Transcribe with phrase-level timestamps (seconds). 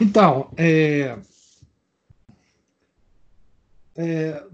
[0.00, 1.18] Então, é,
[3.96, 4.44] é,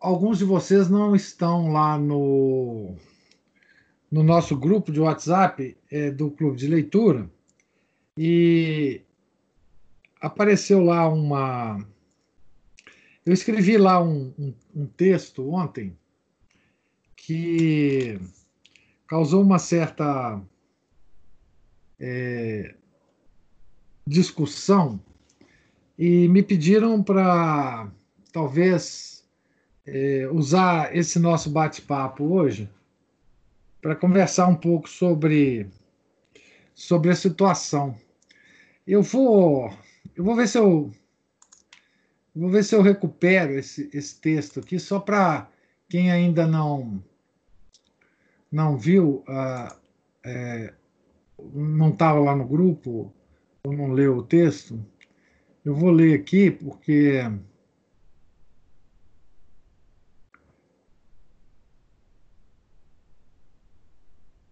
[0.00, 2.96] alguns de vocês não estão lá no,
[4.10, 7.30] no nosso grupo de WhatsApp é, do Clube de Leitura
[8.16, 9.02] e
[10.18, 11.86] apareceu lá uma.
[13.26, 15.94] Eu escrevi lá um, um, um texto ontem
[17.14, 18.18] que
[19.06, 20.40] causou uma certa
[22.00, 22.74] é,
[24.06, 25.00] discussão
[25.98, 27.90] e me pediram para
[28.32, 29.24] talvez
[29.86, 32.68] é, usar esse nosso bate-papo hoje
[33.80, 35.68] para conversar um pouco sobre
[36.74, 37.96] sobre a situação.
[38.86, 39.72] Eu vou
[40.16, 40.90] eu vou ver se eu
[42.34, 45.48] vou ver se eu recupero esse, esse texto aqui só para
[45.88, 47.02] quem ainda não
[48.50, 49.76] não viu uh,
[50.24, 50.72] é,
[51.52, 53.12] não estava lá no grupo
[53.64, 54.84] ou não leu o texto,
[55.64, 57.20] eu vou ler aqui porque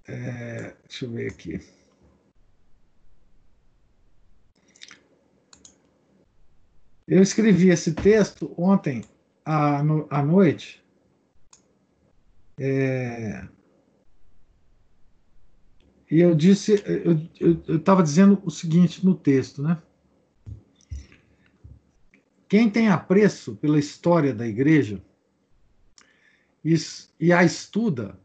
[0.07, 1.61] é, deixa eu ver aqui.
[7.09, 9.05] Eu escrevi esse texto ontem
[9.45, 10.81] à, no, à noite.
[12.61, 13.49] É,
[16.11, 16.83] e eu disse,
[17.39, 19.81] eu estava dizendo o seguinte no texto, né?
[22.49, 25.01] Quem tem apreço pela história da igreja
[26.65, 26.75] e,
[27.21, 28.19] e a estuda,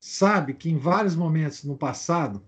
[0.00, 2.42] sabe que em vários momentos no passado,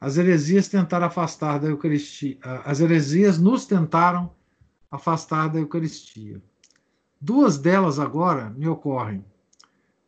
[0.00, 4.32] as heresias tentaram afastar da Eucaristia, as heresias nos tentaram
[4.90, 6.40] afastar da Eucaristia.
[7.20, 9.24] Duas delas agora me ocorrem: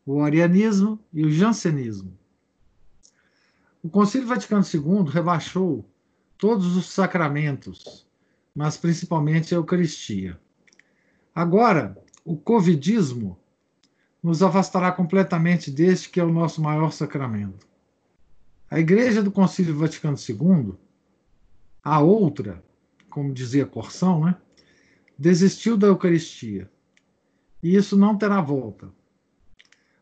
[0.06, 2.16] o arianismo e o jansenismo.
[3.84, 5.86] O Concílio Vaticano II rebaixou
[6.38, 8.08] todos os sacramentos,
[8.54, 10.40] mas principalmente a Eucaristia.
[11.34, 13.38] Agora, o Covidismo
[14.22, 17.68] nos afastará completamente deste que é o nosso maior sacramento.
[18.70, 20.72] A Igreja do Concílio Vaticano II,
[21.82, 22.64] a outra,
[23.10, 24.34] como dizia Corsão, né,
[25.18, 26.70] desistiu da Eucaristia.
[27.62, 28.90] E isso não terá volta.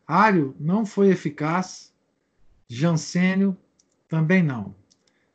[0.07, 1.93] Ário não foi eficaz,
[2.69, 3.59] Jansênio
[4.13, 4.75] também não.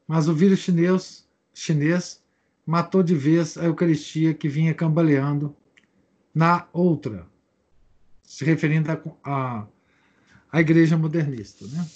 [0.08, 2.24] Mas o vírus chinês, chinês
[2.64, 5.56] matou de vez a Eucaristia que vinha cambaleando
[6.32, 7.26] na outra,
[8.22, 8.92] se referindo
[9.24, 9.68] à
[10.54, 11.66] igreja modernista.
[11.66, 11.88] Né?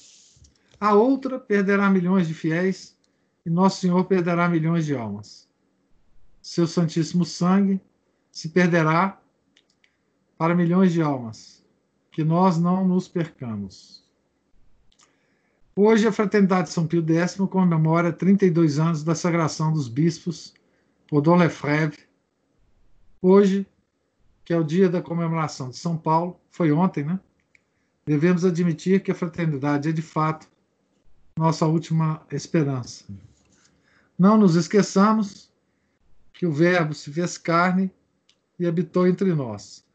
[0.80, 2.98] A outra perderá milhões de fiéis
[3.46, 5.48] e Nosso Senhor perderá milhões de almas.
[6.42, 7.80] Seu Santíssimo Sangue
[8.31, 9.22] se perderá
[10.36, 11.63] para milhões de almas.
[12.12, 14.00] Que nós não nos percamos.
[15.74, 20.54] Hoje, a Fraternidade São Pio X comemora 32 anos da sagração dos bispos
[21.08, 22.00] por Dom Lefebvre.
[23.22, 23.66] Hoje,
[24.44, 27.18] que é o dia da comemoração de São Paulo, foi ontem, né?
[28.06, 30.46] Devemos admitir que a fraternidade é, de fato,
[31.38, 33.06] nossa última esperança.
[34.20, 35.50] Não nos esqueçamos
[36.34, 37.90] que o Verbo se fez carne
[38.60, 39.86] e habitou entre nós.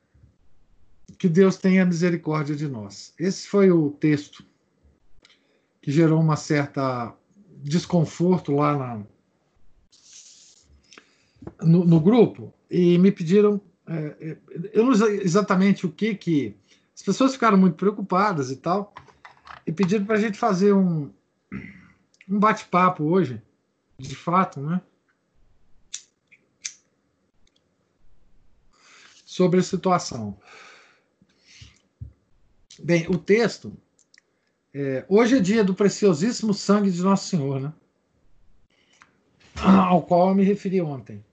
[1.19, 3.13] Que Deus tenha misericórdia de nós.
[3.19, 4.43] Esse foi o texto
[5.87, 7.15] que gerou uma certa
[7.63, 9.07] desconforto lá na,
[11.63, 14.37] no, no grupo e me pediram, é, é,
[14.73, 16.57] eu não sei exatamente o que que
[16.93, 18.93] as pessoas ficaram muito preocupadas e tal
[19.65, 21.09] e pediram para a gente fazer um,
[22.29, 23.41] um bate-papo hoje,
[23.97, 24.83] de fato, né?
[29.25, 30.37] Sobre a situação.
[32.81, 33.73] Bem, o texto
[34.79, 37.73] é, hoje é dia do preciosíssimo sangue de Nosso Senhor, né?
[39.59, 41.25] Ao qual eu me referi ontem.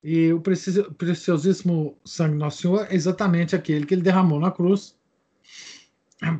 [0.00, 4.96] E o preciosíssimo sangue de Nosso Senhor é exatamente aquele que ele derramou na cruz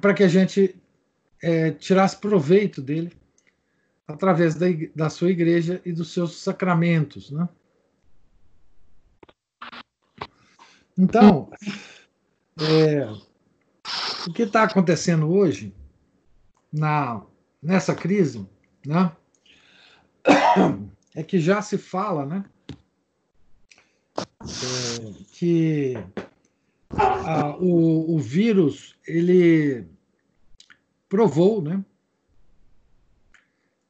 [0.00, 0.76] para que a gente
[1.42, 3.12] é, tirasse proveito dele
[4.06, 7.48] através da, da sua igreja e dos seus sacramentos, né?
[10.96, 11.50] Então,
[12.60, 13.10] é,
[14.28, 15.75] o que está acontecendo hoje
[16.72, 17.22] na,
[17.62, 18.46] nessa crise,
[18.87, 19.12] né?
[21.14, 22.44] é que já se fala, né?
[24.17, 25.94] É, que
[26.90, 29.87] a, o, o vírus ele
[31.08, 31.84] provou, né?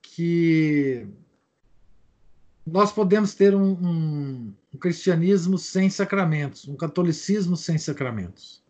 [0.02, 1.06] Que
[2.66, 8.62] nós podemos ter um, um, um cristianismo sem sacramentos, um catolicismo sem sacramentos.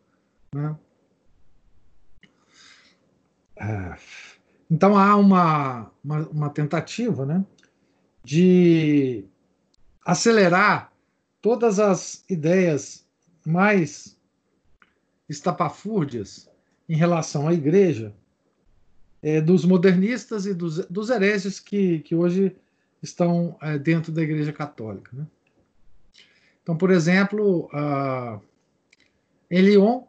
[0.54, 0.76] Né?
[3.60, 3.96] É,
[4.70, 7.44] então há uma, uma, uma, tentativa né,
[8.24, 9.24] de
[10.04, 10.90] acelerar
[11.42, 13.06] todas as ideias
[13.44, 14.18] mais
[15.28, 16.48] estapafúrdias
[16.88, 18.14] em relação à igreja
[19.22, 22.56] é, dos modernistas e dos, dos hereges que, que hoje
[23.02, 25.10] estão é, dentro da igreja católica.
[25.14, 25.26] Né?
[26.62, 28.40] Então, por exemplo, uh,
[29.50, 30.04] em Lyon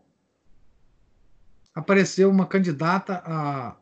[1.74, 3.76] apareceu uma candidata a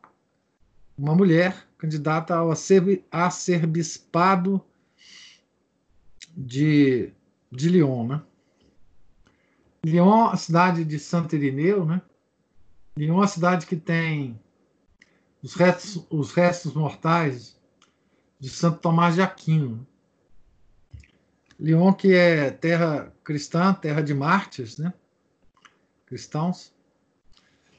[0.96, 2.50] uma mulher candidata ao
[3.10, 4.62] arcebispado
[6.36, 7.10] de,
[7.50, 8.22] de Lyon, né?
[9.82, 12.02] Lyon, a cidade de Santo Irineu, né?
[12.96, 14.38] Lyon uma cidade que tem
[15.42, 17.58] os restos, os restos mortais
[18.38, 19.86] de Santo Tomás de Aquino.
[21.58, 24.92] Lyon, que é terra cristã, terra de mártires, né?
[26.04, 26.74] Cristãos.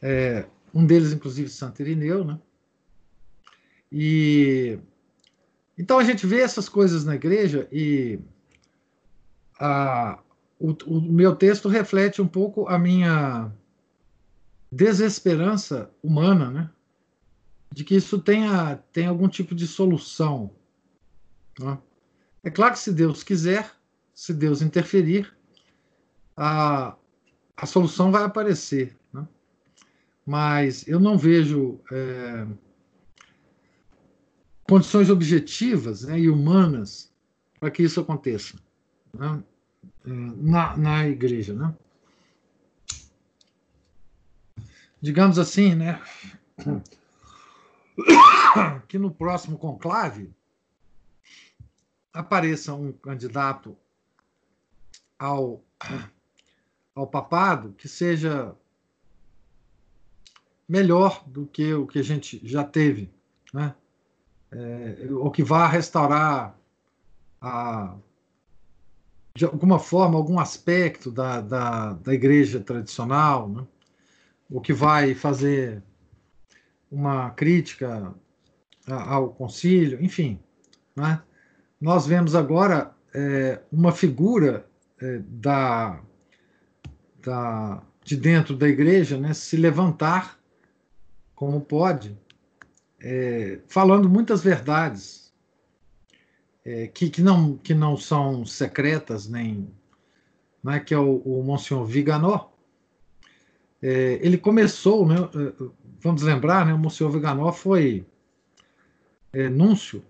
[0.01, 2.39] É, um deles, inclusive, Santo Irineu, né?
[3.91, 4.79] E
[5.77, 8.19] então a gente vê essas coisas na igreja e
[9.59, 10.19] a,
[10.59, 13.51] o, o meu texto reflete um pouco a minha
[14.71, 16.69] desesperança humana, né?
[17.73, 20.51] De que isso tenha, tenha algum tipo de solução.
[21.59, 21.77] Né?
[22.43, 23.71] É claro que se Deus quiser,
[24.13, 25.33] se Deus interferir,
[26.35, 26.95] a,
[27.55, 28.95] a solução vai aparecer.
[30.25, 32.47] Mas eu não vejo é,
[34.63, 37.11] condições objetivas né, e humanas
[37.59, 38.57] para que isso aconteça
[39.13, 39.43] né?
[40.05, 41.53] na, na igreja.
[41.53, 41.75] Né?
[45.01, 46.01] Digamos assim, né?
[48.87, 50.33] que no próximo conclave
[52.13, 53.77] apareça um candidato
[55.17, 55.63] ao,
[56.95, 58.55] ao papado que seja
[60.71, 63.11] melhor do que o que a gente já teve,
[63.53, 63.75] né?
[64.49, 66.57] É, que vá restaurar
[67.41, 67.95] a,
[69.35, 73.67] de alguma forma algum aspecto da, da, da igreja tradicional, né?
[74.49, 75.83] o que vai fazer
[76.89, 78.13] uma crítica
[78.87, 80.39] ao concílio, enfim.
[80.95, 81.21] Né?
[81.79, 84.65] nós vemos agora é, uma figura
[85.01, 86.01] é, da,
[87.21, 90.40] da, de dentro da igreja né, se levantar
[91.41, 92.15] como pode,
[92.99, 95.33] é, falando muitas verdades
[96.63, 99.67] é, que, que, não, que não são secretas, nem
[100.63, 102.49] né, que é o, o Monsenhor Viganó.
[103.81, 105.63] É, ele começou, né, é,
[105.99, 108.05] vamos lembrar, né, o Monsenhor Viganó foi
[109.51, 110.05] núncio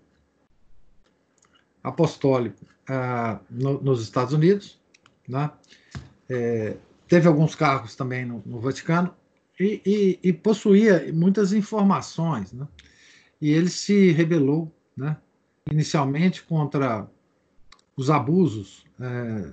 [1.82, 4.78] apostólico ah, no, nos Estados Unidos,
[5.26, 5.50] né?
[6.28, 6.76] É,
[7.08, 9.14] teve alguns cargos também no, no Vaticano
[9.58, 12.66] e, e, e, possuía muitas informações, né?
[13.40, 15.16] E ele se rebelou, né?
[15.70, 17.08] Inicialmente contra
[17.96, 19.52] os abusos é,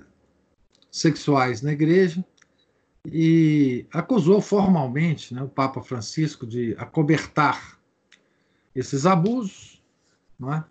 [0.90, 2.24] sexuais na igreja
[3.04, 7.78] e acusou formalmente né, o Papa Francisco de acobertar
[8.74, 9.82] esses abusos,
[10.38, 10.64] né?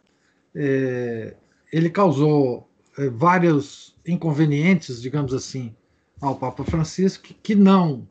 [0.56, 1.36] É,
[1.72, 2.68] ele causou
[2.98, 5.76] é, vários inconvenientes, digamos assim,
[6.20, 8.08] ao Papa Francisco, que não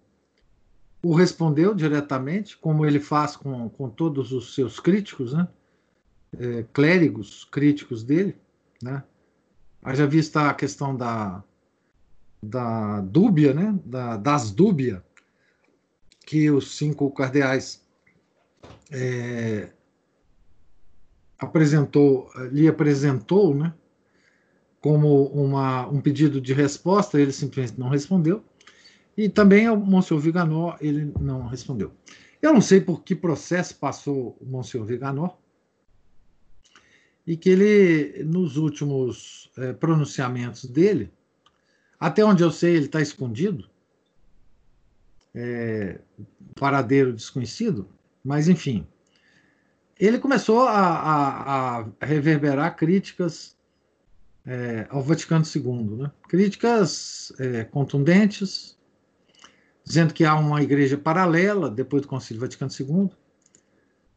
[1.03, 5.49] o respondeu diretamente, como ele faz com, com todos os seus críticos, né?
[6.39, 8.37] É, clérigos críticos dele.
[8.83, 9.03] Né?
[9.83, 11.43] Haja vista a questão da,
[12.43, 13.79] da dúbia, né?
[13.85, 15.03] da, das dúbia,
[16.27, 17.83] que os cinco cardeais
[18.91, 19.71] é,
[21.39, 23.73] apresentou, lhe apresentou, né,
[24.81, 28.45] como uma, um pedido de resposta, ele simplesmente não respondeu.
[29.19, 31.93] E também o Monsenhor Viganó, ele não respondeu.
[32.41, 35.31] Eu não sei por que processo passou o Monsenhor Viganó,
[37.27, 41.13] e que ele, nos últimos é, pronunciamentos dele,
[41.99, 43.69] até onde eu sei, ele está escondido,
[45.35, 45.99] é,
[46.55, 47.89] paradeiro desconhecido,
[48.25, 48.87] mas enfim,
[49.99, 53.57] ele começou a, a, a reverberar críticas
[54.47, 56.13] é, ao Vaticano II, né?
[56.29, 58.78] críticas é, contundentes,
[59.89, 63.11] dizendo que há uma igreja paralela depois do Concílio Vaticano II,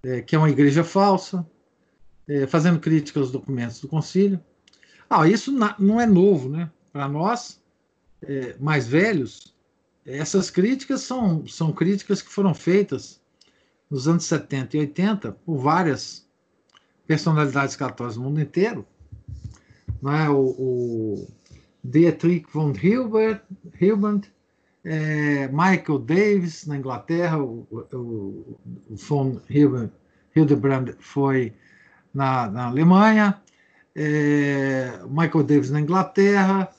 [0.03, 1.47] é, que é uma igreja falsa,
[2.27, 4.39] é, fazendo críticas aos documentos do concílio.
[5.09, 6.69] Ah, isso não é novo, né?
[6.91, 7.61] Para nós,
[8.21, 9.55] é, mais velhos,
[10.05, 13.21] essas críticas são, são críticas que foram feitas
[13.89, 16.27] nos anos 70 e 80 por várias
[17.07, 18.85] personalidades católicas do mundo inteiro.
[20.03, 20.29] É?
[20.29, 21.27] o, o
[21.83, 23.41] Dietrich von Hilbert,
[23.79, 24.29] Hilbert
[24.83, 28.57] é, Michael Davis na Inglaterra, o, o,
[28.89, 29.39] o von
[30.35, 31.53] Hildebrand foi
[32.13, 33.41] na, na Alemanha,
[33.95, 36.69] é, Michael Davis na Inglaterra,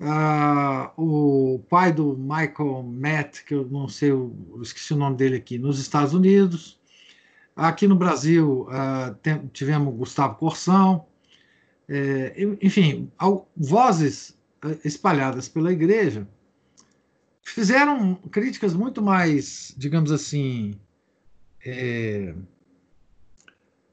[0.00, 5.36] Uh, o pai do Michael Matt, que eu não sei, eu esqueci o nome dele
[5.36, 6.78] aqui, nos Estados Unidos.
[7.54, 8.66] Aqui no Brasil
[9.22, 11.06] tem, tivemos Gustavo Corsão.
[11.88, 13.10] É, enfim,
[13.56, 16.26] vozes eh, espalhadas pela igreja
[17.44, 20.74] fizeram críticas muito mais, digamos assim,
[21.64, 22.34] é,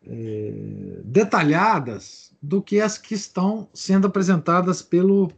[0.08, 5.32] é, detalhadas do que as que estão sendo apresentadas pelo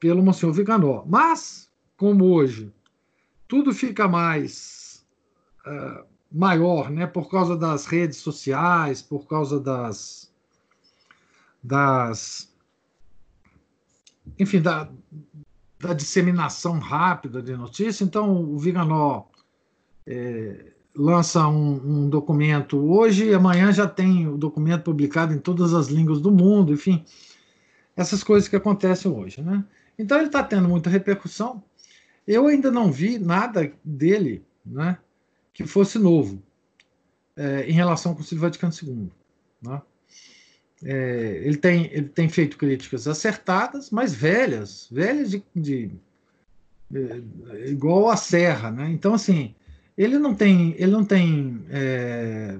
[0.00, 1.04] pelo Monsenhor Viganó.
[1.06, 2.72] Mas, como hoje
[3.46, 5.06] tudo fica mais
[5.64, 10.32] uh, maior, né, por causa das redes sociais, por causa das,
[11.62, 12.52] das
[14.38, 14.90] enfim, da,
[15.82, 18.04] da disseminação rápida de notícia.
[18.04, 19.24] Então, o Viganó
[20.06, 25.74] é, lança um, um, documento hoje e amanhã já tem o documento publicado em todas
[25.74, 27.04] as línguas do mundo, enfim,
[27.96, 29.64] essas coisas que acontecem hoje, né?
[29.98, 31.60] Então ele está tendo muita repercussão.
[32.26, 34.96] Eu ainda não vi nada dele né,
[35.52, 36.40] que fosse novo
[37.36, 39.10] é, em relação ao Concílio Vaticano II.
[39.60, 39.82] Né?
[40.84, 45.90] É, ele, tem, ele tem feito críticas acertadas, mas velhas, velhas de, de,
[46.90, 47.24] de
[47.66, 48.70] igual a Serra.
[48.70, 48.90] Né?
[48.90, 49.54] Então, assim,
[49.96, 52.58] ele não tem, ele não tem, é,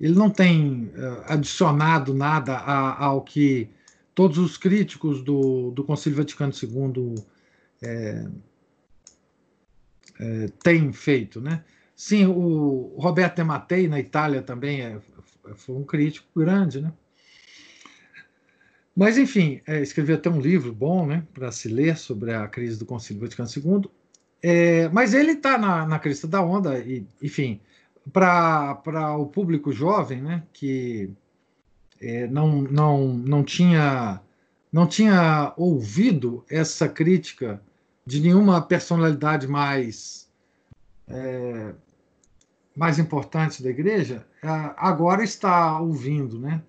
[0.00, 3.68] ele não tem é, adicionado nada a, ao que
[4.14, 7.22] todos os críticos do, do Concílio Vaticano II
[7.82, 8.26] é,
[10.18, 11.38] é, têm feito.
[11.38, 11.62] Né?
[11.94, 14.98] Sim, o Roberto de Mattei, na Itália, também é,
[15.54, 16.80] foi um crítico grande.
[16.80, 16.92] Né?
[18.96, 22.78] Mas, enfim, é, escreveu até um livro bom né, para se ler sobre a crise
[22.78, 23.90] do Concílio Vaticano II.
[24.42, 27.60] É, mas ele está na, na crista da onda, e, enfim,
[28.12, 31.10] para o público jovem, né, que
[32.00, 34.20] é, não, não, não, tinha,
[34.72, 37.60] não tinha ouvido essa crítica
[38.04, 40.28] de nenhuma personalidade mais,
[41.08, 41.74] é,
[42.76, 46.38] mais importante da igreja, é, agora está ouvindo.
[46.38, 46.62] Né?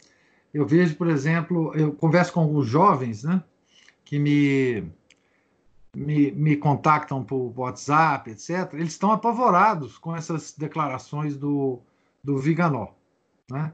[0.53, 3.43] Eu vejo, por exemplo, eu converso com alguns jovens né,
[4.05, 4.89] que me,
[5.95, 11.79] me, me contactam por WhatsApp, etc., eles estão apavorados com essas declarações do,
[12.23, 12.87] do Viganó.
[13.49, 13.71] Né?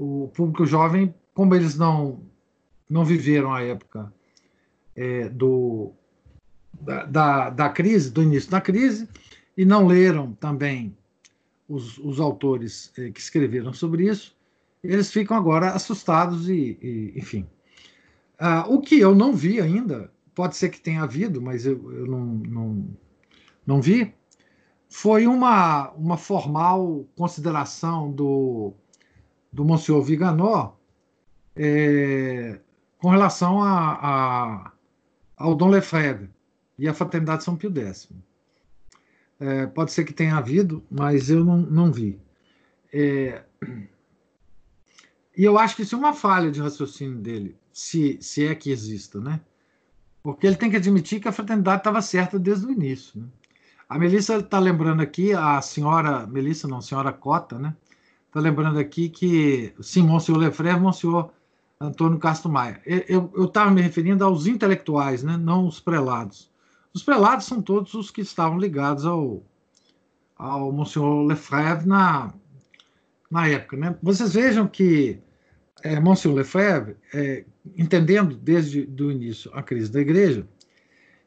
[0.00, 2.20] o público jovem, como eles não,
[2.88, 4.10] não viveram a época
[4.96, 5.92] é, do,
[6.80, 9.06] da, da, da, crise, do início da crise,
[9.54, 10.96] e não leram também
[11.70, 14.36] os, os autores é, que escreveram sobre isso,
[14.82, 17.46] eles ficam agora assustados e, e enfim.
[18.38, 22.06] Ah, o que eu não vi ainda, pode ser que tenha havido, mas eu, eu
[22.06, 22.88] não, não,
[23.66, 24.12] não vi,
[24.88, 28.74] foi uma, uma formal consideração do
[29.52, 30.72] do Monsenhor Viganó
[31.56, 32.60] é,
[32.98, 34.72] com relação a, a,
[35.36, 36.30] ao Dom Lefebvre
[36.78, 38.08] e a Fraternidade São Pio X.
[39.40, 42.20] É, pode ser que tenha havido, mas eu não, não vi.
[42.92, 43.42] É,
[45.36, 48.70] e eu acho que isso é uma falha de raciocínio dele, se, se é que
[48.70, 49.40] exista, né?
[50.22, 53.18] Porque ele tem que admitir que a fraternidade estava certa desde o início.
[53.18, 53.26] Né?
[53.88, 57.74] A Melissa está lembrando aqui, a senhora, Melissa não, senhora Cota, né?
[58.26, 61.30] Está lembrando aqui que, sim, Monsenhor Lefebvre, Monsenhor
[61.80, 62.80] Antônio Castro Maia.
[62.84, 66.49] Eu estava me referindo aos intelectuais, né, não os prelados.
[66.92, 69.42] Os prelados são todos os que estavam ligados ao,
[70.36, 72.34] ao Monsenhor Lefebvre na,
[73.30, 73.76] na época.
[73.76, 73.96] Né?
[74.02, 75.18] Vocês vejam que
[75.82, 77.44] é, Monsenhor Lefebvre, é,
[77.76, 80.46] entendendo desde o início a crise da igreja,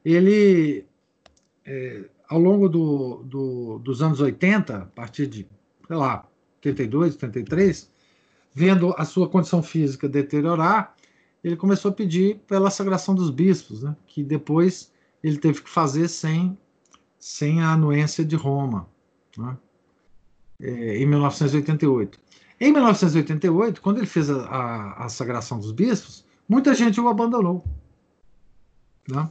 [0.04, 0.86] ele,
[1.66, 5.48] é, ao longo do, do, dos anos 80, a partir de,
[5.88, 6.28] sei lá,
[6.58, 7.92] 82, 83,
[8.54, 10.96] vendo a sua condição física deteriorar,
[11.44, 14.93] ele começou a pedir pela sagração dos bispos, né, que depois
[15.24, 16.58] ele teve que fazer sem,
[17.18, 18.90] sem a anuência de Roma,
[19.38, 19.58] né,
[20.60, 22.20] é, em 1988.
[22.60, 27.64] Em 1988, quando ele fez a, a, a, sagração dos bispos, muita gente o abandonou.
[29.08, 29.30] Né?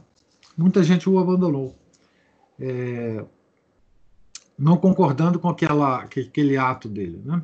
[0.57, 1.75] Muita gente o abandonou.
[2.59, 3.25] É,
[4.57, 7.21] não concordando com aquela, aquele ato dele.
[7.25, 7.41] Né?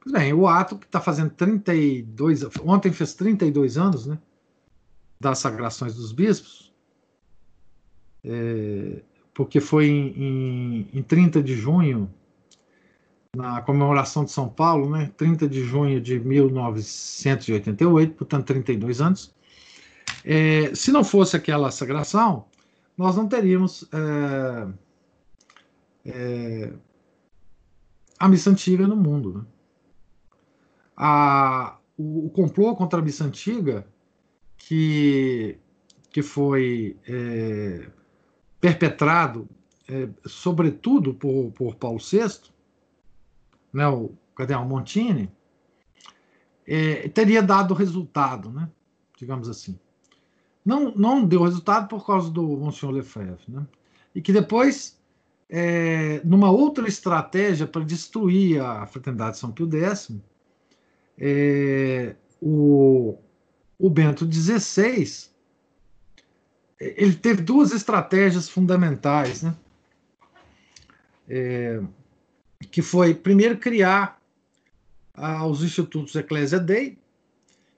[0.00, 4.18] Pois bem, o ato que está fazendo 32, ontem fez 32 anos, né,
[5.20, 6.69] das sagrações dos bispos,
[8.24, 9.02] é,
[9.34, 12.12] porque foi em, em, em 30 de junho,
[13.34, 19.34] na comemoração de São Paulo, né, 30 de junho de 1988, portanto 32 anos.
[20.24, 22.44] É, se não fosse aquela sagração,
[22.96, 24.68] nós não teríamos é,
[26.04, 26.72] é,
[28.18, 29.38] a missa antiga no mundo.
[29.38, 29.44] Né?
[30.96, 33.86] A, o, o, complô contra a missa antiga,
[34.58, 35.56] que,
[36.10, 37.88] que foi é,
[38.60, 39.48] perpetrado,
[39.88, 42.50] é, sobretudo por, por Paulo VI,
[43.72, 45.30] né, o cardeal Montini,
[46.66, 48.68] é, teria dado resultado, né,
[49.16, 49.78] digamos assim.
[50.64, 53.66] Não, não deu resultado por causa do Monsenhor Lefebvre, né,
[54.14, 55.00] e que depois,
[55.48, 60.12] é, numa outra estratégia para destruir a Fraternidade São Pio X,
[61.18, 63.18] é, o,
[63.78, 65.30] o Bento XVI
[66.80, 69.54] ele teve duas estratégias fundamentais, né?
[71.28, 71.80] É,
[72.70, 74.20] que foi, primeiro, criar
[75.14, 76.98] ah, os institutos Ecclesia Dei,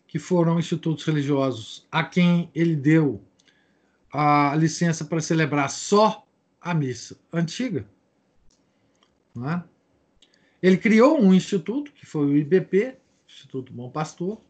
[0.07, 3.21] que foram institutos religiosos a quem ele deu
[4.13, 6.25] a licença para celebrar só
[6.61, 7.87] a missa antiga.
[9.37, 9.63] É?
[10.63, 12.95] Ele criou um instituto, que foi o IBP,
[13.27, 14.41] Instituto Bom Pastor,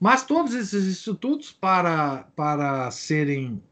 [0.00, 3.62] mas todos esses institutos, para, para serem.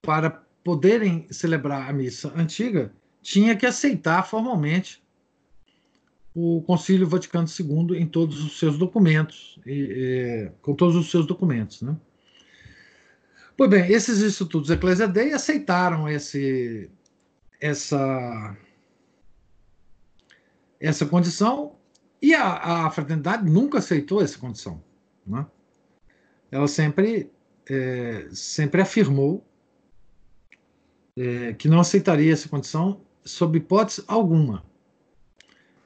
[0.00, 0.30] para
[0.64, 2.90] poderem celebrar a missa antiga,
[3.20, 5.02] tinha que aceitar formalmente
[6.34, 11.26] o Concílio Vaticano II em todos os seus documentos, e, e, com todos os seus
[11.26, 11.82] documentos.
[11.82, 11.94] Né?
[13.56, 16.90] Pois bem, esses institutos Ecclesia aceitaram esse,
[17.60, 18.56] essa,
[20.80, 21.76] essa condição
[22.20, 24.82] e a, a fraternidade nunca aceitou essa condição.
[25.26, 25.46] Né?
[26.50, 27.30] Ela sempre,
[27.68, 29.44] é, sempre afirmou
[31.16, 34.64] é, que não aceitaria essa condição sob hipótese alguma.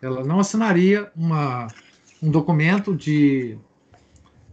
[0.00, 1.68] Ela não assinaria uma,
[2.22, 3.58] um documento de,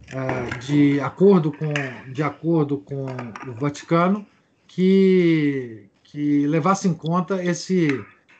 [0.08, 1.72] é, de, acordo com,
[2.12, 4.26] de acordo com o Vaticano
[4.66, 7.88] que, que levasse em conta esse,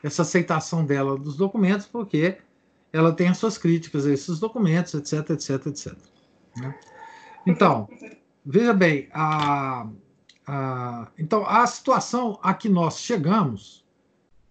[0.03, 2.37] essa aceitação dela dos documentos, porque
[2.91, 6.14] ela tem as suas críticas a esses documentos, etc, etc, etc.
[6.57, 6.75] Né?
[7.45, 7.87] Então,
[8.45, 9.87] veja bem, a,
[10.47, 13.85] a, então a situação a que nós chegamos,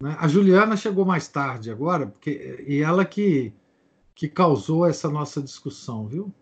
[0.00, 3.52] né, a Juliana chegou mais tarde agora, porque, e ela que,
[4.14, 6.32] que causou essa nossa discussão, viu?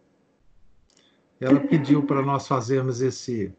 [1.40, 3.52] Ela pediu para nós fazermos esse,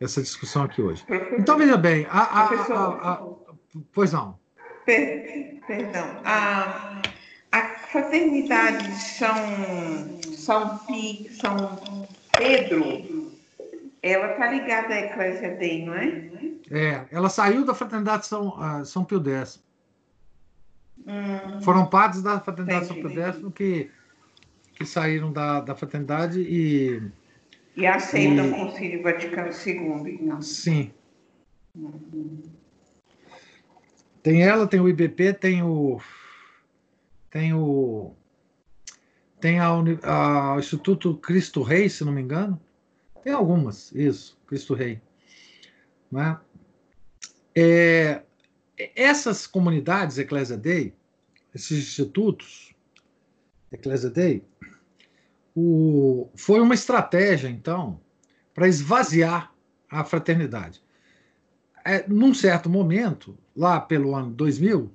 [0.00, 1.04] essa discussão aqui hoje.
[1.38, 3.26] Então, veja bem, a, a,
[3.92, 4.38] pois não.
[4.84, 6.20] Perdão.
[6.24, 7.00] A,
[7.52, 9.36] a fraternidade São,
[10.40, 10.80] São,
[11.30, 13.30] São Pedro,
[14.02, 16.30] ela está ligada à Eclésia Dei, não é?
[16.70, 19.62] É, ela saiu da fraternidade São, uh, São Pio X.
[21.06, 23.90] Hum, Foram padres da fraternidade São Pio X que,
[24.74, 27.02] que saíram da, da fraternidade e.
[27.76, 28.50] E aceitam e...
[28.50, 30.40] o Concílio Vaticano II, então.
[30.40, 30.90] Sim.
[31.74, 32.42] Uhum.
[34.22, 36.00] Tem ela, tem o IBP, tem o
[37.30, 38.14] tem o
[39.40, 42.60] tem a, a, Instituto Cristo Rei, se não me engano.
[43.22, 45.00] Tem algumas, isso, Cristo Rei.
[46.10, 46.38] Né?
[47.54, 48.22] É,
[48.94, 50.94] essas comunidades Ecclesia Dei,
[51.54, 52.74] esses institutos
[53.72, 54.44] Ecclesia Dei,
[55.54, 58.00] o, foi uma estratégia, então,
[58.54, 59.52] para esvaziar
[59.88, 60.82] a fraternidade.
[61.84, 64.92] É, num certo momento, lá pelo ano 2000,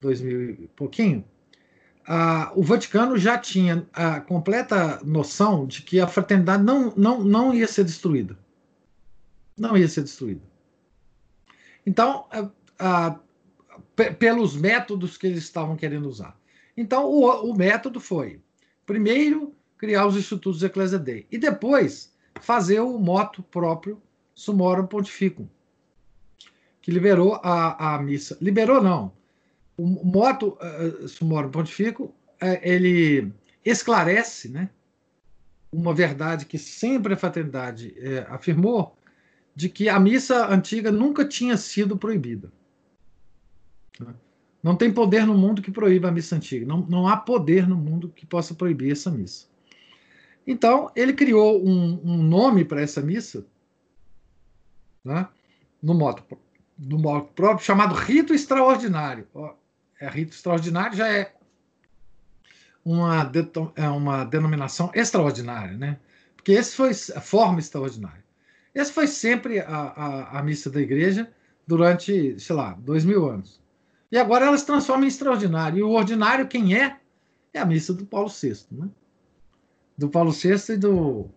[0.00, 1.24] 2000 e pouquinho,
[2.10, 7.52] ah, o Vaticano já tinha a completa noção de que a fraternidade não, não, não
[7.52, 8.38] ia ser destruída.
[9.58, 10.40] Não ia ser destruída.
[11.84, 12.24] Então,
[12.78, 13.20] ah,
[14.18, 16.34] pelos métodos que eles estavam querendo usar.
[16.74, 18.40] Então, o, o método foi,
[18.86, 24.00] primeiro, criar os institutos Ecclesia Dei, e depois fazer o moto próprio
[24.34, 25.46] Sumorum Pontificum,
[26.80, 28.38] que liberou a, a missa.
[28.40, 29.17] Liberou, não
[29.78, 32.06] o moto uh, sumorum pontifico,
[32.42, 33.32] uh, ele
[33.64, 34.68] esclarece né,
[35.72, 38.98] uma verdade que sempre a fraternidade uh, afirmou,
[39.54, 42.52] de que a missa antiga nunca tinha sido proibida.
[44.62, 46.66] Não tem poder no mundo que proíba a missa antiga.
[46.66, 49.46] Não, não há poder no mundo que possa proibir essa missa.
[50.46, 53.46] Então, ele criou um, um nome para essa missa,
[55.04, 55.28] né,
[55.82, 56.22] no modo,
[56.78, 59.26] no modo próprio, chamado rito extraordinário
[60.00, 61.32] é rito extraordinário já é
[62.84, 63.30] uma,
[63.76, 65.98] é uma denominação extraordinária, né?
[66.36, 68.24] Porque esse foi a forma extraordinária.
[68.74, 71.30] Essa foi sempre a, a, a, missa da igreja
[71.66, 73.60] durante, sei lá, dois mil anos.
[74.10, 75.78] E agora ela se transforma em extraordinário.
[75.78, 76.98] E o ordinário, quem é?
[77.52, 78.88] É a missa do Paulo VI, né?
[79.96, 81.28] Do Paulo VI e do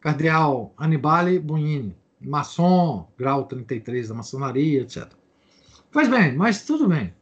[0.00, 5.10] cardeal Annibale Bugnini, maçom, grau 33 da maçonaria, etc.
[5.90, 7.12] Pois bem, mas tudo bem.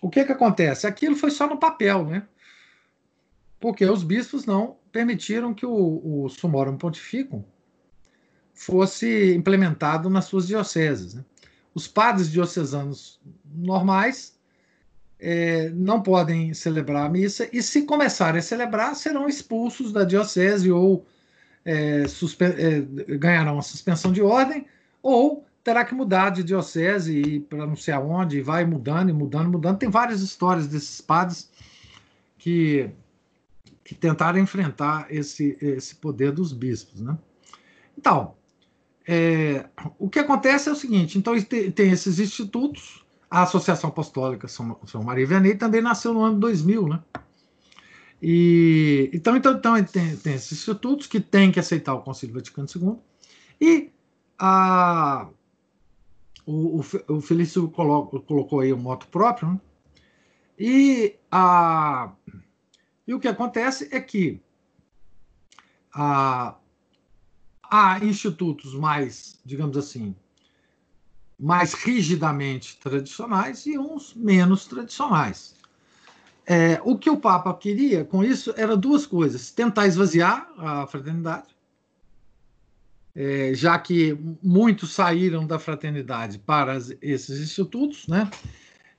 [0.00, 0.86] O que que acontece?
[0.86, 2.26] Aquilo foi só no papel, né?
[3.58, 7.44] Porque os bispos não permitiram que o, o Sumorum Pontificum
[8.54, 11.14] fosse implementado nas suas dioceses.
[11.14, 11.24] Né?
[11.74, 14.38] Os padres diocesanos normais
[15.18, 20.70] é, não podem celebrar a missa e, se começarem a celebrar, serão expulsos da diocese
[20.70, 21.06] ou
[21.64, 24.66] é, é, ganharão a suspensão de ordem
[25.02, 29.12] ou terá que mudar de diocese e para não sei aonde, e vai mudando e
[29.12, 29.76] mudando, mudando.
[29.76, 31.50] Tem várias histórias desses padres
[32.38, 32.88] que,
[33.82, 37.00] que tentaram enfrentar esse, esse poder dos bispos.
[37.00, 37.18] Né?
[37.98, 38.36] Então,
[39.08, 39.66] é,
[39.98, 45.02] o que acontece é o seguinte: então tem, esses institutos, a Associação Apostólica São, São
[45.02, 47.02] Maria Vianney também nasceu no ano 2000, né?
[48.22, 52.68] E, então, então, então tem, tem esses institutos que têm que aceitar o Concílio Vaticano
[52.72, 52.98] II
[53.60, 53.90] e
[54.38, 55.28] a,
[56.46, 59.60] o, o, Felício colo, colocou aí um moto próprio, né?
[60.56, 62.12] e, a,
[63.06, 64.40] e o que acontece é que
[65.92, 66.54] a,
[67.64, 70.14] há institutos mais, digamos assim,
[71.38, 75.56] mais rigidamente tradicionais e uns menos tradicionais.
[76.46, 81.55] É, o que o Papa queria com isso era duas coisas: tentar esvaziar a fraternidade
[83.16, 88.30] é, já que muitos saíram da fraternidade para esses institutos, né?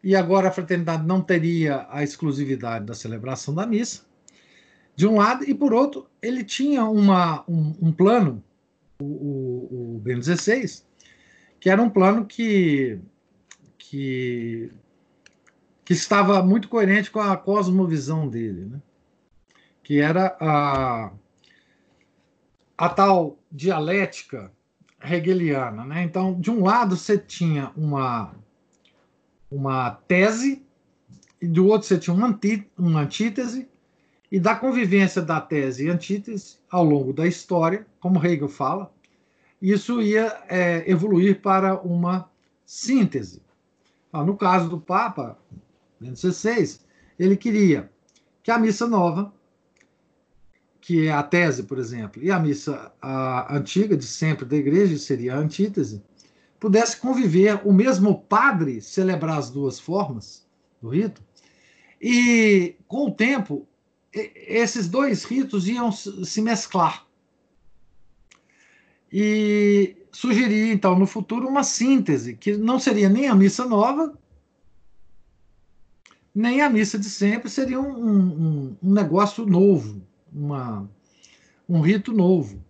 [0.03, 4.07] E agora a fraternidade não teria a exclusividade da celebração da missa,
[4.95, 8.43] de um lado, e por outro, ele tinha uma, um, um plano,
[8.99, 10.81] o, o, o XVI,
[11.59, 12.99] que era um plano que,
[13.77, 14.71] que,
[15.85, 18.81] que estava muito coerente com a cosmovisão dele, né?
[19.83, 21.11] que era a
[22.77, 24.51] a tal dialética
[25.03, 25.83] hegeliana.
[25.83, 26.03] Né?
[26.03, 28.35] Então, de um lado, você tinha uma,
[29.49, 30.63] uma tese,
[31.41, 33.67] e do outro, você tinha uma, antí, uma antítese,
[34.31, 38.91] e da convivência da tese e antítese ao longo da história, como Hegel fala,
[39.61, 42.29] isso ia é, evoluir para uma
[42.65, 43.41] síntese.
[44.13, 45.37] No caso do Papa,
[45.99, 46.79] Bento XVI,
[47.17, 47.89] ele queria
[48.43, 49.33] que a missa nova
[50.87, 54.97] que é a tese, por exemplo, e a missa a antiga de sempre da igreja,
[54.97, 56.01] seria a antítese,
[56.57, 60.47] pudesse conviver o mesmo padre celebrar as duas formas
[60.81, 61.21] do rito,
[62.01, 63.67] e com o tempo,
[64.13, 67.05] esses dois ritos iam se mesclar.
[69.11, 74.17] E sugerir, então, no futuro, uma síntese, que não seria nem a missa nova,
[76.33, 80.06] nem a missa de sempre, seria um, um, um negócio novo,
[80.37, 80.89] uma,
[81.67, 82.63] um rito novo,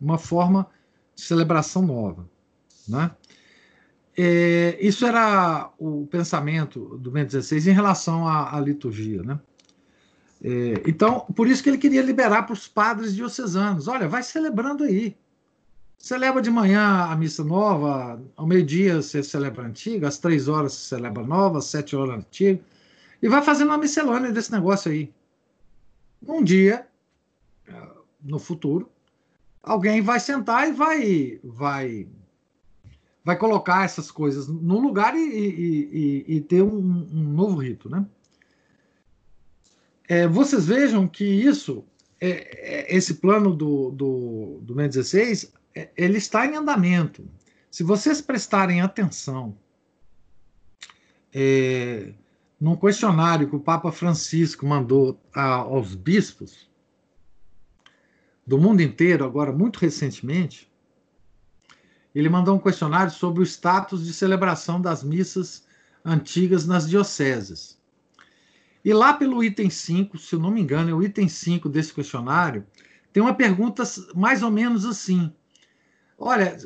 [0.00, 0.66] uma forma
[1.14, 2.28] de celebração nova.
[2.88, 3.10] Né?
[4.16, 9.22] É, isso era o pensamento do Bento XVI em relação à, à liturgia.
[9.22, 9.38] Né?
[10.42, 14.84] É, então, por isso que ele queria liberar para os padres diocesanos: olha, vai celebrando
[14.84, 15.16] aí.
[15.98, 20.72] Celebra de manhã a missa nova, ao meio-dia você celebra a antiga, às três horas
[20.72, 22.58] você celebra a nova, às sete horas a antiga,
[23.22, 25.12] e vai fazendo uma miscelânea desse negócio aí.
[26.26, 26.86] Um dia
[28.22, 28.90] no futuro,
[29.62, 32.08] alguém vai sentar e vai vai
[33.24, 36.78] vai colocar essas coisas no lugar e, e, e, e ter um,
[37.12, 38.06] um, novo rito, né?
[40.08, 41.84] É, vocês vejam que isso,
[42.20, 47.24] é, é, esse plano do, do, do MEN 16, é, ele está em andamento.
[47.70, 49.56] Se vocês prestarem atenção
[51.32, 52.12] é,
[52.58, 56.69] num questionário que o Papa Francisco mandou a, aos bispos,
[58.50, 60.68] do mundo inteiro, agora muito recentemente,
[62.12, 65.64] ele mandou um questionário sobre o status de celebração das missas
[66.04, 67.80] antigas nas dioceses.
[68.84, 71.94] E lá pelo item 5, se eu não me engano, é o item 5 desse
[71.94, 72.66] questionário,
[73.12, 73.84] tem uma pergunta
[74.16, 75.32] mais ou menos assim:
[76.18, 76.56] Olha,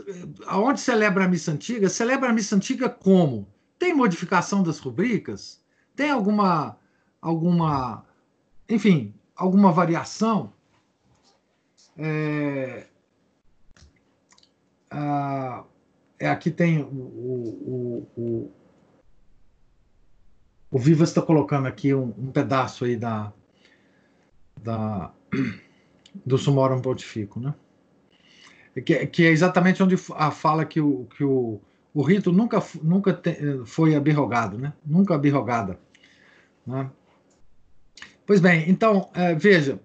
[0.46, 1.90] aonde celebra a missa antiga?
[1.90, 3.46] Celebra a missa antiga como?
[3.78, 5.62] Tem modificação das rubricas?
[5.94, 6.78] Tem alguma
[7.20, 8.06] alguma
[8.70, 10.50] enfim, alguma variação?
[11.96, 12.86] É,
[16.18, 18.52] é, aqui tem o, o, o,
[20.70, 23.32] o Vivas está colocando aqui um, um, pedaço aí da,
[24.60, 25.12] da
[26.24, 27.54] do Sumorum Pontifico, né?
[28.84, 31.60] Que, que, é exatamente onde a fala que o, que o,
[31.92, 34.72] o rito nunca, nunca te, foi abirrogado, né?
[34.84, 35.78] Nunca abirrogada.
[36.66, 36.90] Né?
[38.26, 39.80] Pois bem, então, é, veja,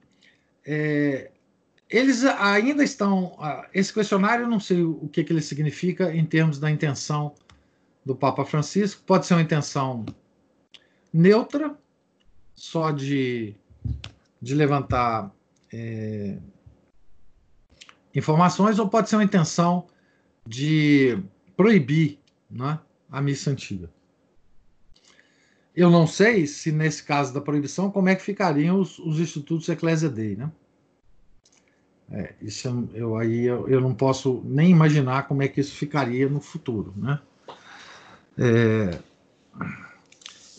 [0.65, 1.29] é,
[1.89, 3.35] eles ainda estão.
[3.73, 7.33] Esse questionário, eu não sei o que, que ele significa em termos da intenção
[8.05, 9.01] do Papa Francisco.
[9.05, 10.05] Pode ser uma intenção
[11.11, 11.75] neutra,
[12.53, 13.55] só de,
[14.39, 15.33] de levantar
[15.73, 16.37] é,
[18.13, 19.87] informações, ou pode ser uma intenção
[20.45, 21.17] de
[21.57, 23.89] proibir né, a missa antiga.
[25.75, 29.69] Eu não sei se, nesse caso da proibição, como é que ficariam os, os institutos
[29.69, 30.51] Ecclesia Dei, né?
[32.11, 35.75] É, isso eu, eu aí eu, eu, não posso nem imaginar como é que isso
[35.75, 37.19] ficaria no futuro, né?
[38.37, 38.99] É,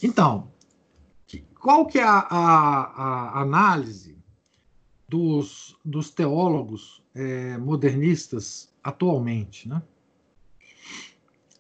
[0.03, 0.49] então,
[1.59, 4.17] qual que é a, a, a análise
[5.09, 9.83] dos, dos teólogos é, modernistas atualmente, né?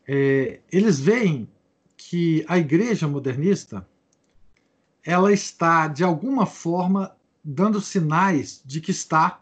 [0.06, 1.48] É, eles veem
[1.96, 3.86] que a igreja modernista
[5.04, 9.40] ela está de alguma forma dando sinais de que está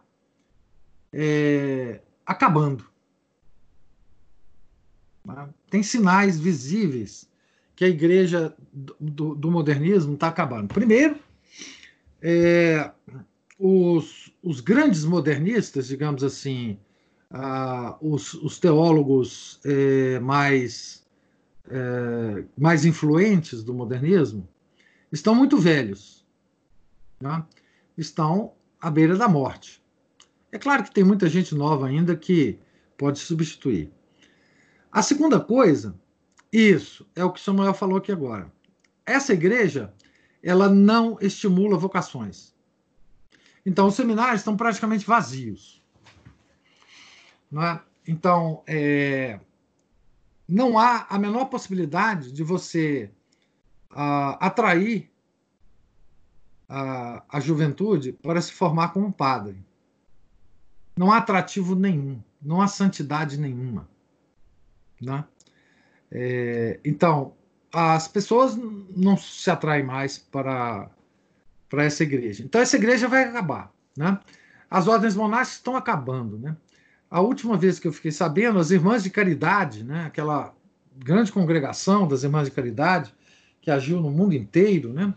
[1.12, 2.85] é, acabando.
[5.25, 5.49] Né?
[5.71, 7.29] Tem sinais visíveis
[7.77, 10.75] que a igreja do, do modernismo está acabando.
[10.75, 11.16] Primeiro,
[12.21, 12.90] é,
[13.59, 16.79] os, os, grandes modernistas, digamos assim,
[17.31, 21.07] ah, os, os, teólogos é, mais,
[21.68, 24.49] é, mais influentes do modernismo,
[25.12, 26.27] estão muito velhos.
[27.21, 27.44] Né?
[27.97, 29.81] Estão à beira da morte.
[30.51, 32.59] É claro que tem muita gente nova ainda que
[32.97, 33.93] pode substituir.
[34.91, 35.95] A segunda coisa,
[36.53, 38.51] isso é o que o Samuel falou aqui agora.
[39.05, 39.93] Essa igreja,
[40.43, 42.55] ela não estimula vocações.
[43.65, 45.83] Então, os seminários estão praticamente vazios.
[47.51, 47.83] Não é?
[48.07, 49.39] Então, é,
[50.49, 53.11] não há a menor possibilidade de você
[53.91, 55.11] uh, atrair
[56.67, 59.63] a, a juventude para se formar como padre.
[60.99, 63.89] Não há atrativo nenhum, não há santidade nenhuma.
[65.01, 65.25] Né?
[66.11, 67.35] É, então,
[67.73, 70.91] as pessoas não se atraem mais para,
[71.71, 72.43] para essa igreja.
[72.43, 73.73] Então, essa igreja vai acabar.
[73.97, 74.19] Né?
[74.69, 76.37] As ordens monásticas estão acabando.
[76.37, 76.57] Né?
[77.09, 80.07] A última vez que eu fiquei sabendo, as Irmãs de Caridade, né?
[80.07, 80.53] aquela
[80.97, 83.15] grande congregação das Irmãs de Caridade,
[83.61, 85.15] que agiu no mundo inteiro, né?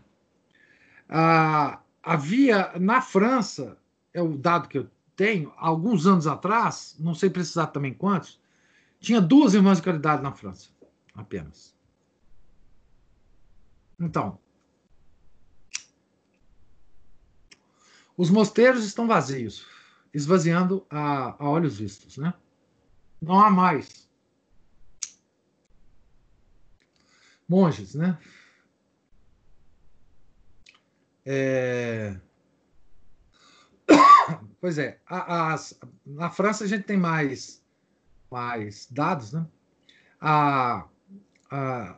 [1.09, 3.77] Ah, havia na França,
[4.13, 4.87] é o dado que eu
[5.21, 8.41] tenho, alguns anos atrás, não sei precisar também quantos,
[8.99, 10.69] tinha duas irmãs de caridade na França,
[11.13, 11.75] apenas.
[13.99, 14.39] Então,
[18.17, 19.63] os mosteiros estão vazios,
[20.11, 22.33] esvaziando a, a olhos vistos, né?
[23.21, 24.09] Não há mais
[27.47, 28.17] monges, né?
[31.23, 32.19] É...
[34.61, 35.59] Pois é, a, a,
[36.05, 37.63] na França a gente tem mais,
[38.29, 39.43] mais dados, né?
[40.21, 40.85] A,
[41.49, 41.97] a,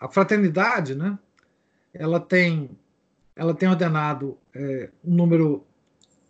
[0.00, 1.16] a fraternidade, né?
[1.94, 2.76] Ela tem,
[3.36, 5.64] ela tem ordenado é, um número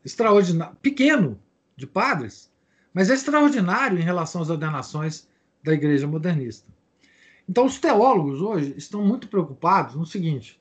[0.05, 1.41] extraordinário, pequeno
[1.75, 2.53] de padres,
[2.93, 5.27] mas é extraordinário em relação às ordenações
[5.63, 6.71] da Igreja modernista.
[7.49, 10.61] Então, os teólogos hoje estão muito preocupados no seguinte: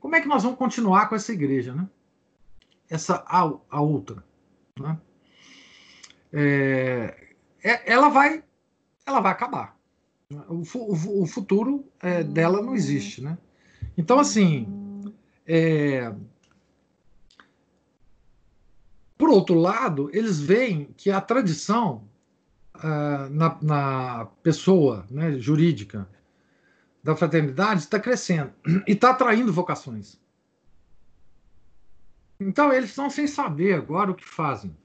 [0.00, 1.88] como é que nós vamos continuar com essa igreja, né?
[2.88, 4.24] Essa a, a outra.
[4.78, 4.98] Né?
[6.32, 7.28] É,
[7.62, 8.42] é, ela vai
[9.06, 9.76] ela vai acabar.
[10.48, 13.38] O, o, o futuro é, dela não existe, né?
[13.96, 14.66] Então assim,
[15.46, 16.12] é,
[19.16, 22.04] por outro lado, eles veem que a tradição
[22.76, 26.08] uh, na, na, pessoa né, jurídica
[27.02, 28.52] da fraternidade está crescendo
[28.86, 30.20] e está atraindo vocações.
[32.38, 34.76] Então, eles estão sem saber agora o que fazem.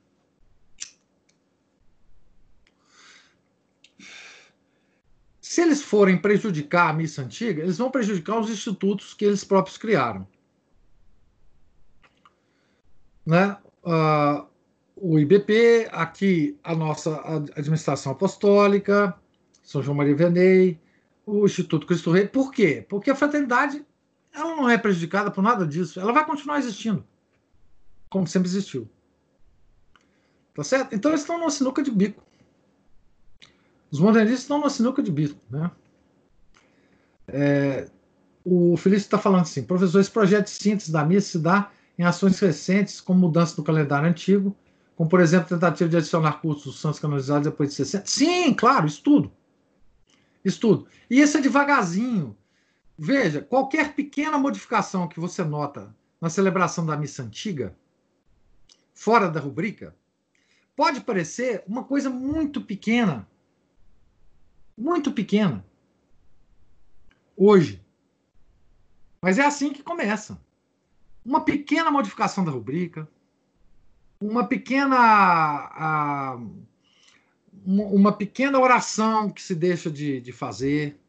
[5.42, 9.78] Se eles forem prejudicar a missa antiga, eles vão prejudicar os institutos que eles próprios
[9.78, 10.28] criaram.
[13.26, 13.58] Né?
[13.84, 14.48] Uh,
[14.96, 17.20] o IBP, aqui a nossa
[17.56, 19.16] administração apostólica,
[19.64, 20.80] São João Maria Vianney,
[21.26, 22.28] o Instituto Cristo Rei.
[22.28, 22.86] Por quê?
[22.88, 23.84] Porque a fraternidade
[24.32, 26.00] ela não é prejudicada por nada disso.
[26.00, 27.04] Ela vai continuar existindo
[28.10, 28.90] como sempre existiu.
[30.54, 30.94] Tá certo?
[30.94, 32.24] Então eles estão numa sinuca de bico.
[33.92, 35.72] Os modernistas estão numa sinuca de bico, né?
[37.28, 37.90] É,
[38.44, 42.04] o Felipe está falando assim, professor, esse projeto de síntese da missa se dá em
[42.04, 44.56] ações recentes, como mudança do calendário antigo,
[44.96, 48.06] como, por exemplo, tentativa de adicionar cursos santos canonizados depois de 60.
[48.06, 49.32] Sim, claro, isso tudo.
[50.44, 50.88] Isso tudo.
[51.10, 52.36] E isso é devagarzinho.
[52.98, 57.76] Veja, qualquer pequena modificação que você nota na celebração da missa antiga,
[59.00, 59.96] fora da rubrica,
[60.76, 63.26] pode parecer uma coisa muito pequena.
[64.78, 65.66] Muito pequena.
[67.36, 67.82] Hoje.
[69.22, 70.38] Mas é assim que começa.
[71.24, 73.08] Uma pequena modificação da rubrica,
[74.20, 74.98] uma pequena.
[77.66, 81.00] uma pequena oração que se deixa de, de fazer.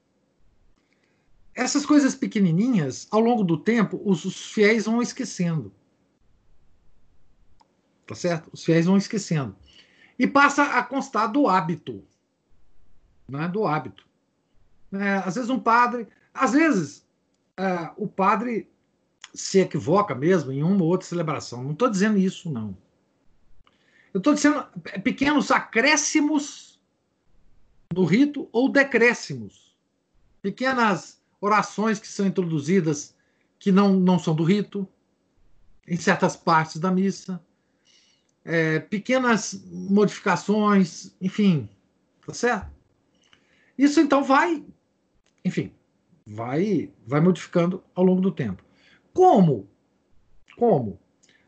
[1.53, 5.72] Essas coisas pequenininhas, ao longo do tempo, os, os fiéis vão esquecendo.
[8.11, 8.51] Tá certo?
[8.53, 9.55] Os fiéis vão esquecendo.
[10.18, 12.05] E passa a constar do hábito.
[13.29, 13.46] Né?
[13.46, 14.05] Do hábito.
[14.92, 16.09] É, às vezes um padre.
[16.35, 17.07] Às vezes
[17.57, 18.68] é, o padre
[19.33, 21.62] se equivoca mesmo em uma ou outra celebração.
[21.62, 22.77] Não estou dizendo isso, não.
[24.12, 24.66] Eu estou dizendo
[25.05, 26.81] pequenos acréscimos
[27.94, 29.73] no rito ou decréscimos.
[30.42, 33.14] Pequenas orações que são introduzidas
[33.57, 34.88] que não, não são do rito,
[35.87, 37.40] em certas partes da missa.
[38.44, 41.68] É, pequenas modificações, enfim,
[42.26, 42.70] tá certo?
[43.76, 44.64] Isso então vai,
[45.44, 45.72] enfim,
[46.26, 48.62] vai, vai modificando ao longo do tempo.
[49.12, 49.68] Como?
[50.57, 50.98] Como?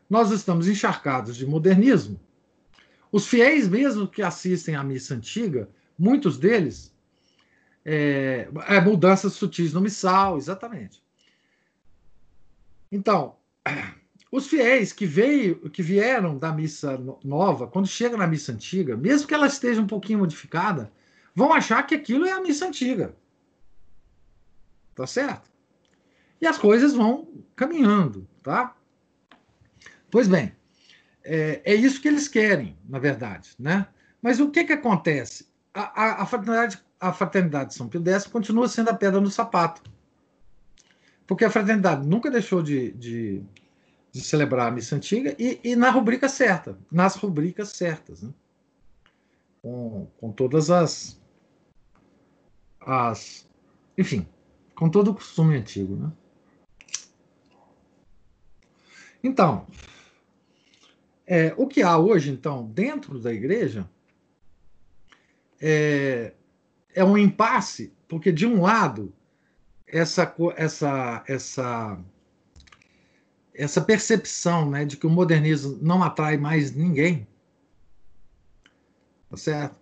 [0.09, 2.19] Nós estamos encharcados de modernismo.
[3.11, 6.93] Os fiéis, mesmo que assistem à missa antiga, muitos deles,
[7.85, 11.03] é, é mudanças sutis no missal, exatamente.
[12.91, 13.35] Então,
[14.35, 19.27] os fiéis que veio, que vieram da missa nova, quando chegam na missa antiga, mesmo
[19.27, 20.91] que ela esteja um pouquinho modificada,
[21.35, 23.15] vão achar que aquilo é a missa antiga.
[24.95, 25.51] Tá certo?
[26.41, 28.75] E as coisas vão caminhando, tá?
[30.09, 30.51] Pois bem,
[31.23, 33.85] é, é isso que eles querem, na verdade, né?
[34.19, 35.47] Mas o que que acontece?
[35.71, 39.29] A, a, a, fraternidade, a fraternidade de São Pio X continua sendo a pedra no
[39.29, 39.83] sapato.
[41.27, 43.43] Porque a fraternidade nunca deixou de, de,
[44.13, 48.31] de celebrar a missa antiga e, e, na rubrica certa, nas rubricas certas, né?
[49.59, 51.19] com, com todas as,
[52.79, 53.49] as.
[53.97, 54.27] Enfim,
[54.75, 55.95] com todo o costume antigo.
[55.95, 56.11] Né?
[59.23, 59.65] Então,
[61.25, 63.89] é, o que há hoje, então, dentro da igreja
[65.59, 66.33] é,
[66.93, 69.11] é um impasse, porque, de um lado,
[69.87, 71.99] essa, essa, essa,
[73.53, 77.27] essa percepção né, de que o modernismo não atrai mais ninguém,
[79.29, 79.75] tá certo?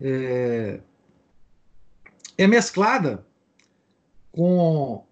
[0.00, 0.80] É,
[2.36, 3.24] é mesclada
[4.30, 5.04] com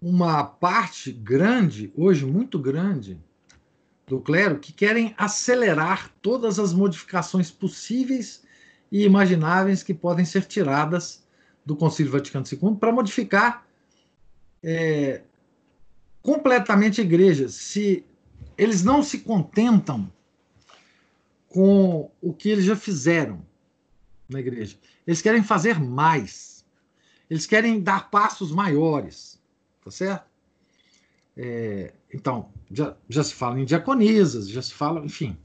[0.00, 3.18] uma parte grande, hoje muito grande,
[4.06, 8.44] do clero que querem acelerar todas as modificações possíveis
[8.92, 11.24] e imagináveis que podem ser tiradas
[11.64, 13.66] do Concílio Vaticano II para modificar
[14.62, 15.22] é,
[16.24, 17.48] completamente a igreja.
[17.48, 18.04] Se
[18.58, 20.12] eles não se contentam
[21.48, 23.46] com o que eles já fizeram
[24.28, 26.66] na igreja, eles querem fazer mais.
[27.30, 29.34] Eles querem dar passos maiores
[29.84, 30.24] tá certo?
[31.36, 35.36] É, então, já, já se fala em diaconisas, já se fala, enfim.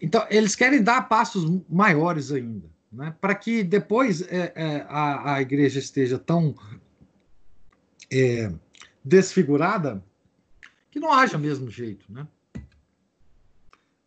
[0.00, 5.42] Então, eles querem dar passos maiores ainda, né, para que depois é, é, a, a
[5.42, 6.54] igreja esteja tão
[8.12, 8.52] é,
[9.04, 10.02] desfigurada
[10.90, 12.26] que não haja mesmo jeito né,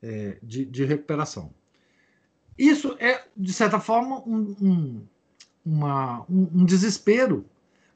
[0.02, 1.54] é, de, de recuperação.
[2.58, 5.08] Isso é, de certa forma, um, um,
[5.66, 7.46] uma, um, um desespero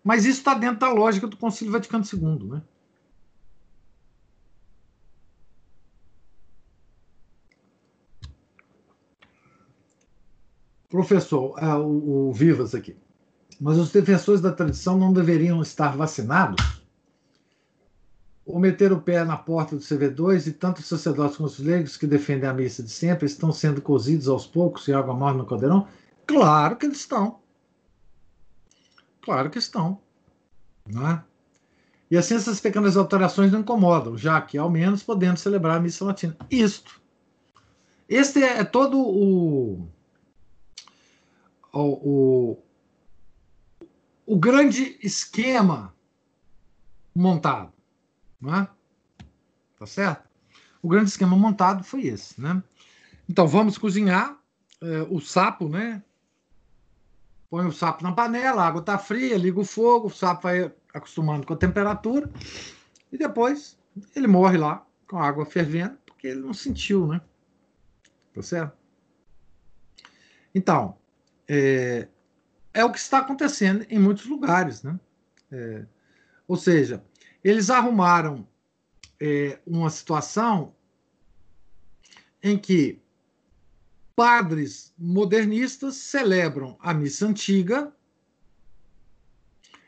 [0.04, 2.62] mas isso está dentro da lógica do Concílio Vaticano II, né?
[10.90, 12.98] Professor, uh, o, o Vivas aqui.
[13.60, 16.81] Mas os defensores da tradição não deveriam estar vacinados?
[18.52, 21.96] Ou meter o pé na porta do CV2 e tanto os sacerdotes como os leigos
[21.96, 25.46] que defendem a missa de sempre estão sendo cozidos aos poucos e água morna no
[25.46, 25.88] caldeirão?
[26.28, 27.40] Claro que eles estão.
[29.22, 30.02] Claro que estão.
[30.86, 31.24] Né?
[32.10, 36.04] E assim essas pequenas alterações não incomodam, já que ao menos podemos celebrar a missa
[36.04, 36.36] latina.
[36.50, 37.00] Isto.
[38.10, 39.88] Este é, é todo o,
[41.72, 42.58] o, o,
[44.26, 45.96] o grande esquema
[47.16, 47.72] montado.
[48.42, 48.68] Né?
[49.78, 50.28] Tá certo?
[50.82, 52.40] O grande esquema montado foi esse.
[52.40, 52.62] Né?
[53.30, 54.38] Então vamos cozinhar
[54.82, 56.04] é, o sapo, né?
[57.52, 60.72] põe o sapo na panela, a água está fria, liga o fogo, o sapo vai
[60.94, 62.32] acostumando com a temperatura
[63.12, 63.78] e depois
[64.16, 67.20] ele morre lá com a água fervendo, porque ele não sentiu, né?
[68.34, 68.78] Tá certo?
[70.56, 70.98] Então,
[71.46, 72.08] é,
[72.74, 74.98] é o que está acontecendo em muitos lugares, né?
[75.52, 75.86] É,
[76.48, 77.04] ou seja,
[77.44, 78.48] eles arrumaram
[79.20, 80.74] é, uma situação
[82.44, 83.00] em que
[84.16, 87.92] padres modernistas celebram a missa antiga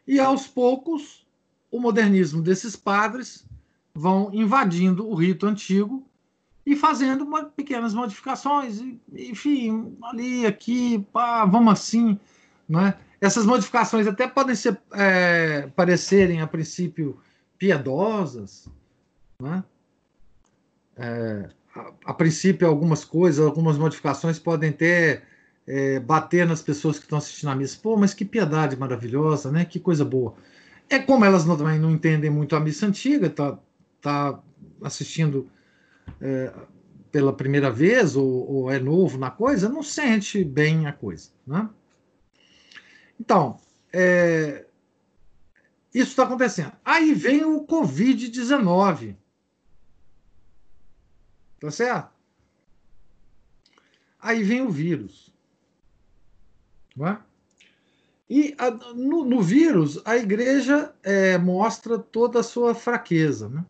[0.07, 1.25] e aos poucos
[1.71, 3.45] o modernismo desses padres
[3.93, 6.07] vão invadindo o rito antigo
[6.65, 8.79] e fazendo uma, pequenas modificações,
[9.11, 12.17] enfim, ali, aqui, pá, vamos assim,
[12.67, 12.95] né?
[13.19, 17.19] Essas modificações até podem ser, é, parecerem a princípio
[17.63, 18.67] piedosas,
[19.41, 19.63] né?
[20.97, 25.23] É, a, a, princípio algumas coisas, algumas modificações podem ter
[25.65, 27.79] é, bater nas pessoas que estão assistindo a missa.
[27.81, 29.63] Pô, mas que piedade maravilhosa, né?
[29.63, 30.35] Que coisa boa.
[30.89, 33.57] É como elas não, também não entendem muito a missa antiga, tá,
[34.01, 34.43] tá
[34.81, 35.49] assistindo
[36.19, 36.51] é,
[37.13, 41.69] pela primeira vez ou, ou, é novo na coisa, não sente bem a coisa, né?
[43.17, 43.55] Então,
[43.93, 44.65] é,
[45.93, 46.71] isso está acontecendo.
[46.83, 49.15] Aí vem o Covid-19.
[51.59, 52.11] Tá certo?
[54.19, 55.31] Aí vem o vírus.
[56.95, 57.19] Não é?
[58.29, 63.49] E a, no, no, vírus, a igreja é, mostra toda a sua fraqueza.
[63.49, 63.63] Né?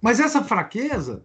[0.00, 1.24] Mas essa fraqueza,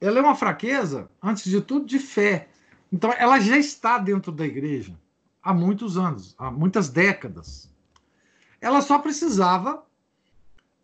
[0.00, 2.48] ela é uma fraqueza, antes de tudo, de fé.
[2.90, 4.98] Então, ela já está dentro da igreja
[5.42, 7.69] há muitos anos, há muitas décadas.
[8.60, 9.84] Ela só precisava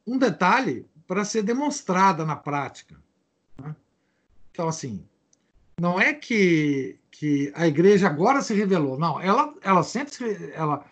[0.06, 2.96] um detalhe para ser demonstrada na prática.
[3.58, 3.74] Né?
[4.50, 5.04] Então, assim,
[5.78, 10.84] não é que, que a igreja agora se revelou, não, ela, ela sempre, ela,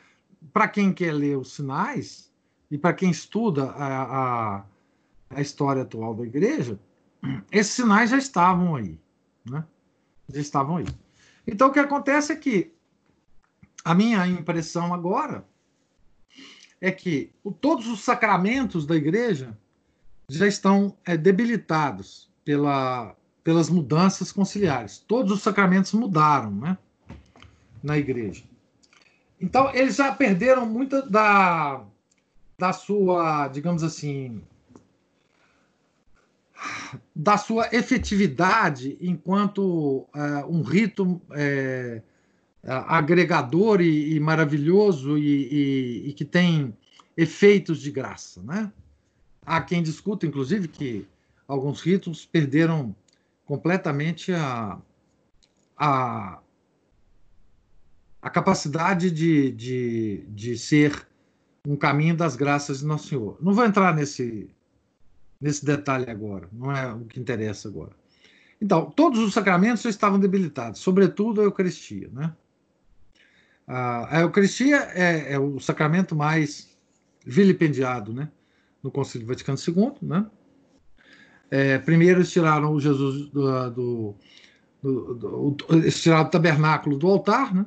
[0.52, 2.30] para quem quer ler os sinais
[2.70, 4.64] e para quem estuda a, a,
[5.30, 6.78] a, história atual da igreja,
[7.50, 8.98] esses sinais já estavam aí,
[9.44, 9.64] né?
[10.28, 10.86] Já estavam aí.
[11.46, 12.72] Então, o que acontece é que
[13.84, 15.46] a minha impressão agora
[16.84, 19.56] é que o, todos os sacramentos da igreja
[20.28, 24.98] já estão é, debilitados pela, pelas mudanças conciliares.
[24.98, 26.76] Todos os sacramentos mudaram né,
[27.82, 28.44] na igreja.
[29.40, 31.82] Então, eles já perderam muita da,
[32.58, 34.42] da sua, digamos assim,
[37.16, 42.02] da sua efetividade enquanto é, um rito é,
[42.66, 46.76] agregador e, e maravilhoso e, e, e, que tem
[47.16, 48.42] efeitos de graça.
[48.42, 48.72] Né?
[49.44, 51.06] Há quem discuta, inclusive, que
[51.46, 52.94] alguns ritos perderam
[53.44, 54.78] completamente a,
[55.76, 56.38] a,
[58.22, 61.06] a capacidade de, de, de ser
[61.66, 63.36] um caminho das graças de Nosso Senhor.
[63.40, 64.48] Não vou entrar nesse,
[65.40, 67.92] nesse detalhe agora, não é o que interessa agora.
[68.60, 72.08] Então, todos os sacramentos estavam debilitados, sobretudo a Eucaristia.
[72.12, 72.34] Né?
[73.66, 76.76] A, a Eucaristia é, é, o sacramento mais
[77.24, 78.28] vilipendiado né?
[78.82, 79.92] no Concílio Vaticano II.
[80.02, 80.26] Né?
[81.50, 84.16] É, primeiro eles tiraram o Jesus do, do,
[85.70, 87.66] eles tiraram o tabernáculo do altar, né?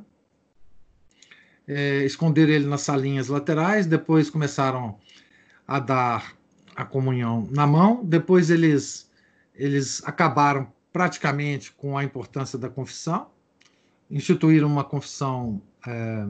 [1.68, 4.98] É, esconderam ele nas salinhas laterais, depois começaram
[5.68, 6.34] a dar
[6.74, 9.10] a comunhão na mão, depois eles,
[9.54, 13.30] eles acabaram praticamente com a importância da confissão,
[14.10, 15.62] instituíram uma confissão.
[15.88, 16.28] É,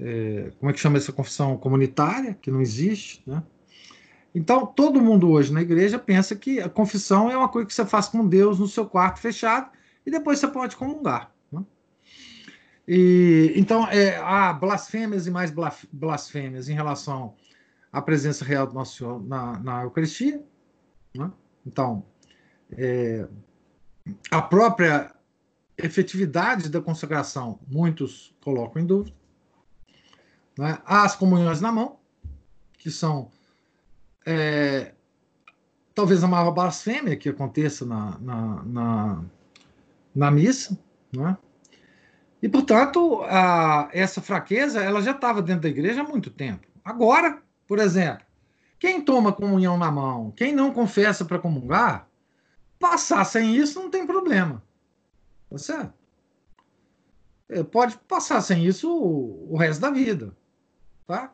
[0.00, 3.42] é, como é que chama essa confissão comunitária, que não existe, né?
[4.34, 7.84] Então, todo mundo hoje na igreja pensa que a confissão é uma coisa que você
[7.84, 9.70] faz com Deus no seu quarto fechado
[10.06, 11.30] e depois você pode comungar.
[11.50, 11.62] Né?
[12.88, 15.52] E, então, é, há blasfêmias e mais
[15.92, 17.34] blasfêmias em relação
[17.92, 20.42] à presença real do Nosso Senhor na, na Eucaristia.
[21.14, 21.30] Né?
[21.66, 22.02] Então,
[22.70, 23.28] é,
[24.30, 25.14] a própria
[25.76, 29.16] efetividade da consagração, muitos colocam em dúvida.
[30.58, 30.78] Né?
[30.84, 31.98] Há as comunhões na mão,
[32.78, 33.30] que são
[34.26, 34.92] é,
[35.94, 39.24] talvez a maior blasfêmia que aconteça na, na, na,
[40.14, 40.78] na missa,
[41.18, 41.36] é?
[42.42, 46.66] E, portanto, a, essa fraqueza ela já estava dentro da igreja há muito tempo.
[46.84, 48.26] Agora, por exemplo,
[48.80, 52.08] quem toma comunhão na mão, quem não confessa para comungar,
[52.80, 54.60] passar sem isso não tem problema.
[57.48, 60.36] É, pode passar sem isso o, o resto da vida.
[61.06, 61.32] Tá?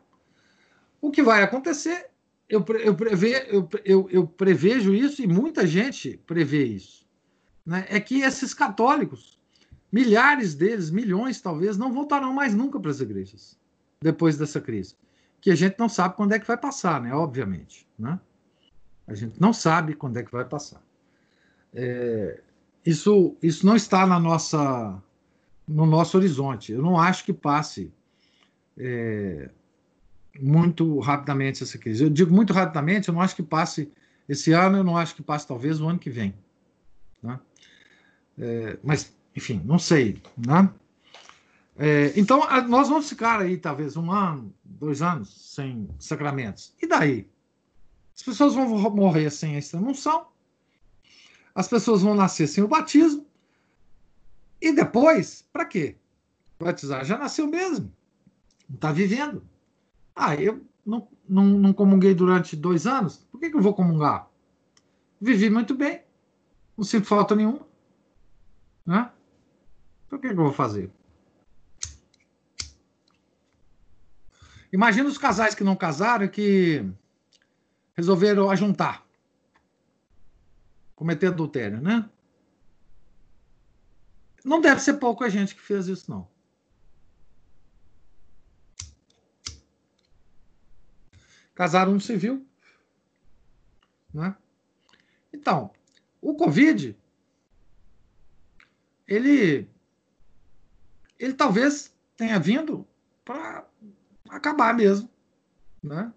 [1.01, 2.09] O que vai acontecer
[2.49, 7.07] eu, eu, preve, eu, eu, eu, prevejo isso e muita gente prevê isso.
[7.63, 7.85] Né?
[7.87, 9.39] É que esses católicos
[9.91, 13.55] milhares deles, milhões talvez, não voltarão mais nunca para as igrejas
[14.01, 14.95] depois dessa crise.
[15.39, 17.13] Que a gente não sabe quando é que vai passar, né?
[17.13, 18.19] Obviamente, né?
[19.07, 20.81] A gente não sabe quando é que vai passar.
[21.71, 22.41] É,
[22.85, 25.01] isso, isso não está na nossa,
[25.67, 26.71] no nosso horizonte.
[26.71, 27.91] Eu não acho que passe
[28.77, 29.49] é,
[30.39, 32.03] muito rapidamente essa crise.
[32.03, 33.91] Eu digo muito rapidamente, eu não acho que passe
[34.27, 36.33] esse ano, eu não acho que passe talvez o ano que vem.
[37.21, 37.39] Né?
[38.37, 40.21] É, mas, enfim, não sei.
[40.37, 40.69] Né?
[41.77, 46.73] É, então, nós vamos ficar aí talvez um ano, dois anos sem sacramentos.
[46.81, 47.27] E daí?
[48.15, 50.27] As pessoas vão morrer sem a extrema-unção,
[51.53, 53.25] as pessoas vão nascer sem o batismo,
[54.61, 55.95] e depois, para quê?
[56.59, 57.93] Batizar já nasceu mesmo,
[58.67, 59.43] não está vivendo.
[60.15, 64.27] Ah, eu não, não, não comunguei durante dois anos, por que, que eu vou comungar?
[65.21, 66.01] Vivi muito bem,
[66.77, 67.65] não sinto falta nenhuma.
[68.85, 69.09] Né?
[70.07, 70.91] Então o que, que eu vou fazer?
[74.71, 76.85] Imagina os casais que não casaram e que
[77.95, 79.03] resolveram ajuntar,
[80.99, 82.09] cometer adultério, né?
[84.43, 86.27] Não deve ser pouca gente que fez isso, não.
[91.55, 92.45] Casaram no civil.
[94.13, 94.35] Né?
[95.31, 95.71] Então,
[96.21, 96.97] o Covid,
[99.07, 99.69] ele,
[101.17, 102.85] ele talvez tenha vindo
[103.23, 103.65] para
[104.29, 105.09] acabar mesmo.
[105.81, 106.13] Né?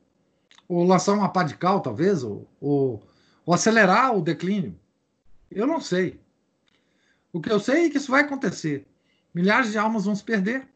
[0.67, 3.01] Ou lançar uma pá de cal, talvez, ou, ou,
[3.45, 4.79] ou acelerar o declínio.
[5.51, 6.21] Eu não sei.
[7.33, 8.87] O que eu sei é que isso vai acontecer.
[9.35, 10.69] Milhares de almas vão se perder.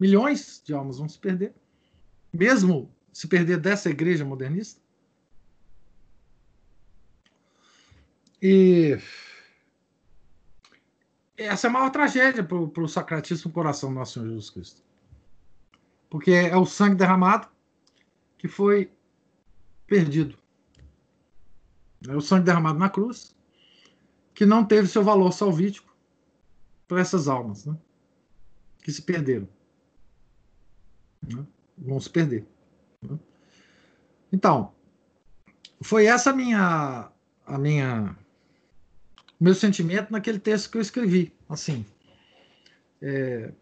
[0.00, 1.54] Milhões de almas vão se perder.
[2.32, 4.80] Mesmo se perder dessa igreja modernista?
[8.40, 8.98] E
[11.36, 14.82] essa é a maior tragédia para o sacratíssimo coração do nosso Senhor Jesus Cristo.
[16.10, 17.48] Porque é o sangue derramado
[18.38, 18.90] que foi
[19.86, 20.41] perdido.
[22.08, 23.34] É o sangue derramado na cruz
[24.34, 25.94] que não teve seu valor salvítico
[26.88, 27.76] para essas almas né?
[28.82, 29.48] que se perderam.
[31.22, 31.46] Né?
[31.78, 32.46] Vão se perder.
[34.32, 34.72] Então,
[35.80, 37.10] foi essa a minha,
[37.46, 38.16] a minha,
[39.38, 41.32] meu sentimento naquele texto que eu escrevi.
[41.48, 41.84] Assim,
[43.00, 43.52] é,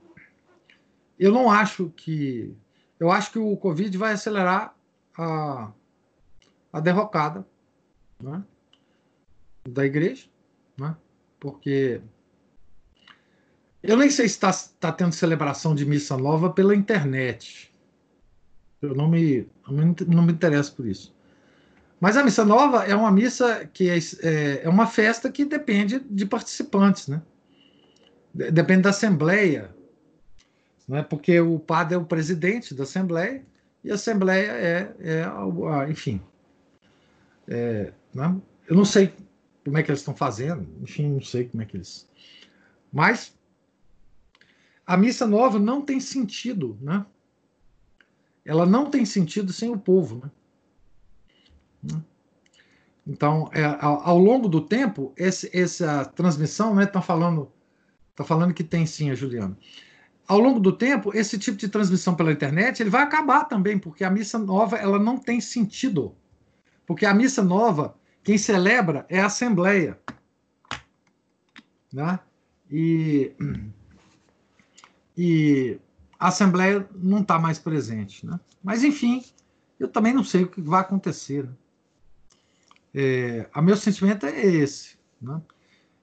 [1.18, 2.56] eu não acho que,
[2.98, 4.74] eu acho que o Covid vai acelerar
[5.18, 5.72] a,
[6.72, 7.46] a derrocada
[8.20, 8.42] né,
[9.68, 10.26] da igreja,
[10.78, 10.96] né,
[11.38, 12.00] porque
[13.82, 17.72] eu nem sei se está tá tendo celebração de missa nova pela internet.
[18.82, 19.48] Eu não me,
[20.06, 21.14] não me interesso por isso.
[21.98, 26.00] Mas a missa nova é uma missa que é, é, é uma festa que depende
[26.00, 27.20] de participantes, né?
[28.32, 29.74] Depende da assembleia,
[30.88, 31.02] né?
[31.02, 33.44] Porque o padre é o presidente da assembleia
[33.84, 36.22] e a assembleia é, é enfim,
[37.48, 38.40] é, né?
[38.68, 39.12] eu não sei
[39.64, 42.08] como é que eles estão fazendo, enfim, não sei como é que eles.
[42.92, 43.36] Mas
[44.86, 47.04] a missa nova não tem sentido, né?
[48.44, 50.30] ela não tem sentido sem o povo.
[51.82, 52.02] Né?
[53.06, 57.50] Então, é, ao, ao, longo do tempo, esse, essa transmissão, né, tá falando,
[58.14, 59.56] tá falando que tem sim, a Juliana.
[60.26, 64.04] Ao longo do tempo, esse tipo de transmissão pela internet, ele vai acabar também, porque
[64.04, 66.14] a missa nova, ela não tem sentido.
[66.86, 69.98] Porque a missa nova, quem celebra é a assembleia,
[71.92, 72.18] né?
[72.70, 73.34] E
[75.22, 75.78] e
[76.18, 78.24] a Assembleia não está mais presente.
[78.24, 78.40] Né?
[78.64, 79.22] Mas, enfim,
[79.78, 81.44] eu também não sei o que vai acontecer.
[81.44, 81.52] Né?
[82.94, 84.96] É, o meu sentimento é esse.
[85.20, 85.40] Né?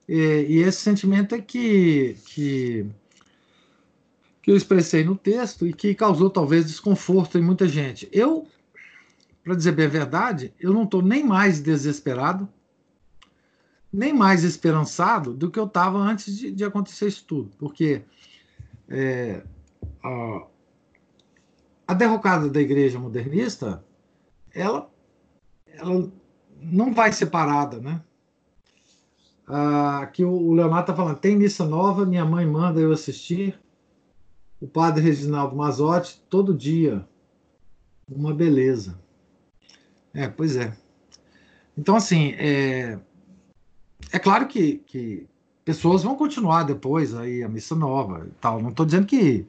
[0.08, 2.86] E, e, esse sentimento é que, que,
[4.40, 8.08] que eu expressei no texto e que causou talvez desconforto em muita gente.
[8.12, 8.46] Eu,
[9.48, 12.46] para dizer bem a verdade, eu não estou nem mais desesperado,
[13.90, 17.56] nem mais esperançado do que eu estava antes de, de, acontecer isso tudo.
[17.56, 18.02] Porque
[18.90, 19.42] é,
[20.04, 20.46] a,
[21.86, 23.82] a derrocada da igreja modernista,
[24.54, 24.90] ela,
[25.66, 26.12] ela
[26.60, 28.02] não vai ser parada, né?
[30.02, 33.58] Aqui o Leonardo está falando, tem missa nova, minha mãe manda eu assistir.
[34.60, 37.08] O padre Reginaldo Mazotti, todo dia.
[38.06, 39.07] Uma beleza.
[40.14, 40.72] É, pois é.
[41.76, 42.98] Então, assim, é,
[44.12, 45.26] é claro que, que
[45.64, 48.60] pessoas vão continuar depois aí a missa nova e tal.
[48.60, 49.46] Não estou dizendo que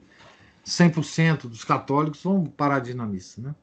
[0.65, 3.55] 100% dos católicos vão parar de ir na missa, né?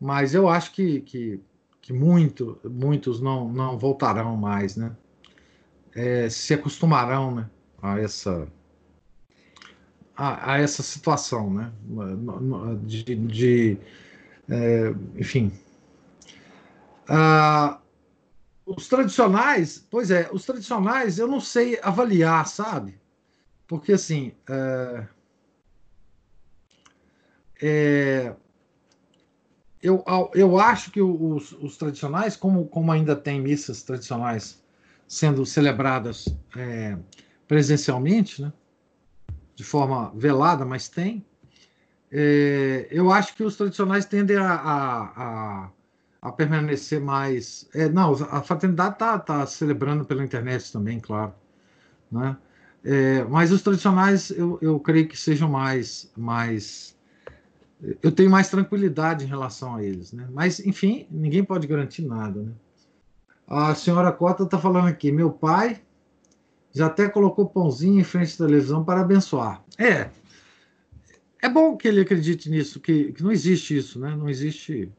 [0.00, 1.40] Mas eu acho que, que,
[1.80, 4.94] que muito, muitos não, não voltarão mais, né?
[5.94, 7.50] É, se acostumarão né,
[7.80, 8.46] a essa
[10.14, 11.72] a, a, essa situação, né?
[12.84, 13.78] De, de
[14.48, 15.52] é, enfim,
[17.08, 17.80] ah,
[18.64, 22.98] os tradicionais, pois é, os tradicionais eu não sei avaliar, sabe?
[23.66, 25.06] Porque assim, é,
[27.62, 28.34] é,
[29.82, 34.62] eu, eu acho que os, os tradicionais, como, como ainda tem missas tradicionais
[35.06, 36.26] sendo celebradas
[36.56, 36.98] é,
[37.46, 38.52] presencialmente, né?
[39.54, 41.24] de forma velada, mas tem.
[42.10, 45.70] É, eu acho que os tradicionais tendem a, a, a,
[46.22, 47.68] a permanecer mais.
[47.74, 51.34] É, não, a fraternidade está tá celebrando pela internet também, claro.
[52.10, 52.36] Né?
[52.84, 56.96] É, mas os tradicionais eu, eu creio que sejam mais, mais.
[58.02, 60.12] Eu tenho mais tranquilidade em relação a eles.
[60.12, 60.26] Né?
[60.32, 62.40] Mas, enfim, ninguém pode garantir nada.
[62.40, 62.52] Né?
[63.46, 65.82] A senhora Cota está falando aqui: meu pai
[66.72, 69.62] já até colocou pãozinho em frente à televisão para abençoar.
[69.78, 70.10] É.
[71.42, 74.14] É bom que ele acredite nisso, que, que não existe isso, né?
[74.16, 74.90] Não existe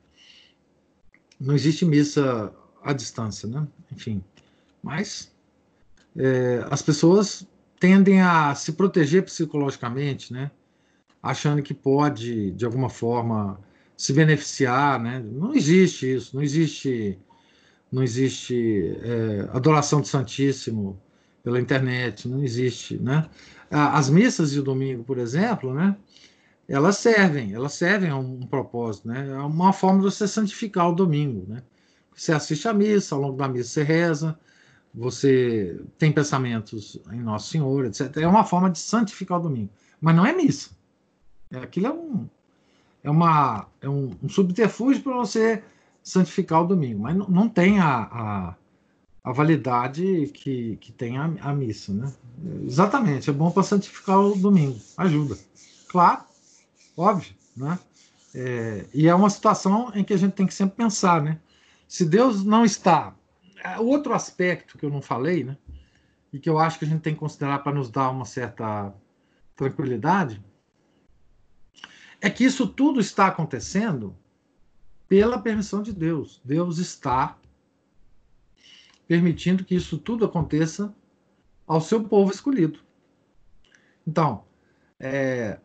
[1.39, 2.51] não existe missa
[2.83, 3.67] à distância, né?
[3.91, 4.23] Enfim,
[4.81, 5.31] mas
[6.15, 7.47] é, as pessoas
[7.79, 10.49] tendem a se proteger psicologicamente, né?
[11.21, 13.59] Achando que pode, de alguma forma,
[13.95, 15.19] se beneficiar, né?
[15.19, 17.19] Não existe isso, não existe,
[17.91, 20.99] não existe é, adoração do Santíssimo
[21.43, 23.29] pela internet, não existe, né?
[23.69, 25.95] As missas de domingo, por exemplo, né?
[26.67, 29.29] Elas servem, elas servem a um propósito, né?
[29.29, 31.63] É uma forma de você santificar o domingo, né?
[32.15, 34.39] Você assiste a missa, ao longo da missa você reza,
[34.93, 38.17] você tem pensamentos em Nosso Senhor, etc.
[38.17, 39.69] É uma forma de santificar o domingo,
[40.01, 40.71] mas não é missa.
[41.53, 42.27] Aquilo é um
[43.03, 45.63] é uma é um, um subterfúgio para você
[46.03, 48.55] santificar o domingo, mas não, não tem a, a
[49.27, 52.13] a validade que, que tem a, a missa, né?
[52.65, 55.37] Exatamente, é bom para santificar o domingo, ajuda.
[55.87, 56.23] Claro,
[56.95, 57.79] óbvio, né?
[58.35, 61.39] É, e é uma situação em que a gente tem que sempre pensar, né?
[61.87, 63.15] Se Deus não está.
[63.63, 65.57] É, outro aspecto que eu não falei, né?
[66.31, 68.93] E que eu acho que a gente tem que considerar para nos dar uma certa
[69.55, 70.43] tranquilidade,
[72.21, 74.15] é que isso tudo está acontecendo
[75.07, 76.41] pela permissão de Deus.
[76.43, 77.37] Deus está
[79.07, 80.93] permitindo que isso tudo aconteça
[81.67, 82.79] ao seu povo escolhido.
[84.07, 84.45] Então,
[84.99, 85.59] é,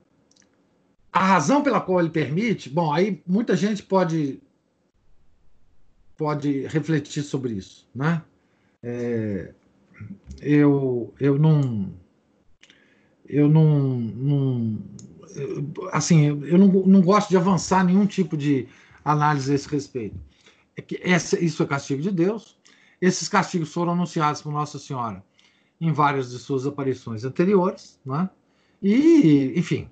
[1.12, 4.42] a razão pela qual ele permite, bom, aí muita gente pode
[6.16, 8.22] pode refletir sobre isso, né?
[8.82, 9.54] É,
[10.40, 11.94] eu eu não
[13.28, 14.78] eu não, não
[15.92, 18.68] assim eu não, não gosto de avançar nenhum tipo de
[19.04, 20.18] análise a esse respeito.
[20.76, 22.58] É que essa, isso é castigo de Deus.
[23.00, 25.22] Esses castigos foram anunciados por Nossa Senhora
[25.82, 28.30] em várias de suas aparições anteriores, né?
[28.80, 29.90] e, enfim,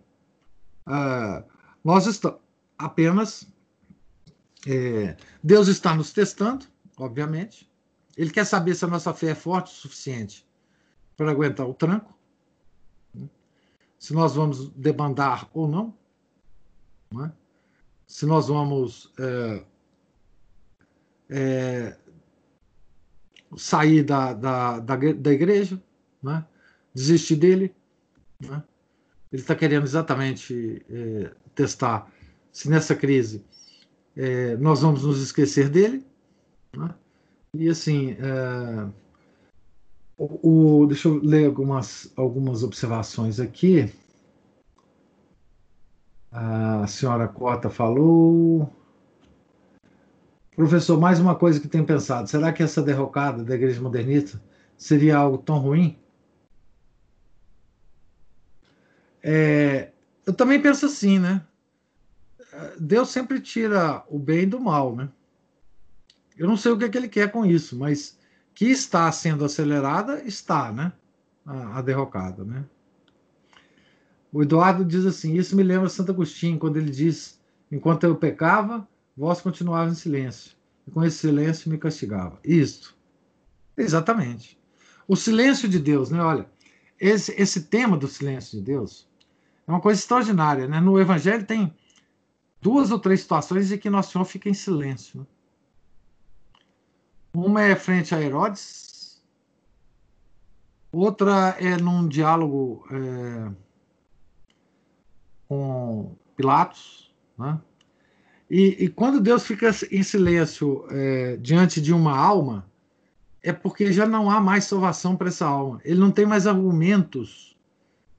[0.86, 1.44] uh,
[1.82, 2.38] nós estamos
[2.78, 3.44] apenas.
[4.68, 6.64] É, Deus está nos testando,
[6.96, 7.68] obviamente.
[8.16, 10.46] Ele quer saber se a nossa fé é forte o suficiente
[11.16, 12.16] para aguentar o tranco,
[13.12, 13.28] né?
[13.98, 15.92] se nós vamos debandar ou não,
[17.12, 17.32] né?
[18.06, 19.64] se nós vamos é,
[21.30, 21.98] é,
[23.56, 25.80] sair da, da, da, da igreja,
[26.22, 26.44] né?
[26.94, 27.74] desistir dele.
[28.40, 28.62] Né?
[29.32, 32.10] Ele está querendo exatamente é, testar
[32.52, 33.44] se nessa crise
[34.16, 36.04] é, nós vamos nos esquecer dele.
[36.76, 36.94] Né?
[37.54, 38.88] E assim, é,
[40.16, 43.92] o, o, deixa eu ler algumas, algumas observações aqui.
[46.30, 48.70] A senhora Cota falou.
[50.60, 54.38] Professor, mais uma coisa que tenho pensado: será que essa derrocada da igreja modernista
[54.76, 55.98] seria algo tão ruim?
[59.22, 59.90] É,
[60.26, 61.42] eu também penso assim, né?
[62.78, 65.08] Deus sempre tira o bem do mal, né?
[66.36, 68.18] Eu não sei o que, é que ele quer com isso, mas
[68.54, 70.92] que está sendo acelerada, está, né?
[71.46, 72.66] A, a derrocada, né?
[74.30, 77.40] O Eduardo diz assim: Isso me lembra Santo Agostinho, quando ele diz:
[77.72, 78.86] Enquanto eu pecava,
[79.16, 80.56] vós continuava em silêncio,
[80.86, 82.38] e com esse silêncio me castigava.
[82.44, 82.96] Isto.
[83.76, 84.58] Exatamente.
[85.06, 86.20] O silêncio de Deus, né?
[86.20, 86.48] Olha,
[86.98, 89.08] esse, esse tema do silêncio de Deus
[89.66, 90.80] é uma coisa extraordinária, né?
[90.80, 91.74] No Evangelho tem
[92.60, 95.20] duas ou três situações em que Nosso Senhor fica em silêncio.
[95.20, 95.26] Né?
[97.32, 99.22] Uma é frente a Herodes,
[100.92, 103.52] outra é num diálogo é,
[105.48, 107.60] com Pilatos, né?
[108.50, 112.68] E, e, quando Deus fica em silêncio é, diante de uma alma
[113.42, 115.80] é porque já não há mais salvação para essa alma.
[115.84, 117.56] Ele não tem mais argumentos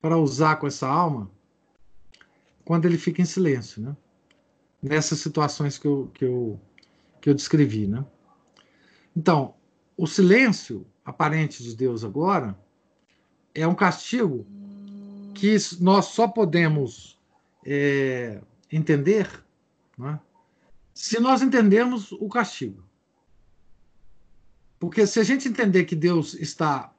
[0.01, 1.29] para usar com essa alma
[2.63, 3.95] quando ele fica em silêncio, né?
[4.81, 6.59] Nessas situações que eu, que eu,
[7.19, 8.03] que eu descrevi, né?
[9.15, 9.53] Então,
[9.97, 12.57] o silêncio aparente de Deus agora
[13.53, 14.47] é um castigo
[15.35, 17.19] que nós só podemos
[17.65, 19.27] é, entender
[20.01, 20.19] né,
[20.93, 22.83] se nós entendermos o castigo.
[24.79, 26.91] Porque se a gente entender que Deus está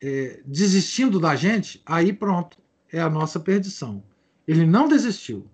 [0.00, 2.56] é, desistindo da gente, aí pronto,
[2.92, 4.02] é a nossa perdição.
[4.46, 5.50] Ele não desistiu.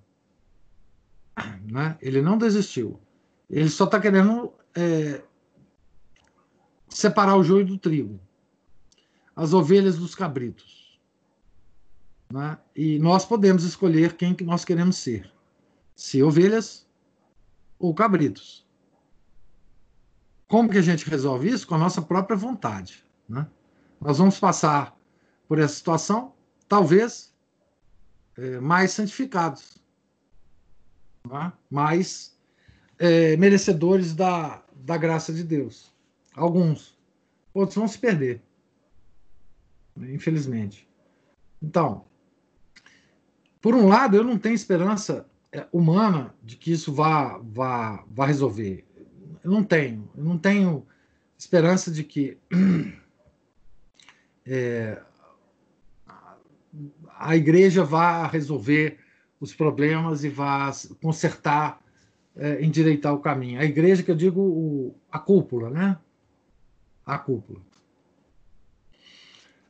[1.65, 1.97] Né?
[2.03, 3.01] Ele não desistiu.
[3.49, 5.23] Ele só está querendo é,
[6.89, 8.21] separar o joio do trigo,
[9.35, 11.01] as ovelhas dos cabritos.
[12.31, 12.59] Né?
[12.77, 15.33] E nós podemos escolher quem que nós queremos ser:
[15.95, 16.87] se ovelhas
[17.79, 18.67] ou cabritos.
[20.49, 21.67] Como que a gente resolve isso?
[21.67, 23.05] Com a nossa própria vontade.
[23.29, 23.47] Né?
[24.01, 24.97] Nós vamos passar
[25.49, 26.35] por essa situação,
[26.69, 27.35] talvez
[28.37, 29.79] é, mais santificados,
[31.29, 31.53] né?
[31.71, 32.39] mais
[32.99, 35.93] é, merecedores da, da graça de Deus.
[36.35, 36.99] Alguns.
[37.55, 38.43] Outros vão se perder.
[39.97, 40.89] Infelizmente.
[41.63, 42.05] Então,
[43.61, 45.27] por um lado, eu não tenho esperança
[45.71, 48.85] humana de que isso vá, vá, vá resolver.
[49.45, 50.09] Eu não tenho.
[50.17, 50.87] Eu não tenho
[51.37, 52.39] esperança de que
[54.47, 55.03] é,
[57.19, 58.99] a igreja vá resolver
[59.41, 60.71] os problemas e vá
[61.03, 61.83] consertar,
[62.37, 63.61] é, endireitar o caminho.
[63.61, 65.99] A igreja, que eu digo, o, a cúpula, né?
[67.05, 67.61] A cúpula.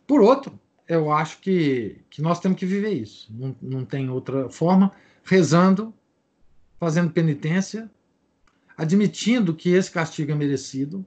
[0.06, 3.32] Por outro, eu acho que, que nós temos que viver isso.
[3.32, 4.92] Não, não tem outra forma,
[5.24, 5.94] rezando,
[6.78, 7.90] fazendo penitência
[8.76, 11.04] admitindo que esse castigo é merecido,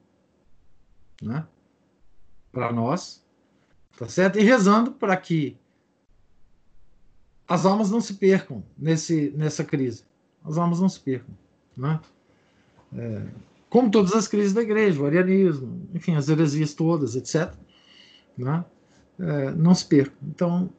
[1.22, 1.46] né,
[2.52, 3.26] para nós,
[3.98, 4.40] tá certo?
[4.40, 5.58] E rezando para que
[7.48, 10.04] as almas não se percam nesse, nessa crise.
[10.44, 11.36] As almas não se percam,
[11.76, 12.00] né?
[12.98, 13.28] É,
[13.70, 17.54] como todas as crises da igreja, o arianismo, enfim, as heresias todas, etc.
[18.38, 18.64] Né?
[19.20, 20.18] É, não se percam.
[20.24, 20.70] Então,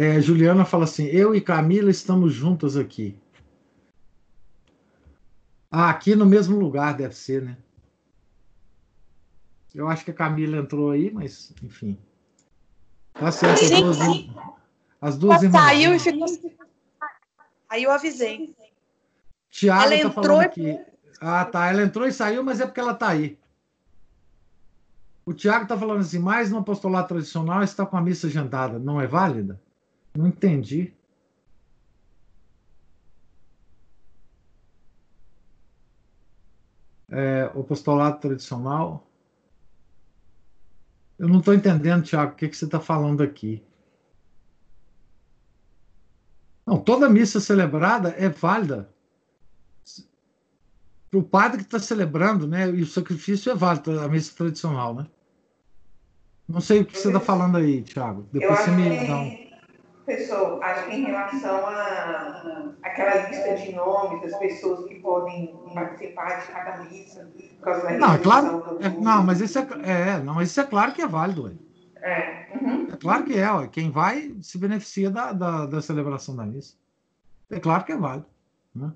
[0.00, 3.18] É, Juliana fala assim: eu e Camila estamos juntas aqui.
[5.68, 7.56] Ah, aqui no mesmo lugar deve ser, né?
[9.74, 11.98] Eu acho que a Camila entrou aí, mas enfim.
[13.12, 13.98] Tá certo, as duas,
[15.00, 15.62] as duas irmãs.
[15.62, 16.26] Saiu e ficou.
[17.68, 18.54] Aí eu avisei.
[19.50, 20.78] Tiago ela tá entrou aqui.
[21.20, 21.66] Ah, tá.
[21.66, 23.36] Ela entrou e saiu, mas é porque ela tá aí.
[25.26, 28.78] O Tiago está falando assim, mais no apostolado tradicional está com a missa agendada.
[28.78, 29.60] Não é válida?
[30.18, 30.92] Não entendi.
[37.08, 39.08] É, o apostolado tradicional.
[41.16, 43.64] Eu não estou entendendo, Tiago, o que, que você está falando aqui.
[46.66, 48.92] Não, toda missa celebrada é válida
[51.08, 52.68] para o padre que está celebrando, né?
[52.70, 55.06] E o sacrifício é válido, a missa tradicional, né?
[56.48, 58.28] Não sei o que você está falando aí, Tiago.
[58.32, 59.47] Depois você me dá um
[60.08, 66.40] pessoal, acho que em relação a aquela lista de nomes das pessoas que podem participar
[66.40, 70.18] de cada missa, por causa da não, é claro, é, não, mas isso é, é,
[70.18, 71.58] não, isso é claro que é válido.
[71.96, 72.46] É.
[72.54, 72.88] Uhum.
[72.90, 73.52] é claro que é.
[73.52, 73.68] Ué.
[73.68, 76.74] Quem vai se beneficia da, da, da, celebração da missa.
[77.50, 78.26] É claro que é válido.
[78.74, 78.92] Né?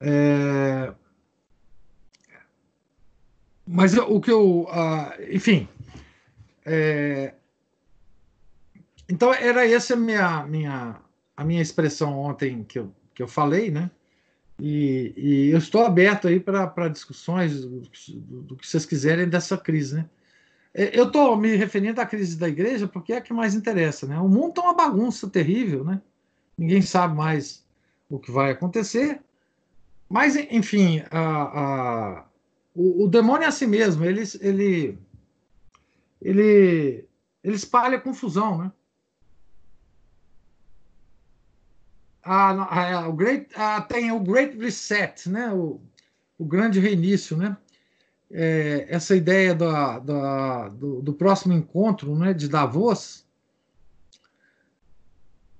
[0.00, 0.92] É...
[3.66, 4.62] Mas o que eu.
[4.64, 5.66] Uh, enfim.
[6.64, 7.32] É,
[9.08, 11.00] então, era essa a minha, minha,
[11.36, 13.90] a minha expressão ontem que eu, que eu falei, né?
[14.58, 17.82] E, e eu estou aberto aí para discussões do,
[18.42, 20.08] do, que vocês quiserem dessa crise, né?
[20.72, 24.06] É, eu estou me referindo à crise da igreja porque é a que mais interessa,
[24.06, 24.18] né?
[24.18, 26.00] O mundo está uma bagunça terrível, né?
[26.56, 27.64] Ninguém sabe mais
[28.08, 29.20] o que vai acontecer.
[30.08, 32.24] Mas, enfim, a, a,
[32.74, 34.04] o, o demônio é assim mesmo.
[34.04, 34.98] Ele, ele,
[36.22, 37.04] ele,
[37.44, 38.72] ele espalha confusão, né?
[42.26, 45.52] A, a, o great, a, tem o Great Reset, né?
[45.52, 45.80] o,
[46.38, 47.56] o grande reinício, né?
[48.28, 53.24] É, essa ideia da, da, do, do, próximo encontro né, de Davos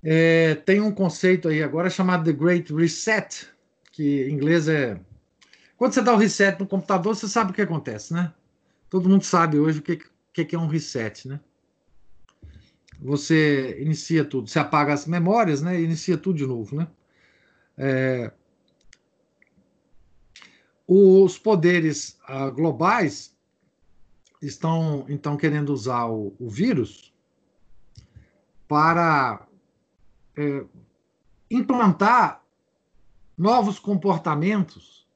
[0.02, 3.46] é, tem um conceito aí agora chamado The Great Reset,
[3.92, 4.98] que em inglês é.
[5.76, 8.32] Quando você dá o reset no computador, você sabe o que acontece, né?
[8.90, 10.00] Todo mundo sabe hoje o que,
[10.32, 11.38] que, que é um reset, né?
[13.00, 15.78] Você inicia tudo, você apaga as memórias, né?
[15.78, 16.88] E inicia tudo de novo, né?
[17.78, 18.32] É...
[20.88, 23.36] os poderes uh, globais
[24.40, 27.12] estão então querendo usar o, o vírus
[28.68, 29.46] para
[30.36, 30.64] é,
[31.50, 32.42] implantar
[33.36, 35.06] novos comportamentos.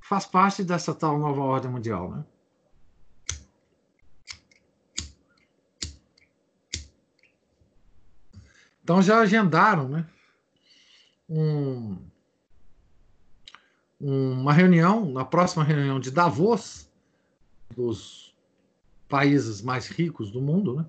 [0.00, 2.24] Faz parte dessa tal nova ordem mundial, né?
[8.86, 10.06] Então já agendaram, né?
[11.28, 11.98] Um,
[13.98, 16.88] uma reunião, na próxima reunião de Davos,
[17.74, 18.32] dos
[19.08, 20.86] países mais ricos do mundo, né?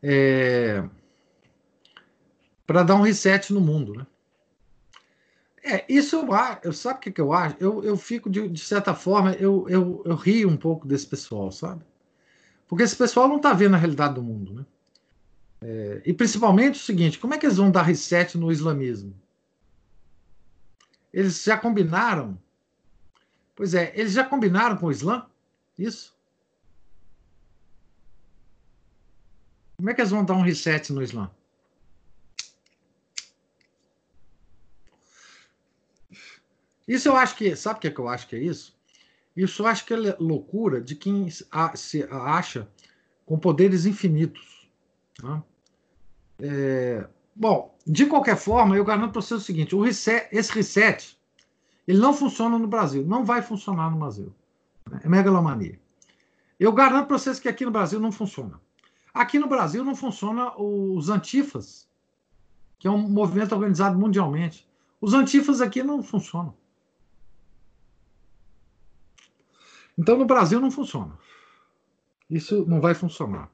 [0.00, 0.88] É,
[2.64, 4.06] para dar um reset no mundo, né?
[5.64, 7.56] É, isso eu acho, sabe o que, que eu acho?
[7.58, 11.50] Eu, eu fico, de, de certa forma, eu, eu, eu rio um pouco desse pessoal,
[11.50, 11.84] sabe?
[12.68, 14.64] Porque esse pessoal não está vendo a realidade do mundo, né?
[15.62, 19.14] É, e principalmente o seguinte: como é que eles vão dar reset no islamismo?
[21.12, 22.40] Eles já combinaram?
[23.54, 25.26] Pois é, eles já combinaram com o Islã?
[25.78, 26.16] Isso?
[29.76, 31.30] Como é que eles vão dar um reset no Islã?
[36.86, 37.54] Isso eu acho que.
[37.56, 38.78] Sabe o que, é que eu acho que é isso?
[39.36, 41.46] Isso eu acho que é loucura de quem se
[42.10, 42.68] acha
[43.24, 44.59] com poderes infinitos.
[45.22, 45.42] Né?
[46.38, 51.18] É, bom, de qualquer forma, eu garanto para você o seguinte: o reset, esse reset
[51.86, 54.34] ele não funciona no Brasil, não vai funcionar no Brasil.
[55.02, 55.78] É megalomania.
[56.58, 58.60] Eu garanto para vocês que aqui no Brasil não funciona.
[59.12, 61.88] Aqui no Brasil não funciona os antifas,
[62.78, 64.68] que é um movimento organizado mundialmente.
[65.00, 66.54] Os antifas aqui não funcionam.
[69.98, 71.18] Então no Brasil não funciona.
[72.28, 73.50] Isso não vai funcionar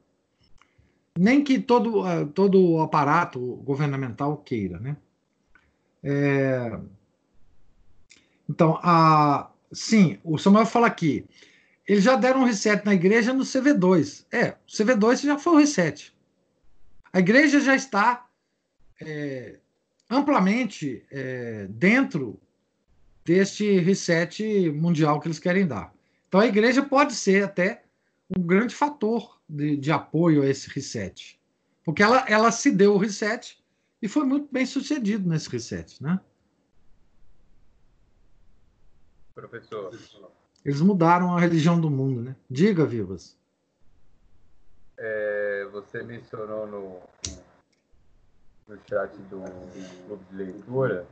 [1.17, 4.79] nem que todo, uh, todo o aparato governamental queira.
[4.79, 4.97] Né?
[6.03, 6.79] É...
[8.49, 9.49] Então, a...
[9.71, 11.25] sim, o Samuel fala aqui,
[11.87, 14.25] eles já deram um reset na igreja no CV2.
[14.31, 16.13] É, o CV2 já foi o reset.
[17.13, 18.27] A igreja já está
[19.01, 19.55] é,
[20.09, 22.39] amplamente é, dentro
[23.23, 25.93] deste reset mundial que eles querem dar.
[26.27, 27.83] Então a igreja pode ser até
[28.35, 31.39] um grande fator de, de apoio a esse reset.
[31.83, 33.63] Porque ela, ela se deu o reset
[34.01, 36.19] e foi muito bem sucedido nesse reset, né?
[39.33, 39.97] Professor.
[40.65, 42.35] Eles mudaram a religião do mundo, né?
[42.49, 43.37] Diga, Vivas.
[44.97, 47.01] É, você mencionou no,
[48.67, 49.41] no chat do
[50.07, 51.07] clube de leitura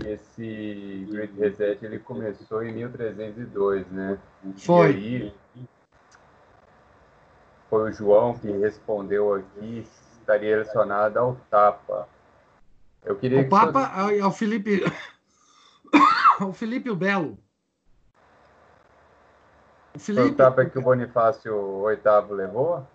[0.00, 4.18] esse Great Reset ele começou em 1302, né?
[4.56, 4.86] Foi.
[4.86, 5.34] Aí,
[7.68, 9.86] foi o João que respondeu aqui,
[10.18, 12.08] estaria relacionado ao Tapa.
[13.04, 14.18] Eu queria o Papa você...
[14.18, 14.82] é o Felipe
[16.40, 17.38] o Felipe o Belo.
[19.94, 20.22] O Felipe...
[20.22, 22.86] Foi o Tapa que o Bonifácio VIII levou?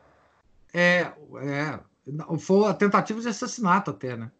[0.73, 1.79] É, é.
[2.39, 4.31] Foi a tentativa de assassinato até, né?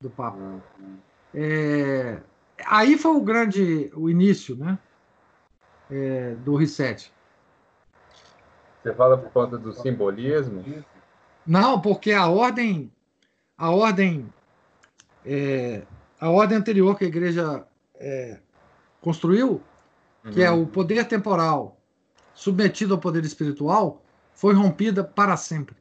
[0.00, 0.36] Do Papa.
[0.36, 0.98] Uhum.
[1.34, 2.20] É,
[2.66, 4.78] aí foi o grande, o início, né?
[5.90, 7.12] É, do reset.
[8.82, 10.64] Você fala por conta do simbolismo?
[11.46, 12.90] Não, porque a ordem,
[13.58, 14.32] a ordem,
[15.24, 15.82] é,
[16.20, 17.66] a ordem anterior que a igreja
[17.96, 18.38] é,
[19.00, 19.60] construiu,
[20.24, 20.30] uhum.
[20.30, 21.76] que é o poder temporal
[22.32, 24.02] submetido ao poder espiritual,
[24.32, 25.76] foi rompida para sempre,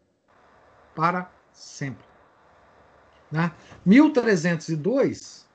[0.94, 2.09] para sempre.
[3.32, 3.52] Né?
[3.86, 5.48] 1302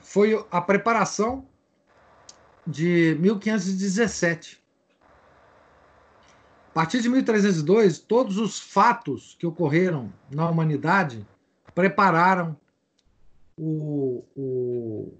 [0.00, 1.46] foi a preparação
[2.66, 4.58] de 1517
[6.78, 11.26] a partir de 1302, todos os fatos que ocorreram na humanidade
[11.74, 12.56] prepararam
[13.56, 15.12] o, o,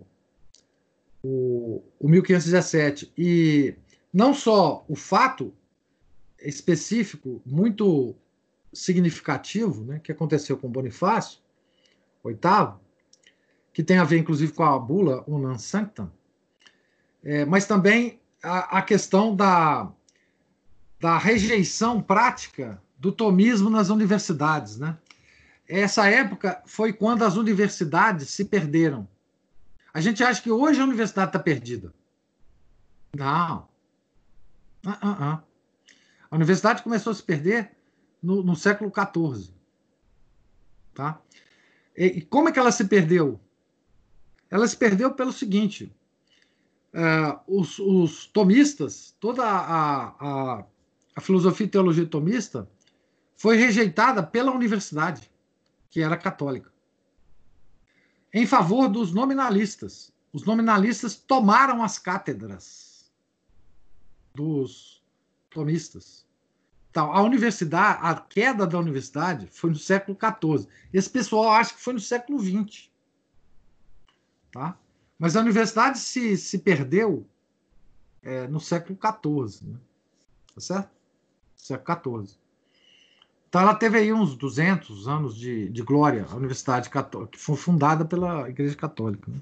[1.20, 3.12] o, o 1517.
[3.18, 3.74] E
[4.12, 5.52] não só o fato
[6.40, 8.14] específico, muito
[8.72, 11.40] significativo, né, que aconteceu com Bonifácio,
[12.22, 12.80] oitavo,
[13.72, 16.10] que tem a ver inclusive com a bula Unam Sanctam,
[17.22, 19.90] é, mas também a, a questão da,
[21.00, 24.78] da rejeição prática do tomismo nas universidades.
[24.78, 24.96] Né?
[25.68, 29.08] Essa época foi quando as universidades se perderam.
[29.92, 31.92] A gente acha que hoje a universidade está perdida.
[33.14, 33.68] Não.
[34.84, 35.42] Uh -uh.
[36.30, 37.70] A universidade começou a se perder
[38.22, 39.52] no, no século XIV.
[40.94, 41.20] Tá?
[41.96, 43.40] E, e, como é que ela se perdeu?
[44.50, 45.92] Ela se perdeu pelo seguinte:
[46.94, 50.64] uh, os, os, tomistas, toda a, a,
[51.16, 52.68] a filosofia e teologia tomista
[53.36, 55.30] foi rejeitada pela universidade,
[55.90, 56.72] que era católica.
[58.32, 60.12] em favor dos nominalistas.
[60.30, 63.10] Os nominalistas tomaram as cátedras
[64.34, 65.02] dos
[65.48, 66.27] tomistas.
[67.00, 70.68] A universidade, a queda da universidade foi no século XIV.
[70.92, 72.90] Esse pessoal acha que foi no século XX.
[74.52, 74.76] Tá?
[75.18, 77.26] Mas a universidade se, se perdeu
[78.22, 79.68] é, no século XIV.
[79.68, 79.78] Né?
[80.54, 80.90] Tá certo?
[81.56, 82.38] Século XIV.
[83.48, 87.56] Então, ela teve aí uns 200 anos de, de glória, a Universidade Católica, que foi
[87.56, 89.30] fundada pela Igreja Católica.
[89.30, 89.40] Né?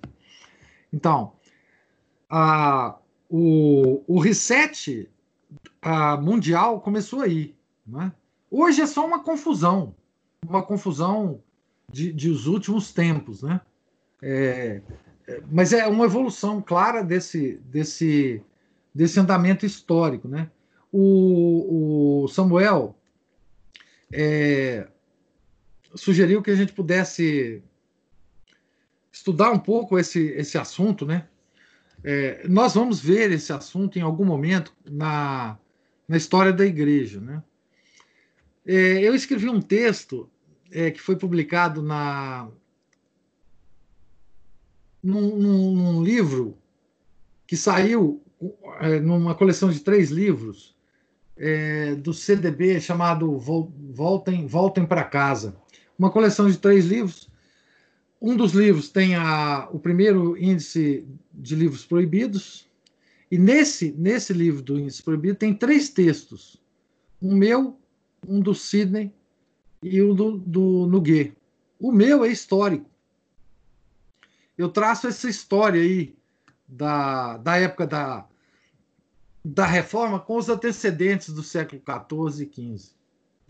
[0.93, 1.33] Então,
[2.31, 2.97] a,
[3.29, 5.11] o, o reset
[5.87, 7.55] a, mundial começou aí.
[7.87, 8.13] Né?
[8.51, 9.95] Hoje é só uma confusão,
[10.45, 11.41] uma confusão
[11.89, 13.43] de, de os últimos tempos.
[13.43, 13.61] Né?
[14.21, 14.83] É,
[15.29, 18.43] é, mas é uma evolução clara desse, desse,
[18.93, 20.27] desse andamento histórico.
[20.27, 20.51] Né?
[20.91, 22.97] O, o Samuel
[24.13, 24.89] é,
[25.95, 27.63] sugeriu que a gente pudesse
[29.13, 31.27] estudar um pouco esse, esse assunto, né?
[32.05, 35.59] É, nós vamos ver esse assunto em algum momento na,
[36.09, 37.43] na história da igreja, né?
[38.65, 40.29] É, eu escrevi um texto
[40.71, 42.49] é, que foi publicado na
[45.03, 46.59] num, num, num livro
[47.47, 48.23] que saiu
[48.81, 50.77] é, numa coleção de três livros
[51.37, 55.57] é, do CDB chamado Voltem, Voltem para Casa.
[55.99, 57.31] Uma coleção de três livros.
[58.21, 62.66] Um dos livros tem a, o primeiro índice de livros proibidos,
[63.31, 66.63] e nesse, nesse livro do índice proibido tem três textos:
[67.21, 67.79] um meu,
[68.27, 69.13] um do Sidney
[69.83, 70.89] e um do, do.
[71.79, 72.89] O meu é histórico.
[74.57, 76.17] Eu traço essa história aí
[76.67, 78.27] da, da época da,
[79.45, 82.91] da reforma com os antecedentes do século XIV e XV.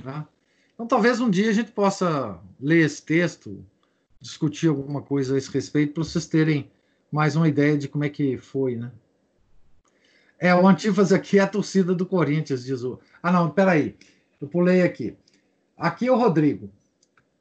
[0.04, 0.26] Né?
[0.74, 3.64] Então, talvez um dia a gente possa ler esse texto,
[4.20, 6.70] discutir alguma coisa a esse respeito, para vocês terem
[7.10, 8.90] mais uma ideia de como é que foi, né?
[10.38, 13.00] É, o Antifas aqui é a torcida do Corinthians, diz o.
[13.22, 13.96] Ah, não, peraí.
[14.40, 15.16] Eu pulei aqui.
[15.76, 16.70] Aqui é o Rodrigo.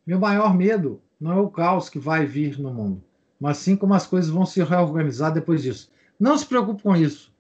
[0.06, 3.04] Meu maior medo não é o caos que vai vir no mundo,
[3.39, 5.91] mas sim como as coisas vão se reorganizar depois disso.
[6.20, 7.34] Não se preocupe com isso.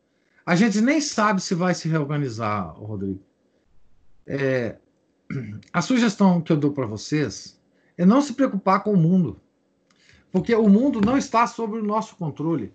[0.45, 3.21] A gente nem sabe se vai se reorganizar, Rodrigo.
[4.27, 4.77] É,
[5.71, 7.59] a sugestão que eu dou para vocês
[7.97, 9.39] é não se preocupar com o mundo,
[10.31, 12.73] porque o mundo não está sob o nosso controle.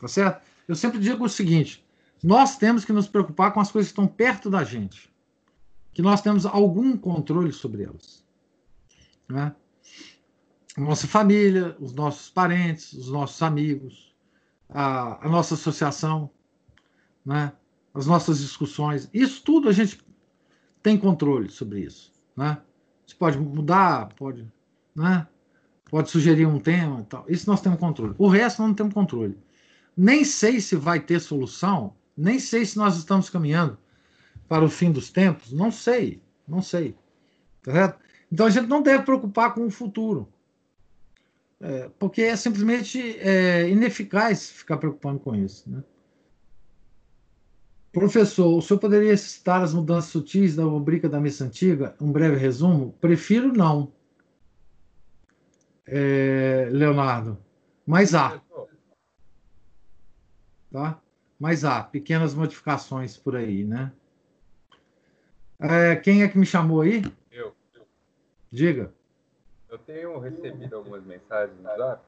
[0.00, 0.42] Tá certo?
[0.68, 1.84] Eu sempre digo o seguinte:
[2.22, 5.10] nós temos que nos preocupar com as coisas que estão perto da gente,
[5.94, 8.24] que nós temos algum controle sobre elas.
[9.26, 9.54] Né?
[10.76, 14.14] Nossa família, os nossos parentes, os nossos amigos,
[14.68, 16.30] a, a nossa associação,
[17.24, 17.52] né?
[17.94, 19.08] as nossas discussões.
[19.12, 20.00] Isso tudo a gente
[20.82, 22.12] tem controle sobre isso.
[22.36, 22.58] Né?
[23.06, 24.46] Você pode mudar, pode,
[24.94, 25.26] né?
[25.90, 27.24] pode sugerir um tema tal.
[27.28, 28.14] Isso nós temos controle.
[28.18, 29.36] O resto nós não temos controle.
[29.98, 33.76] Nem sei se vai ter solução, nem sei se nós estamos caminhando
[34.48, 36.94] para o fim dos tempos, não sei, não sei.
[37.64, 37.98] Correto?
[38.30, 40.28] Então a gente não deve preocupar com o futuro.
[41.60, 45.68] É, porque é simplesmente é, ineficaz ficar preocupando com isso.
[45.68, 45.82] Né?
[47.92, 51.96] Professor, o senhor poderia citar as mudanças sutis da rubrica da missa antiga?
[52.00, 52.94] Um breve resumo?
[53.00, 53.92] Prefiro não.
[55.84, 57.36] É, Leonardo.
[57.84, 58.40] Mas há.
[60.72, 60.98] Tá?
[61.38, 63.92] Mas há pequenas modificações por aí, né?
[65.60, 67.02] É, quem é que me chamou aí?
[67.30, 67.54] Eu.
[68.50, 68.92] Diga.
[69.68, 72.02] Eu tenho recebido algumas mensagens no Zap,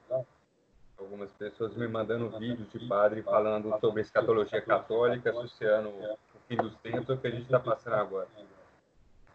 [0.99, 6.17] algumas pessoas me mandando vídeos de padre falando sobre escatologia católica, associando o
[6.49, 8.29] fim dos tempos ao que a gente está passando agora.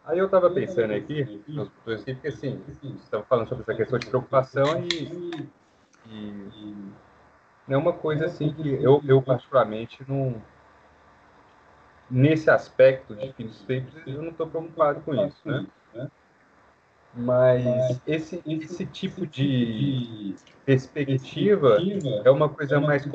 [0.04, 2.62] Aí eu estava pensando aqui, nos porque assim,
[2.96, 5.50] estamos falando sobre essa questão de preocupação e,
[6.06, 6.92] e
[7.68, 10.42] é uma coisa assim que eu, eu particularmente não
[12.08, 15.66] nesse aspecto de fim dos tempos eu não estou preocupado com isso, né?
[17.18, 20.34] Mas esse, esse tipo de
[20.66, 21.78] perspectiva
[22.22, 23.06] é uma coisa mais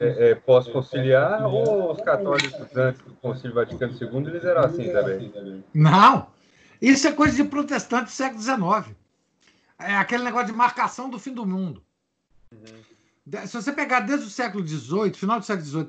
[0.00, 5.62] é, é, pós-conciliar ou os católicos antes do Concílio Vaticano II eles eram assim também?
[5.74, 6.28] Não!
[6.80, 8.96] Isso é coisa de protestante do século XIX.
[9.78, 11.82] É aquele negócio de marcação do fim do mundo.
[12.50, 12.80] Uhum.
[13.46, 15.86] Se você pegar desde o século XVIII, final do século XVIII,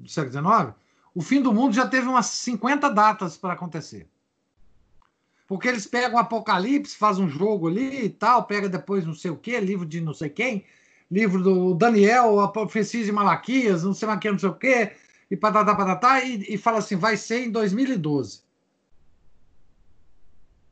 [0.00, 0.74] do século XIX,
[1.14, 4.08] o fim do mundo já teve umas 50 datas para acontecer.
[5.46, 9.30] Porque eles pegam o Apocalipse, fazem um jogo ali e tal, pega depois não sei
[9.30, 10.64] o quê, livro de não sei quem,
[11.10, 14.92] livro do Daniel, a profecia de Malaquias, não sei mais que, não sei o quê,
[15.30, 18.42] e patatá, patatá, e, e fala assim, vai ser em 2012.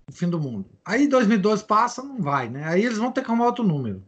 [0.08, 0.66] o fim do mundo.
[0.84, 2.64] Aí 2012 passa, não vai, né?
[2.66, 4.02] Aí eles vão ter que arrumar outro número.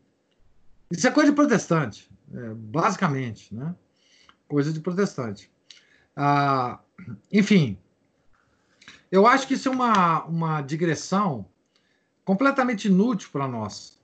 [0.91, 3.74] Isso é coisa de protestante, é, basicamente, né?
[4.47, 5.51] Coisa de protestante.
[6.16, 6.78] Ah,
[7.32, 7.78] enfim,
[9.11, 11.47] eu acho que isso é uma, uma digressão
[12.24, 14.01] completamente inútil para nós.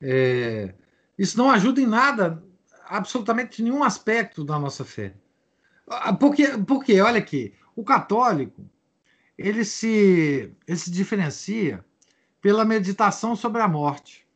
[0.00, 0.74] É,
[1.18, 2.42] isso não ajuda em nada,
[2.86, 5.14] absolutamente nenhum aspecto da nossa fé.
[5.86, 8.64] Ah, porque, porque olha aqui, o católico
[9.36, 11.84] ele se, ele se diferencia
[12.40, 14.26] pela meditação sobre a morte.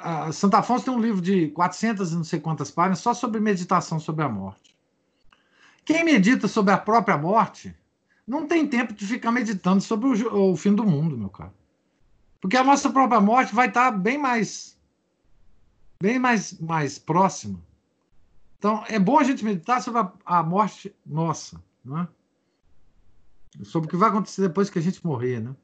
[0.00, 3.40] A Santo Afonso tem um livro de 400 e não sei quantas páginas só sobre
[3.40, 4.76] meditação sobre a morte.
[5.84, 7.74] Quem medita sobre a própria morte
[8.26, 11.54] não tem tempo de ficar meditando sobre o, o fim do mundo, meu caro.
[12.40, 14.76] Porque a nossa própria morte vai estar bem mais
[16.00, 17.60] bem mais, mais próxima.
[18.58, 22.08] Então, é bom a gente meditar sobre a, a morte nossa, né?
[23.64, 25.40] sobre o que vai acontecer depois que a gente morrer.
[25.40, 25.54] Né?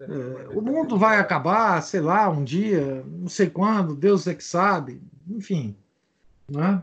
[0.00, 4.44] É, o mundo vai acabar, sei lá, um dia, não sei quando, Deus é que
[4.44, 5.76] sabe, enfim.
[6.48, 6.82] Né?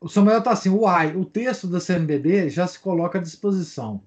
[0.00, 4.02] O Samuel está assim, uai, o texto da CNBB já se coloca à disposição.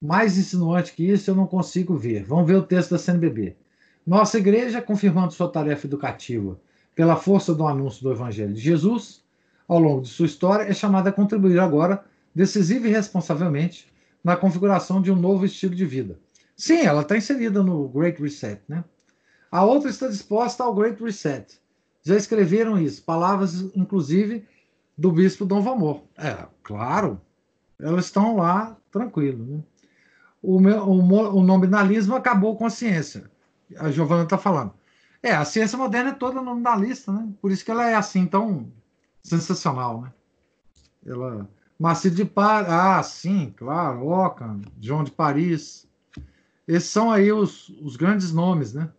[0.00, 2.24] Mais insinuante que isso eu não consigo ver.
[2.24, 3.56] Vamos ver o texto da CNBB.
[4.06, 6.58] Nossa igreja, confirmando sua tarefa educativa
[6.94, 9.24] pela força do anúncio do Evangelho de Jesus,
[9.66, 12.04] ao longo de sua história, é chamada a contribuir agora,
[12.34, 13.92] decisiva e responsavelmente,
[14.22, 16.18] na configuração de um novo estilo de vida.
[16.56, 18.84] Sim, ela está inserida no Great Reset, né?
[19.50, 21.60] A outra está disposta ao Great Reset.
[22.02, 24.46] Já escreveram isso, palavras, inclusive,
[24.96, 26.02] do bispo Dom Valmor.
[26.16, 27.20] É, claro,
[27.78, 29.44] elas estão lá tranquilo.
[29.44, 29.62] Né?
[30.42, 33.30] O, meu, o, o nominalismo acabou com a ciência
[33.78, 34.72] a Giovana está falando.
[35.22, 37.28] É, a ciência moderna é toda nominalista, né?
[37.40, 38.70] Por isso que ela é assim tão
[39.22, 40.12] sensacional, né?
[41.06, 41.48] Ela
[41.78, 45.88] Marcelo de Paris, ah, sim, claro, Ockham, João de Paris.
[46.66, 48.90] Esses são aí os, os grandes nomes, né?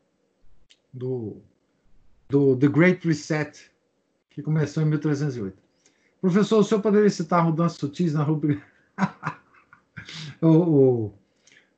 [0.93, 1.41] Do,
[2.29, 3.71] do The Great Reset,
[4.29, 5.57] que começou em 1308.
[6.21, 8.65] Professor, o senhor poderia citar mudanças sutis na rubrica?
[10.41, 11.13] o, o,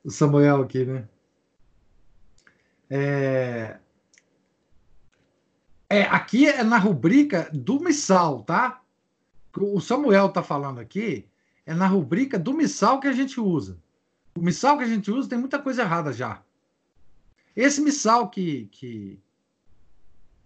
[0.03, 1.07] o Samuel aqui, né?
[2.89, 3.77] É,
[5.89, 8.81] é, aqui é na rubrica do missal, tá?
[9.59, 11.27] O Samuel está falando aqui
[11.65, 13.77] é na rubrica do missal que a gente usa.
[14.37, 16.41] O missal que a gente usa tem muita coisa errada já.
[17.55, 19.19] Esse missal que, que,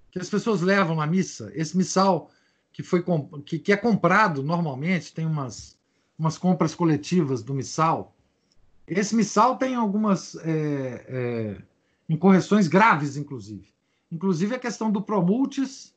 [0.09, 2.31] que as pessoas levam na missa, esse missal
[2.71, 3.03] que, foi,
[3.45, 5.77] que, que é comprado normalmente, tem umas,
[6.17, 8.15] umas compras coletivas do missal.
[8.87, 11.61] Esse missal tem algumas é, é,
[12.07, 13.67] em correções graves, inclusive.
[14.09, 15.93] Inclusive a questão do promultis,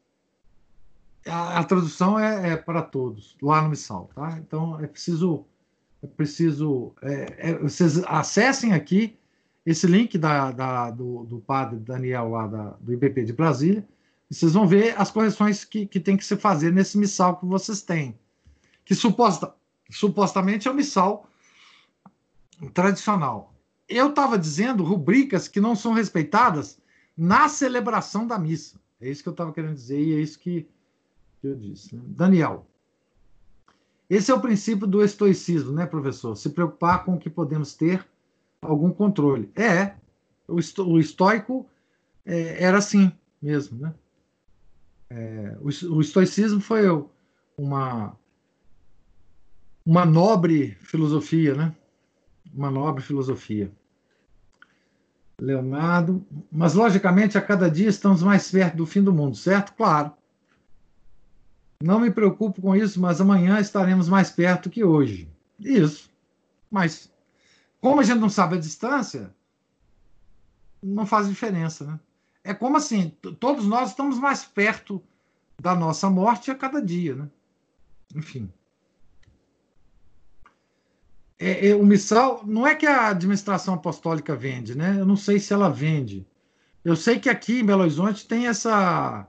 [1.27, 4.11] a, a tradução é, é, para todos, lá no Missal.
[4.15, 4.39] Tá?
[4.39, 5.47] Então é preciso,
[6.05, 9.17] é preciso é, é, vocês acessem aqui
[9.65, 13.87] esse link da, da do, do, padre Daniel lá da, do IBP de Brasília,
[14.31, 17.81] vocês vão ver as correções que, que tem que se fazer nesse missal que vocês
[17.83, 18.19] têm,
[18.85, 19.55] que suposta,
[19.91, 21.29] supostamente é o missal
[22.73, 23.55] tradicional
[23.89, 26.79] eu estava dizendo rubricas que não são respeitadas
[27.17, 28.81] na celebração da missa.
[29.01, 30.67] É isso que eu estava querendo dizer e é isso que
[31.43, 31.95] eu disse.
[31.95, 32.03] Né?
[32.07, 32.67] Daniel.
[34.15, 36.37] Esse é o princípio do estoicismo, né, professor?
[36.37, 38.07] Se preocupar com o que podemos ter
[38.63, 39.51] algum controle.
[39.57, 39.95] É,
[40.47, 41.67] o, esto, o estoico
[42.25, 43.95] é, era assim mesmo, né?
[45.11, 46.83] É, o, o estoicismo foi
[47.57, 48.17] uma
[49.87, 51.75] uma nobre filosofia, né?
[52.55, 53.71] uma nobre filosofia.
[55.41, 59.75] Leonardo, mas logicamente a cada dia estamos mais perto do fim do mundo, certo?
[59.75, 60.13] Claro.
[61.83, 65.29] Não me preocupo com isso, mas amanhã estaremos mais perto que hoje.
[65.59, 66.11] Isso.
[66.71, 67.13] Mas
[67.81, 69.35] como a gente não sabe a distância,
[70.83, 72.01] não faz diferença, né?
[72.43, 73.11] É como assim,
[73.41, 75.03] todos nós estamos mais perto
[75.61, 77.29] da nossa morte a cada dia, né?
[78.15, 78.51] Enfim
[81.39, 84.97] é, é, o missal não é que a administração apostólica vende, né?
[84.99, 86.27] Eu não sei se ela vende.
[86.85, 89.27] Eu sei que aqui em Belo Horizonte tem essa.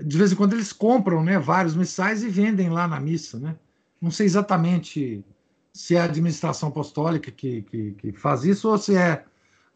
[0.00, 3.56] De vez em quando eles compram né, vários missais e vendem lá na missa, né?
[4.00, 5.24] Não sei exatamente
[5.72, 9.24] se é a administração apostólica que, que, que faz isso ou se é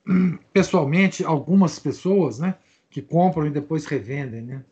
[0.52, 2.56] pessoalmente algumas pessoas, né?
[2.90, 4.64] Que compram e depois revendem, né?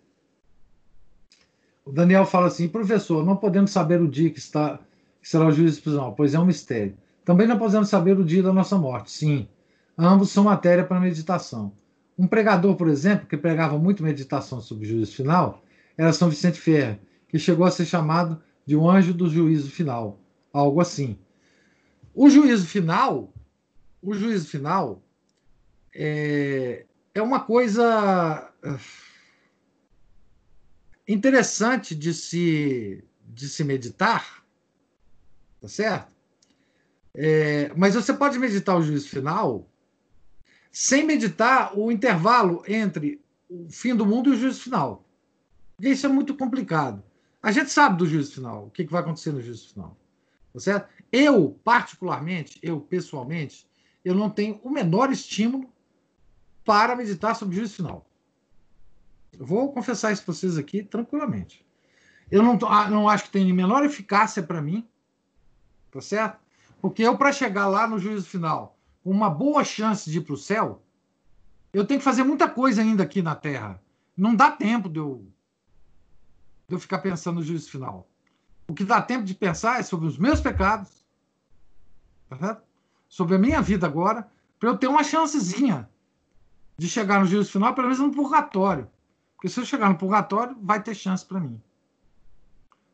[1.85, 4.79] O Daniel fala assim, professor, não podemos saber o dia que está
[5.21, 6.97] que será o juízo prisional, pois é um mistério.
[7.25, 9.49] Também não podemos saber o dia da nossa morte, sim.
[9.97, 11.73] Ambos são matéria para meditação.
[12.19, 15.63] Um pregador, por exemplo, que pregava muito meditação sobre o juízo final,
[15.97, 20.19] era São Vicente Ferro, que chegou a ser chamado de um anjo do juízo final,
[20.53, 21.19] algo assim.
[22.15, 23.33] O juízo final
[24.03, 25.03] o juízo final
[25.95, 28.79] é, é uma coisa ah,
[31.07, 34.45] interessante de se, de se meditar,
[35.61, 36.15] tá certo?
[37.15, 39.70] É, mas você pode meditar o juízo final
[40.71, 45.05] sem meditar o intervalo entre o fim do mundo e o juízo final.
[45.81, 47.03] E isso é muito complicado.
[47.43, 49.97] A gente sabe do juízo final, o que vai acontecer no juízo final.
[50.53, 50.89] Tá certo?
[51.11, 53.69] Eu, particularmente, eu pessoalmente,
[54.05, 55.73] eu não tenho o menor estímulo
[56.65, 58.07] para meditar sobre o juízo final.
[59.39, 61.65] Eu vou confessar isso para vocês aqui tranquilamente.
[62.31, 64.87] Eu não, ah, não acho que tem menor eficácia para mim,
[65.91, 66.39] tá certo?
[66.81, 70.39] Porque eu, para chegar lá no juízo final uma boa chance de ir para o
[70.39, 70.83] céu,
[71.73, 73.83] eu tenho que fazer muita coisa ainda aqui na Terra.
[74.17, 75.27] Não dá tempo de eu,
[76.69, 78.09] de eu ficar pensando no juízo final.
[78.69, 81.05] O que dá tempo de pensar é sobre os meus pecados,
[82.29, 82.61] tá
[83.09, 85.89] sobre a minha vida agora, para eu ter uma chancezinha
[86.77, 88.89] de chegar no juízo final, pelo menos no purgatório.
[89.35, 91.61] Porque se eu chegar no purgatório, vai ter chance para mim.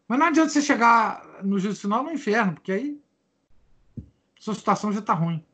[0.08, 3.00] Mas não adianta você chegar no juízo final no inferno, porque aí
[4.38, 5.44] sua situação já está ruim.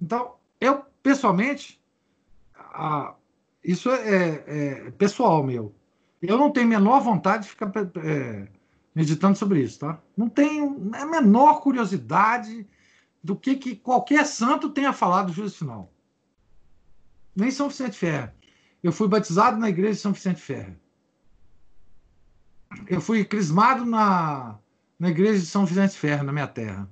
[0.00, 1.80] Então, eu, pessoalmente,
[2.54, 3.14] a,
[3.62, 5.74] isso é, é, é, pessoal meu.
[6.22, 7.70] Eu não tenho a menor vontade de ficar
[8.04, 8.48] é,
[8.94, 10.00] meditando sobre isso, tá?
[10.16, 12.66] Não tenho a menor curiosidade
[13.22, 15.92] do que, que qualquer santo tenha falado do juízo final.
[17.34, 18.30] Nem São Vicente Ferro.
[18.82, 20.76] Eu fui batizado na igreja de São Vicente Ferro.
[22.86, 24.58] Eu fui crismado na,
[24.98, 26.88] na igreja de São Vicente Ferro, na minha terra.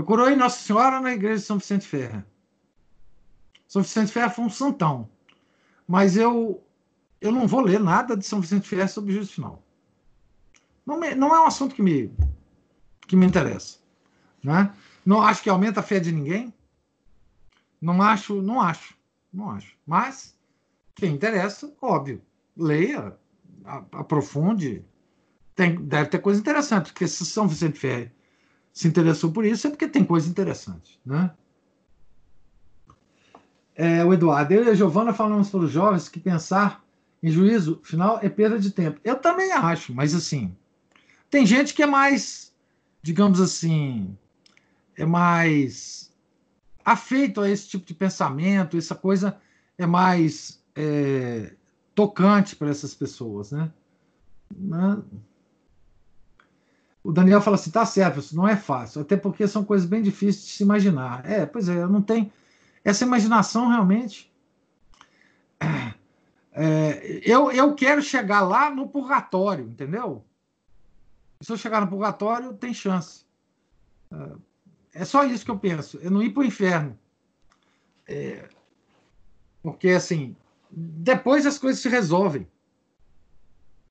[0.00, 2.24] Eu coroei Nossa Senhora na igreja de São Vicente Ferro.
[3.68, 5.10] São Vicente Ferro foi um santão.
[5.86, 6.64] Mas eu,
[7.20, 9.62] eu não vou ler nada de São Vicente Ferro sobre o juízo final.
[10.86, 12.10] Não, me, não é um assunto que me,
[13.06, 13.76] que me interessa.
[14.42, 14.74] Né?
[15.04, 16.50] Não acho que aumenta a fé de ninguém.
[17.78, 18.96] Não acho, não acho,
[19.30, 19.76] não acho.
[19.86, 20.34] Mas
[20.94, 22.22] quem interessa, óbvio,
[22.56, 23.18] leia,
[23.92, 24.82] aprofunde.
[25.54, 28.10] Tem, deve ter coisa interessante, porque se São Vicente Ferro
[28.72, 31.30] se interessou por isso é porque tem coisa interessante, né?
[33.74, 36.84] É, o Eduardo, eu e a Giovana falamos para os jovens que pensar
[37.22, 39.00] em juízo final é perda de tempo.
[39.02, 40.54] Eu também acho, mas assim,
[41.30, 42.52] tem gente que é mais,
[43.02, 44.16] digamos assim,
[44.96, 46.12] é mais
[46.84, 49.38] afeito a esse tipo de pensamento, essa coisa
[49.78, 51.54] é mais é,
[51.94, 53.70] tocante para essas pessoas, né?
[54.54, 54.98] né?
[57.02, 60.02] O Daniel fala assim, tá certo, isso não é fácil, até porque são coisas bem
[60.02, 61.24] difíceis de se imaginar.
[61.24, 62.30] É, pois é, não tenho
[62.84, 64.30] essa imaginação realmente.
[66.52, 70.24] É, eu, eu quero chegar lá no purgatório, entendeu?
[71.40, 73.24] Se eu chegar no purgatório, tem chance.
[74.12, 75.98] É, é só isso que eu penso.
[76.02, 76.98] Eu não ir para o inferno.
[78.06, 78.48] É,
[79.62, 80.36] porque, assim,
[80.70, 82.46] depois as coisas se resolvem.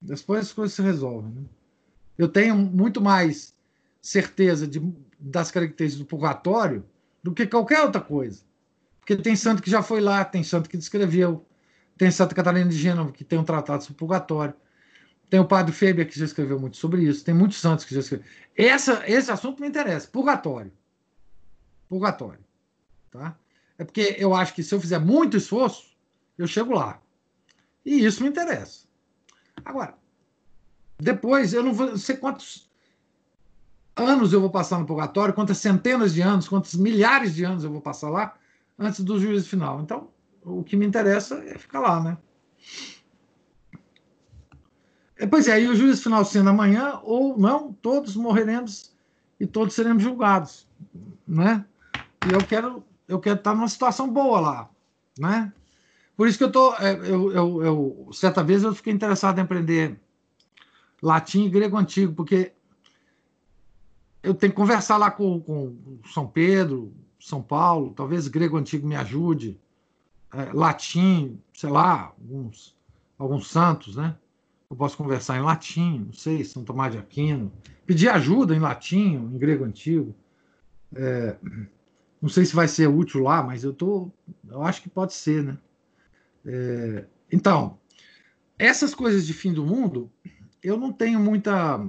[0.02, 1.31] Depois as coisas se resolvem.
[1.31, 1.44] Né?
[2.19, 3.55] Eu tenho muito mais
[4.01, 4.81] certeza de,
[5.17, 6.85] das características do purgatório
[7.23, 8.41] do que qualquer outra coisa.
[8.99, 11.45] Porque tem santo que já foi lá, tem santo que descreveu,
[11.97, 14.53] tem Santa Catarina de Gênova que tem um tratado sobre purgatório.
[15.29, 17.23] Tem o padre Feber, que já escreveu muito sobre isso.
[17.23, 18.29] Tem muitos santos que já escreveram.
[18.57, 20.07] Essa, esse assunto me interessa.
[20.07, 20.73] Purgatório.
[21.87, 22.43] Purgatório.
[23.11, 23.37] Tá?
[23.77, 25.95] É porque eu acho que se eu fizer muito esforço,
[26.37, 27.01] eu chego lá.
[27.85, 28.87] E isso me interessa.
[29.63, 29.98] Agora,
[30.99, 32.69] depois, eu não vou sei quantos
[33.95, 37.71] anos eu vou passar no purgatório, quantas centenas de anos, quantos milhares de anos eu
[37.71, 38.35] vou passar lá
[38.77, 39.81] antes do juízo final.
[39.81, 40.09] Então,
[40.43, 42.17] o que me interessa é ficar lá, né?
[45.15, 48.93] É, pois é, e o juízo final sendo amanhã ou não, todos morreremos
[49.39, 50.67] e todos seremos julgados,
[51.27, 51.65] né?
[52.30, 54.69] E eu quero, eu quero estar numa situação boa lá,
[55.17, 55.53] né?
[56.15, 59.41] Por isso que eu tô, é, eu, eu, eu certa vez eu fiquei interessado em
[59.41, 59.97] aprender
[61.01, 62.53] latim e grego antigo, porque
[64.21, 65.76] eu tenho que conversar lá com, com
[66.13, 69.59] São Pedro, São Paulo, talvez grego antigo me ajude,
[70.34, 72.76] é, latim, sei lá, alguns,
[73.17, 74.15] alguns santos, né?
[74.69, 77.51] Eu posso conversar em latim, não sei, São Tomás de Aquino,
[77.85, 80.13] pedir ajuda em latim, em grego antigo.
[80.95, 81.35] É,
[82.21, 84.11] não sei se vai ser útil lá, mas eu tô,
[84.47, 85.57] eu acho que pode ser, né?
[86.45, 87.80] É, então,
[88.57, 90.11] essas coisas de fim do mundo,
[90.64, 91.80] eu não tenho muita.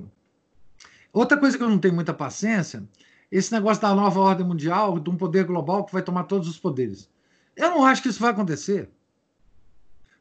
[1.12, 2.82] Outra coisa que eu não tenho muita paciência,
[3.30, 6.58] esse negócio da nova ordem mundial, de um poder global que vai tomar todos os
[6.58, 7.08] poderes.
[7.56, 8.88] Eu não acho que isso vai acontecer.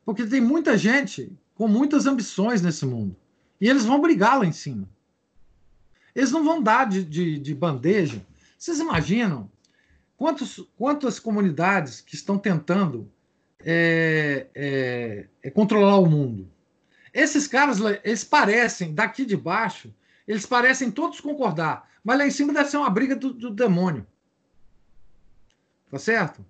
[0.03, 3.15] Porque tem muita gente com muitas ambições nesse mundo.
[3.61, 4.89] E eles vão brigar lá em cima.
[6.15, 8.25] Eles não vão dar de, de, de bandeja.
[8.57, 9.49] Vocês imaginam
[10.17, 13.09] quantos, quantas comunidades que estão tentando
[13.63, 16.49] é, é, é controlar o mundo?
[17.13, 19.93] Esses caras, eles parecem, daqui de baixo,
[20.27, 24.05] eles parecem todos concordar, mas lá em cima deve ser uma briga do, do demônio.
[25.89, 26.45] Tá certo?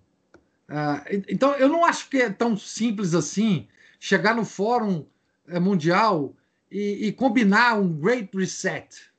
[0.67, 3.67] Ah, então, eu não acho que é tão simples assim
[3.99, 5.05] chegar no Fórum
[5.47, 6.35] eh, Mundial
[6.69, 9.11] e, e combinar um Great Reset.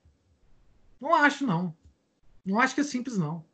[1.00, 1.74] Não acho, não.
[2.44, 3.44] Não acho que é simples, não.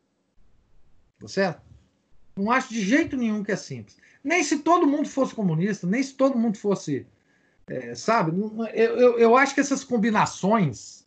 [1.19, 1.61] Tá certo?
[2.35, 3.97] Não acho de jeito nenhum que é simples.
[4.23, 7.07] Nem se todo mundo fosse comunista, nem se todo mundo fosse.
[7.67, 8.31] É, sabe?
[8.73, 11.05] Eu, eu, eu acho que essas combinações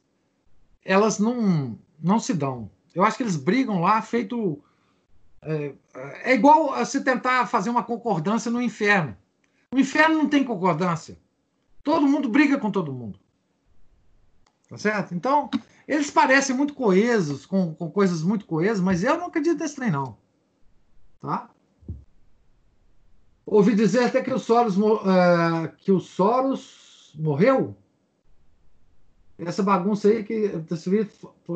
[0.84, 2.70] elas não, não se dão.
[2.94, 4.62] Eu acho que eles brigam lá feito.
[5.42, 5.72] É,
[6.24, 9.16] é igual a se tentar fazer uma concordância no inferno.
[9.72, 11.16] O inferno não tem concordância.
[11.82, 13.18] Todo mundo briga com todo mundo.
[14.68, 15.14] Tá certo?
[15.14, 15.48] Então,
[15.88, 19.90] eles parecem muito coesos, com, com coisas muito coesas, mas eu não acredito nesse trem,
[19.90, 20.16] não.
[21.20, 21.50] Tá?
[23.46, 27.76] Ouvi dizer até que o Soros, uh, que o Soros morreu.
[29.38, 31.08] Essa bagunça aí que você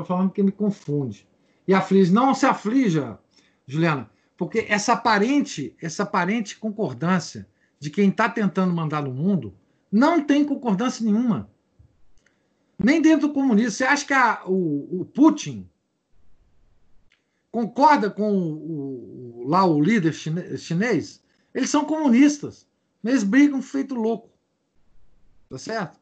[0.06, 1.28] falando que me confunde.
[1.68, 2.12] E aflige.
[2.12, 3.18] Não se aflija,
[3.66, 7.46] Juliana, porque essa aparente, essa aparente concordância
[7.78, 9.54] de quem está tentando mandar no mundo
[9.90, 11.48] não tem concordância nenhuma.
[12.78, 13.70] Nem dentro do comunismo.
[13.70, 15.68] Você acha que a, o, o, Putin
[17.50, 21.23] concorda com o, o, lá o líder chinês?
[21.54, 22.66] Eles são comunistas.
[23.04, 24.30] Eles brigam feito louco.
[25.48, 26.00] Tá certo?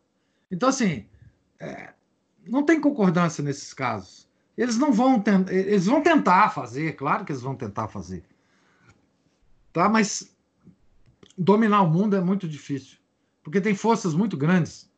[0.51, 1.07] Então, assim,
[1.61, 1.93] é,
[2.47, 4.29] não tem concordância nesses casos.
[4.57, 8.25] Eles não vão eles vão tentar fazer, claro que eles vão tentar fazer.
[9.73, 9.89] Tá?
[9.89, 10.35] Mas
[11.37, 12.99] dominar o mundo é muito difícil,
[13.43, 14.91] porque tem forças muito grandes.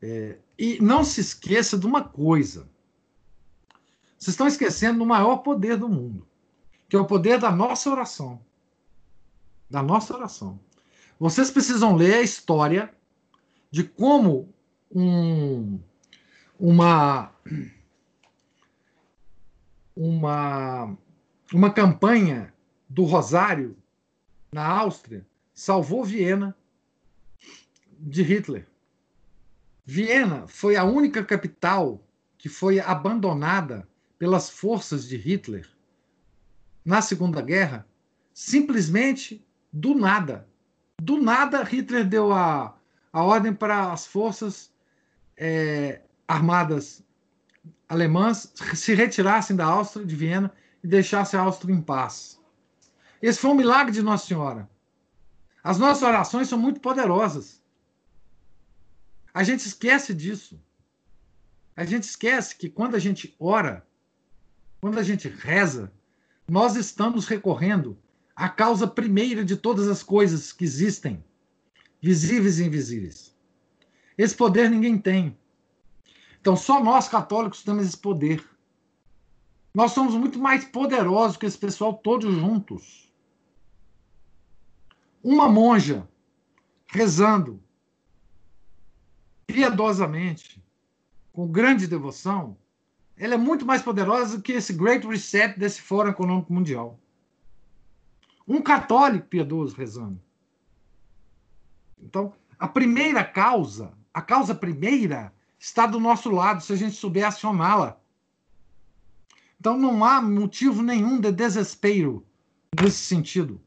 [0.00, 2.68] É, e não se esqueça de uma coisa.
[4.16, 6.26] Vocês estão esquecendo do maior poder do mundo,
[6.88, 8.40] que é o poder da nossa oração
[9.70, 10.58] da nossa oração.
[11.18, 12.92] Vocês precisam ler a história
[13.70, 14.52] de como
[14.90, 15.78] um,
[16.58, 17.30] uma,
[19.94, 20.96] uma,
[21.52, 22.52] uma campanha
[22.88, 23.76] do Rosário
[24.52, 25.24] na Áustria
[25.54, 26.56] salvou Viena
[27.98, 28.66] de Hitler.
[29.84, 32.02] Viena foi a única capital
[32.36, 33.86] que foi abandonada
[34.18, 35.68] pelas forças de Hitler
[36.84, 37.86] na Segunda Guerra,
[38.32, 40.48] simplesmente do nada.
[41.00, 42.76] Do nada, Hitler deu a,
[43.12, 44.70] a ordem para as forças
[45.36, 47.02] é, armadas
[47.88, 50.52] alemãs se retirassem da Áustria, de Viena,
[50.82, 52.40] e deixassem a Áustria em paz.
[53.20, 54.70] Esse foi um milagre de Nossa Senhora.
[55.62, 57.60] As nossas orações são muito poderosas.
[59.34, 60.58] A gente esquece disso.
[61.76, 63.86] A gente esquece que quando a gente ora,
[64.80, 65.92] quando a gente reza,
[66.48, 67.98] nós estamos recorrendo
[68.40, 71.22] a causa primeira de todas as coisas que existem,
[72.00, 73.36] visíveis e invisíveis.
[74.16, 75.36] Esse poder ninguém tem.
[76.40, 78.42] Então, só nós católicos temos esse poder.
[79.74, 83.12] Nós somos muito mais poderosos que esse pessoal todos juntos.
[85.22, 86.08] Uma monja
[86.86, 87.62] rezando
[89.46, 90.64] piedosamente,
[91.30, 92.56] com grande devoção,
[93.18, 96.98] ela é muito mais poderosa do que esse Great Reset desse Fórum Econômico Mundial.
[98.50, 100.20] Um católico piedoso rezando.
[101.96, 107.24] Então, a primeira causa, a causa primeira, está do nosso lado, se a gente souber
[107.24, 108.00] acioná-la.
[109.60, 112.26] Então, não há motivo nenhum de desespero
[112.76, 113.62] nesse sentido.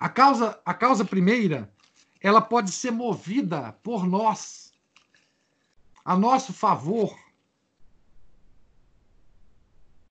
[0.00, 1.72] A causa, a causa primeira,
[2.20, 4.72] ela pode ser movida por nós,
[6.04, 7.16] a nosso favor.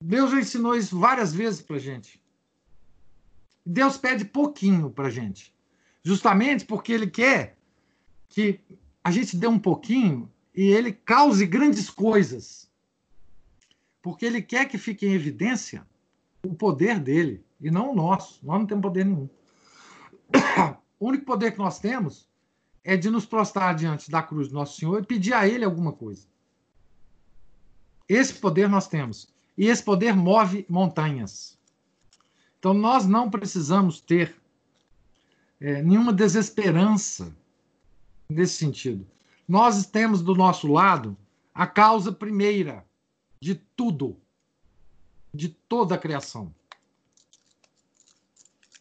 [0.02, 2.19] Deus já ensinou isso várias vezes para gente.
[3.72, 5.54] Deus pede pouquinho para gente,
[6.02, 7.56] justamente porque Ele quer
[8.28, 8.60] que
[9.04, 12.68] a gente dê um pouquinho e Ele cause grandes coisas,
[14.02, 15.86] porque Ele quer que fique em evidência
[16.44, 18.44] o poder dele e não o nosso.
[18.44, 19.30] Nós não temos poder nenhum.
[21.00, 22.28] O único poder que nós temos
[22.84, 25.94] é de nos prostrar diante da cruz do nosso Senhor e pedir a Ele alguma
[25.94, 26.26] coisa.
[28.08, 29.32] Esse poder nós temos.
[29.56, 31.59] E esse poder move montanhas.
[32.60, 34.36] Então, nós não precisamos ter
[35.62, 37.36] é, nenhuma desesperança
[38.30, 39.08] nesse sentido.
[39.48, 41.18] Nós temos do nosso lado
[41.54, 42.86] a causa primeira
[43.42, 44.20] de tudo,
[45.34, 46.54] de toda a criação,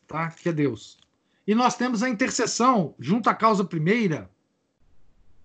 [0.06, 0.30] tá?
[0.30, 0.98] que é Deus.
[1.46, 4.30] E nós temos a intercessão junto à causa primeira,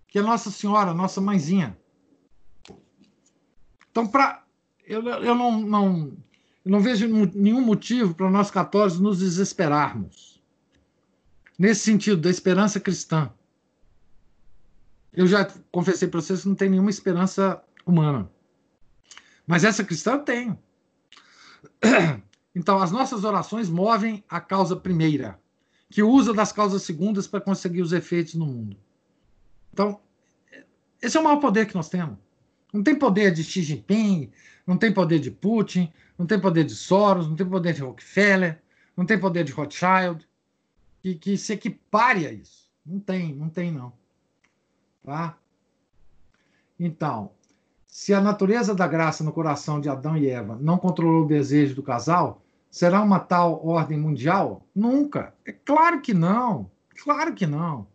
[0.07, 1.77] que é Nossa Senhora, nossa mãezinha.
[3.89, 4.43] Então, para
[4.85, 6.18] eu, eu não, não,
[6.65, 10.41] eu não vejo nenhum motivo para nós católicos nos desesperarmos.
[11.60, 13.31] Nesse sentido, da esperança cristã.
[15.11, 18.31] Eu já confessei para vocês que não tem nenhuma esperança humana.
[19.45, 20.60] Mas essa cristã eu tenho.
[22.56, 25.40] Então, as nossas orações movem a causa primeira,
[25.90, 28.77] que usa das causas segundas para conseguir os efeitos no mundo.
[29.73, 29.99] Então,
[31.02, 32.15] esse é o maior poder que nós temos.
[32.72, 34.31] Não tem poder de Xi Jinping,
[34.68, 38.61] não tem poder de Putin, não tem poder de Soros, não tem poder de Rockefeller,
[38.95, 40.27] não tem poder de Rothschild,
[41.02, 42.72] que, que se equipare a isso.
[42.85, 43.94] Não tem, não tem não.
[45.03, 45.38] Tá?
[46.80, 47.31] Então,
[47.88, 51.76] se a natureza da graça no coração de Adão e Eva não controlou o desejo
[51.76, 54.65] do casal, será uma tal ordem mundial?
[54.73, 55.34] Nunca.
[55.45, 56.72] É claro que não.
[57.03, 57.88] Claro que não.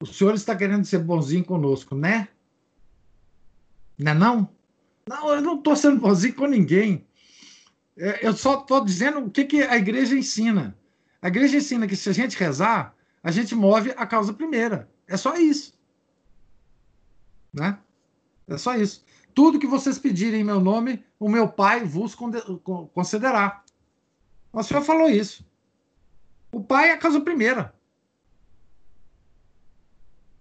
[0.00, 2.28] O senhor está querendo ser bonzinho conosco, né?
[3.96, 4.48] Não é não?
[5.08, 7.06] Não, eu não estou sendo bonzinho com ninguém.
[7.96, 10.76] É, eu só estou dizendo o que, que a igreja ensina.
[11.20, 14.88] A igreja ensina que se a gente rezar, a gente move a causa primeira.
[15.06, 15.78] É só isso.
[17.52, 17.78] Né?
[18.48, 19.04] É só isso.
[19.34, 22.14] Tudo que vocês pedirem em meu nome, o meu Pai vos
[22.92, 23.62] concederá.
[24.52, 25.46] O Senhor falou isso.
[26.50, 27.74] O Pai é a causa primeira.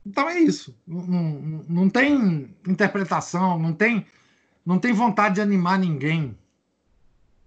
[0.06, 0.76] Então é isso.
[0.86, 4.06] Não, não, não tem interpretação, não tem,
[4.66, 6.38] não tem vontade de animar ninguém.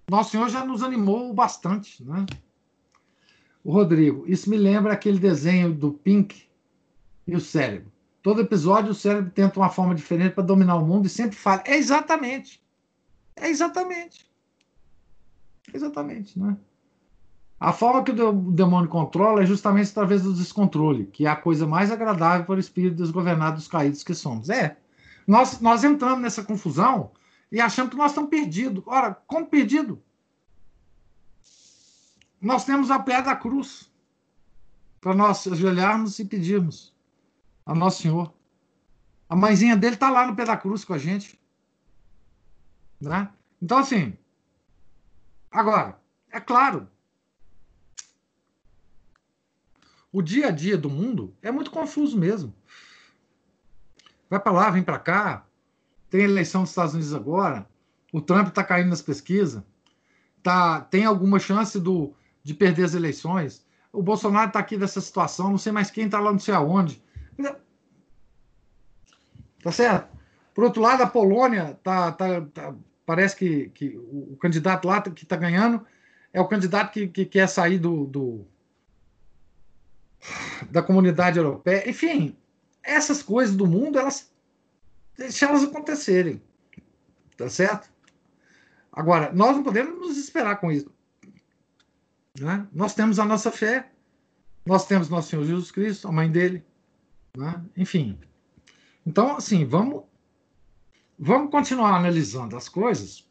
[0.09, 2.27] Nosso Senhor já nos animou bastante, né?
[3.63, 6.43] O Rodrigo, isso me lembra aquele desenho do Pink
[7.27, 7.91] e o cérebro.
[8.23, 11.63] Todo episódio o cérebro tenta uma forma diferente para dominar o mundo e sempre falha.
[11.65, 12.63] É exatamente.
[13.37, 14.31] É exatamente.
[15.73, 16.57] Exatamente, né?
[17.59, 21.67] A forma que o demônio controla é justamente através do descontrole, que é a coisa
[21.67, 24.51] mais agradável para o espírito desgovernado dos caídos que somos.
[24.51, 24.77] É.
[25.27, 27.13] Nós, nós entramos nessa confusão
[27.51, 28.83] e achamos que nós estamos perdidos.
[28.87, 30.03] Ora, como perdido?
[32.41, 33.91] Nós temos a pedra da cruz
[35.01, 36.95] para nós ajoelharmos e pedirmos
[37.65, 38.35] a Nosso Senhor.
[39.29, 41.41] A mãezinha dele está lá no pé da cruz com a gente.
[43.01, 43.31] Né?
[43.61, 44.17] Então, assim,
[45.51, 46.89] agora, é claro,
[50.13, 52.55] o dia a dia do mundo é muito confuso mesmo.
[54.35, 55.47] Vai para lá, vem para cá.
[56.11, 57.65] Tem eleição dos Estados Unidos agora.
[58.13, 59.63] O Trump está caindo nas pesquisas.
[60.43, 62.13] Tá, tem alguma chance do,
[62.43, 63.65] de perder as eleições.
[63.93, 65.51] O Bolsonaro está aqui nessa situação.
[65.51, 67.01] Não sei mais quem está lá, não sei aonde.
[69.63, 70.09] Tá certo?
[70.53, 72.75] Por outro lado, a Polônia tá, tá, tá
[73.07, 75.87] parece que, que o candidato lá que está ganhando
[76.33, 78.45] é o candidato que, que quer sair do, do,
[80.73, 81.89] da comunidade europeia.
[81.89, 82.37] Enfim,
[82.85, 84.31] essas coisas do mundo, elas
[85.17, 86.43] deixar elas acontecerem.
[87.37, 87.91] Tá certo?
[88.93, 90.93] Agora, nós não podemos nos esperar com isso.
[92.39, 92.67] Né?
[92.73, 93.91] Nós temos a nossa fé,
[94.65, 96.65] nós temos nosso Senhor Jesus Cristo, a mãe dele,
[97.37, 97.65] né?
[97.77, 98.19] enfim.
[99.07, 100.05] Então, assim, vamos,
[101.19, 103.27] vamos continuar analisando as coisas.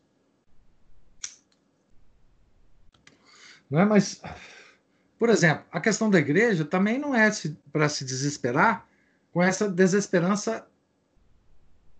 [3.69, 3.85] Né?
[3.85, 4.21] Mas,
[5.17, 7.31] por exemplo, a questão da igreja também não é
[7.71, 8.87] para se desesperar
[9.33, 10.65] com essa desesperança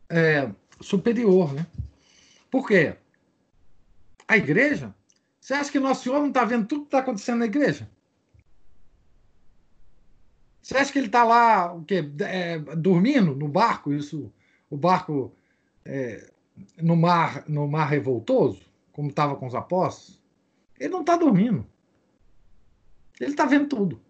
[0.08, 0.50] é,
[0.80, 1.52] superior.
[1.54, 1.66] Né?
[2.50, 2.96] Por quê?
[4.28, 4.94] A igreja,
[5.42, 7.90] você acha que Nosso Senhor não está vendo tudo que está acontecendo na igreja?
[10.62, 12.10] Você acha que ele está lá o quê?
[12.22, 13.92] É, dormindo no barco?
[13.92, 14.32] Isso,
[14.70, 15.36] o barco
[15.84, 16.32] é,
[16.78, 18.62] no mar no mar revoltoso,
[18.94, 20.22] como estava com os apóstolos?
[20.80, 21.68] Ele não está dormindo.
[23.20, 24.02] Ele está vendo tudo.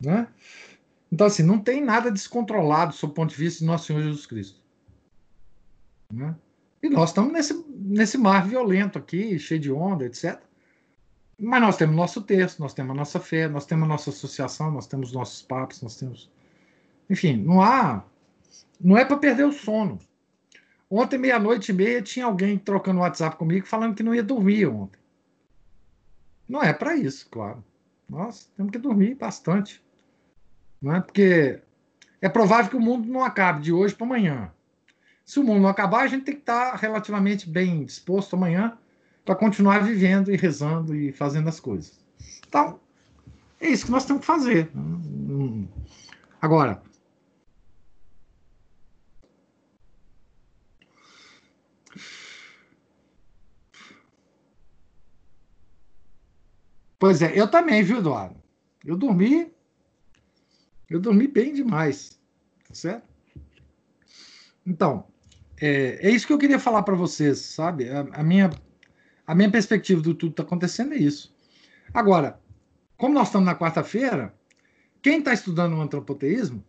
[0.00, 0.28] Né?
[1.10, 4.26] Então, assim, não tem nada descontrolado sob o ponto de vista de nosso Senhor Jesus
[4.26, 4.60] Cristo.
[6.12, 6.34] Né?
[6.82, 10.40] E nós estamos nesse, nesse mar violento aqui, cheio de onda, etc.
[11.38, 14.70] Mas nós temos nosso texto, nós temos a nossa fé, nós temos a nossa associação,
[14.70, 16.30] nós temos nossos papos, nós temos.
[17.08, 18.04] Enfim, não há.
[18.80, 19.98] Não é para perder o sono.
[20.90, 24.98] Ontem, meia-noite e meia, tinha alguém trocando WhatsApp comigo falando que não ia dormir ontem.
[26.48, 27.62] Não é para isso, claro.
[28.08, 29.82] Nós temos que dormir bastante.
[30.80, 31.00] Não é?
[31.00, 31.60] Porque
[32.20, 34.52] é provável que o mundo não acabe de hoje para amanhã.
[35.24, 38.78] Se o mundo não acabar, a gente tem que estar relativamente bem disposto amanhã
[39.24, 42.00] para continuar vivendo e rezando e fazendo as coisas.
[42.46, 42.80] Então,
[43.60, 44.70] é isso que nós temos que fazer.
[46.40, 46.80] Agora,
[56.98, 58.42] Pois é, eu também, viu, Eduardo?
[58.84, 59.52] Eu dormi.
[60.88, 62.18] Eu dormi bem demais.
[62.66, 63.08] Tá certo?
[64.66, 65.06] Então,
[65.60, 67.88] é, é isso que eu queria falar para vocês, sabe?
[67.88, 68.50] A, a, minha,
[69.26, 71.34] a minha perspectiva do tudo que está acontecendo é isso.
[71.92, 72.38] Agora,
[72.96, 74.34] como nós estamos na quarta-feira,
[75.00, 76.64] quem está estudando o antropoteísmo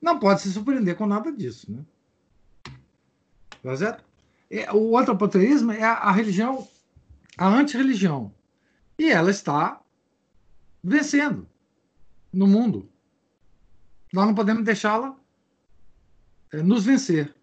[0.00, 1.84] não pode se surpreender com nada disso, né?
[3.62, 4.04] Tá certo?
[4.50, 6.68] É, o antropoteísmo é a, a religião,
[7.36, 8.32] a antirreligião.
[8.98, 9.80] E ela está
[10.82, 11.48] vencendo
[12.34, 12.88] no mundo.
[14.12, 15.16] Nós não podemos deixá-la
[16.52, 17.34] é, nos vencer.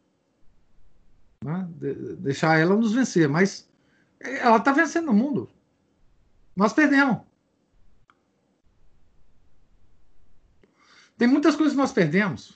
[1.44, 1.68] Né?
[1.72, 3.28] De, deixar ela nos vencer.
[3.28, 3.70] Mas
[4.20, 5.50] ela está vencendo o mundo.
[6.56, 7.22] Nós perdemos.
[11.18, 12.56] Tem muitas coisas que nós perdemos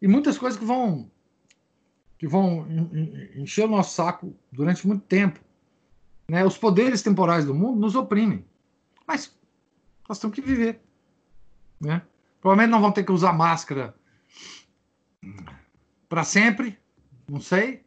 [0.00, 1.10] e muitas coisas que vão
[2.16, 2.66] que vão
[3.36, 5.38] encher o nosso saco durante muito tempo.
[6.28, 6.44] Né?
[6.44, 8.44] Os poderes temporais do mundo nos oprimem,
[9.06, 9.36] mas
[10.08, 10.80] nós temos que viver.
[11.80, 12.02] Né?
[12.40, 13.94] Provavelmente não vamos ter que usar máscara
[16.08, 16.78] para sempre,
[17.28, 17.84] não sei,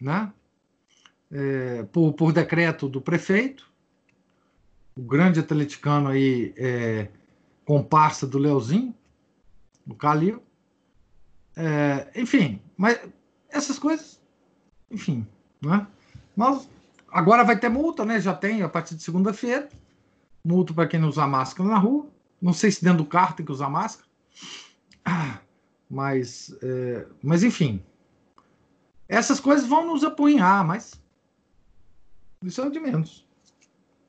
[0.00, 0.32] né?
[1.30, 3.70] É, por, por decreto do prefeito,
[4.96, 7.08] o grande atleticano aí, é,
[7.64, 8.94] comparsa do Leozinho,
[9.84, 10.42] no Calil.
[11.56, 12.98] É, enfim, mas
[13.50, 14.20] essas coisas,
[14.90, 15.26] enfim,
[15.60, 15.86] né?
[17.08, 18.20] Agora vai ter multa, né?
[18.20, 19.68] Já tem a partir de segunda-feira.
[20.44, 22.08] Multa para quem não usar máscara na rua.
[22.46, 24.08] Não sei se dentro do carro tem que usar máscara.
[25.90, 27.82] Mas, é, mas enfim.
[29.08, 31.00] Essas coisas vão nos apunhar, mas
[32.42, 33.26] isso é o de menos.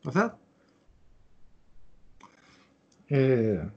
[0.04, 0.38] Tá certo?
[3.10, 3.68] É,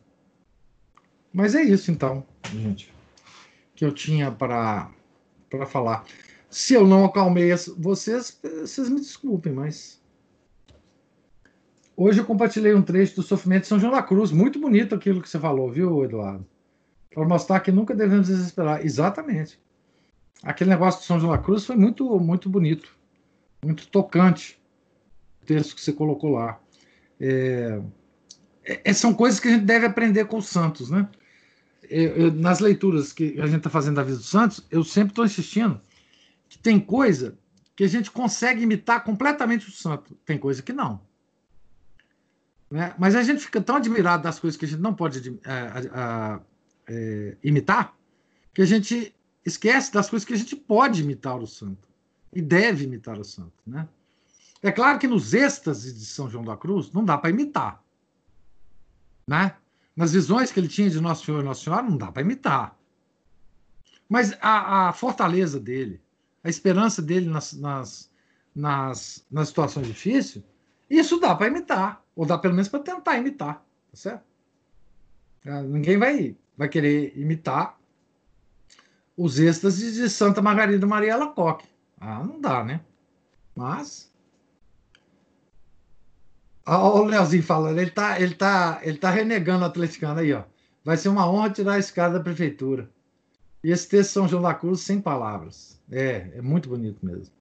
[1.33, 2.93] mas é isso, então, gente,
[3.75, 4.91] que eu tinha para
[5.69, 6.05] falar.
[6.51, 10.00] Se eu não acalmei vocês, vocês me desculpem, mas.
[12.03, 14.33] Hoje eu compartilhei um trecho do sofrimento de São João da Cruz.
[14.33, 16.47] Muito bonito aquilo que você falou, viu, Eduardo?
[17.11, 18.83] Para mostrar que nunca devemos desesperar.
[18.83, 19.61] Exatamente.
[20.43, 22.97] Aquele negócio de São João da Cruz foi muito, muito bonito,
[23.63, 24.59] muito tocante.
[25.43, 26.59] O texto que você colocou lá.
[27.21, 27.83] É,
[28.65, 31.07] é, são coisas que a gente deve aprender com os santos, né?
[31.83, 35.11] eu, eu, nas leituras que a gente está fazendo da vida dos santos, eu sempre
[35.11, 35.79] estou insistindo
[36.49, 37.37] que tem coisa
[37.77, 41.10] que a gente consegue imitar completamente o santo, tem coisa que não.
[42.71, 42.95] Né?
[42.99, 46.41] Mas a gente fica tão admirado das coisas que a gente não pode é,
[46.87, 47.95] é, imitar,
[48.55, 49.15] que a gente
[49.45, 51.89] esquece das coisas que a gente pode imitar o santo
[52.33, 53.53] e deve imitar o santo.
[53.67, 53.89] Né?
[54.63, 57.83] É claro que nos êxtases de São João da Cruz não dá para imitar.
[59.27, 59.55] Né?
[60.01, 62.75] nas visões que ele tinha de Nosso Senhor e Nossa Senhora, não dá para imitar.
[64.09, 66.01] Mas a, a, fortaleza dele,
[66.43, 68.11] a esperança dele nas, nas,
[68.55, 70.43] nas, nas situações difíceis,
[70.91, 74.25] isso dá para imitar, ou dá pelo menos para tentar imitar, tá certo?
[75.45, 77.79] É, ninguém vai, vai querer imitar
[79.17, 81.69] os êxtases de Santa Margarida Maria Alacoque.
[81.99, 82.81] Ah, não dá, né?
[83.55, 84.11] Mas
[86.67, 90.45] Olha o Leozinho falando, ele tá, ele, tá, ele tá renegando o atleticano aí, ó.
[90.85, 92.89] Vai ser uma honra tirar esse cara da prefeitura.
[93.63, 95.81] E esse texto São João da Cruz, sem palavras.
[95.91, 97.35] É, é muito bonito mesmo.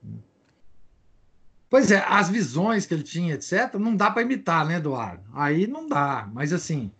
[1.69, 5.23] Pois é, as visões que ele tinha, etc., não dá para imitar, né, Eduardo?
[5.33, 6.27] Aí não dá.
[6.33, 6.91] Mas, assim,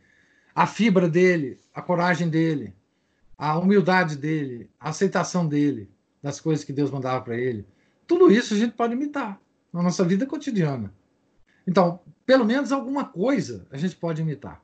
[0.54, 2.76] a fibra dele, a coragem dele,
[3.38, 5.90] a humildade dele, a aceitação dele
[6.22, 7.66] das coisas que Deus mandava para ele,
[8.06, 9.40] tudo isso a gente pode imitar
[9.72, 10.94] na nossa vida cotidiana.
[11.66, 14.62] Então, pelo menos alguma coisa a gente pode imitar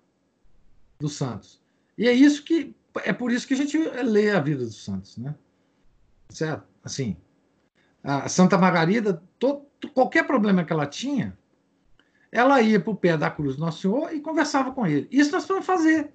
[0.99, 1.61] dos santos.
[1.97, 5.17] E é isso que é por isso que a gente lê a vida dos santos,
[5.17, 5.35] né?
[6.29, 6.63] Certo?
[6.83, 7.17] Assim,
[8.03, 11.37] a Santa Margarida, todo, qualquer problema que ela tinha,
[12.31, 15.07] ela ia para o pé da cruz do Nosso Senhor e conversava com ele.
[15.11, 16.13] Isso nós vamos fazer.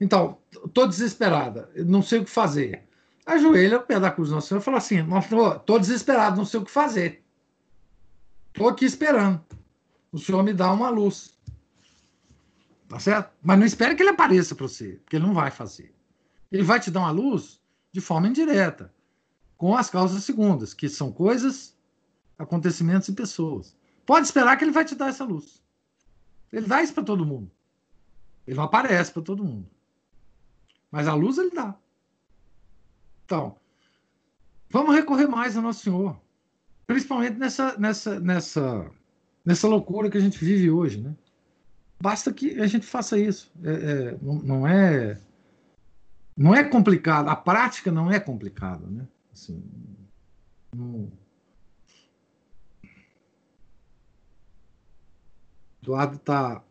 [0.00, 2.84] Então, estou desesperada, não sei o que fazer.
[3.24, 4.98] Ajoelha ao pé da cruz do Nosso Senhor e fala assim:
[5.56, 7.24] estou desesperado, não sei o que fazer.
[8.48, 9.44] Estou aqui esperando.
[10.12, 11.36] O senhor me dá uma luz.
[12.88, 13.32] Tá certo?
[13.42, 15.94] Mas não espere que ele apareça para você, porque ele não vai fazer.
[16.50, 17.60] Ele vai te dar uma luz
[17.92, 18.94] de forma indireta,
[19.56, 21.76] com as causas segundas, que são coisas,
[22.38, 23.76] acontecimentos e pessoas.
[24.04, 25.62] Pode esperar que ele vai te dar essa luz.
[26.52, 27.50] Ele dá isso para todo mundo.
[28.46, 29.68] Ele não aparece para todo mundo.
[30.90, 31.74] Mas a luz ele dá.
[33.24, 33.56] Então,
[34.70, 36.20] vamos recorrer mais ao Nosso Senhor
[36.86, 38.90] principalmente nessa, nessa, nessa,
[39.44, 41.14] nessa loucura que a gente vive hoje, né?
[42.00, 43.50] Basta que a gente faça isso.
[43.64, 45.18] É, é, não, não, é
[46.36, 47.28] não é complicado.
[47.28, 49.06] A prática não é complicada, né?
[49.36, 49.62] Assim,
[50.74, 51.12] não...
[55.82, 56.64] Eduardo está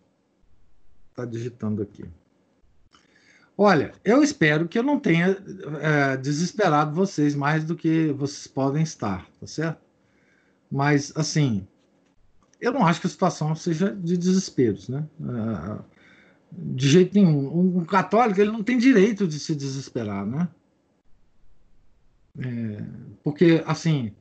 [1.14, 2.04] tá digitando aqui.
[3.56, 5.38] Olha, eu espero que eu não tenha
[5.80, 9.80] é, desesperado vocês mais do que vocês podem estar, tá certo?
[10.70, 11.68] Mas, assim,
[12.60, 15.08] eu não acho que a situação seja de desesperos, né?
[15.22, 15.84] É,
[16.52, 17.78] de jeito nenhum.
[17.78, 20.50] Um católico ele não tem direito de se desesperar, né?
[22.40, 22.84] É,
[23.24, 24.14] porque, assim,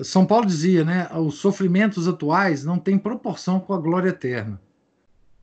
[0.00, 1.08] São Paulo dizia, né?
[1.16, 4.60] Os sofrimentos atuais não têm proporção com a glória eterna.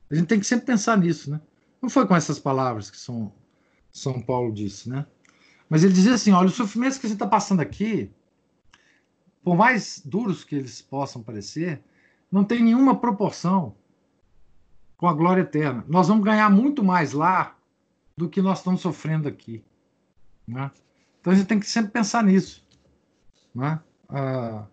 [0.10, 1.40] A gente tem que sempre pensar nisso, né?
[1.82, 3.32] Não foi com essas palavras que São,
[3.92, 5.06] São Paulo disse, né?
[5.70, 8.12] Mas ele dizia assim: olha, os sofrimentos que a gente está passando aqui,
[9.44, 11.82] por mais duros que eles possam parecer,
[12.32, 13.76] não tem nenhuma proporção
[14.98, 15.86] com a glória eterna.
[15.88, 17.56] Nós vamos ganhar muito mais lá
[18.18, 19.64] do que nós estamos sofrendo aqui.
[20.46, 20.70] Né?
[21.20, 22.66] Então a gente tem que sempre pensar nisso.
[23.54, 23.80] Né?
[24.08, 24.66] A,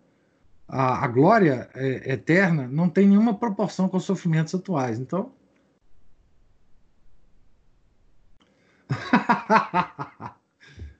[0.67, 4.99] a, a glória é, eterna não tem nenhuma proporção com os sofrimentos atuais.
[4.99, 5.31] Então.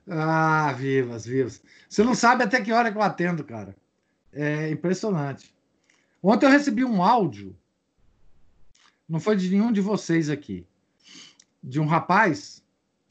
[0.08, 1.62] ah, vivas, vivas.
[1.88, 3.74] Você não sabe até que hora que eu atendo, cara.
[4.32, 5.54] É impressionante.
[6.22, 7.56] Ontem eu recebi um áudio,
[9.08, 10.66] não foi de nenhum de vocês aqui,
[11.62, 12.62] de um rapaz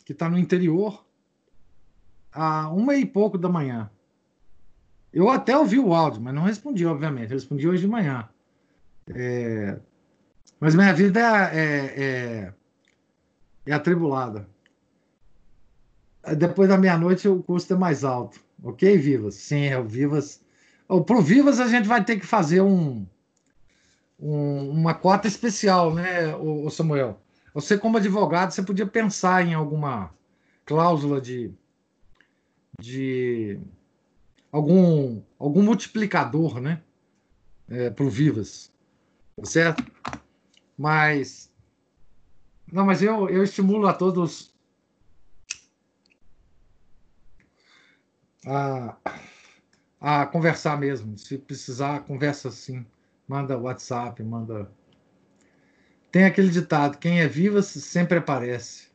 [0.06, 1.07] que está no interior,
[2.38, 3.90] a uma e pouco da manhã.
[5.12, 7.32] Eu até ouvi o áudio, mas não respondi, obviamente.
[7.32, 8.30] Eu respondi hoje de manhã.
[9.10, 9.80] É...
[10.60, 12.54] Mas minha vida é, é, é,
[13.66, 14.48] é atribulada.
[16.38, 18.40] Depois da meia-noite o custo é mais alto.
[18.64, 19.36] Ok, Vivas?
[19.36, 20.42] Sim, é o Vivas.
[20.88, 23.06] Para o Vivas a gente vai ter que fazer um,
[24.20, 27.20] um, uma cota especial, né, o, Samuel?
[27.54, 30.12] Você, como advogado, você podia pensar em alguma
[30.66, 31.52] cláusula de,
[32.80, 33.60] de
[34.52, 36.82] algum, algum multiplicador, né?
[37.70, 38.72] É, para o Vivas,
[39.36, 39.84] tá certo?
[40.78, 41.52] Mas
[42.72, 44.54] não, mas eu, eu estimulo a todos
[48.46, 48.98] a,
[50.00, 51.18] a conversar mesmo.
[51.18, 52.86] Se precisar, conversa assim.
[53.28, 54.72] Manda WhatsApp, manda.
[56.12, 58.88] Tem aquele ditado: quem é viva sempre aparece.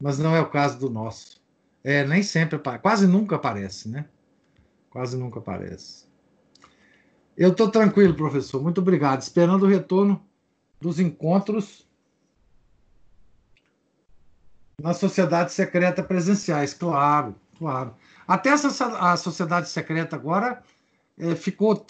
[0.00, 1.39] Mas não é o caso do nosso.
[1.82, 4.06] É, nem sempre, quase nunca aparece, né?
[4.90, 6.04] Quase nunca aparece.
[7.36, 8.62] Eu estou tranquilo, professor.
[8.62, 9.22] Muito obrigado.
[9.22, 10.22] Esperando o retorno
[10.80, 11.86] dos encontros
[14.80, 16.74] na sociedade secreta presenciais.
[16.74, 17.94] Claro, claro.
[18.26, 20.62] Até essa, a sociedade secreta agora
[21.18, 21.86] é, ficou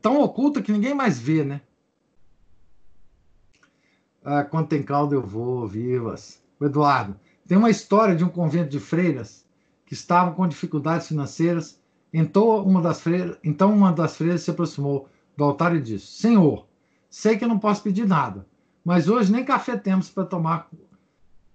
[0.00, 1.60] tão oculta que ninguém mais vê, né?
[4.24, 6.42] Ah, quando tem caldo eu vou, vivas.
[6.58, 9.44] O Eduardo, tem uma história de um convento de freiras
[9.86, 11.78] que estavam com dificuldades financeiras
[12.16, 16.64] então uma das freiras, então uma das freiras se aproximou do altar e disse: Senhor,
[17.10, 18.46] sei que não posso pedir nada,
[18.84, 20.70] mas hoje nem café temos para tomar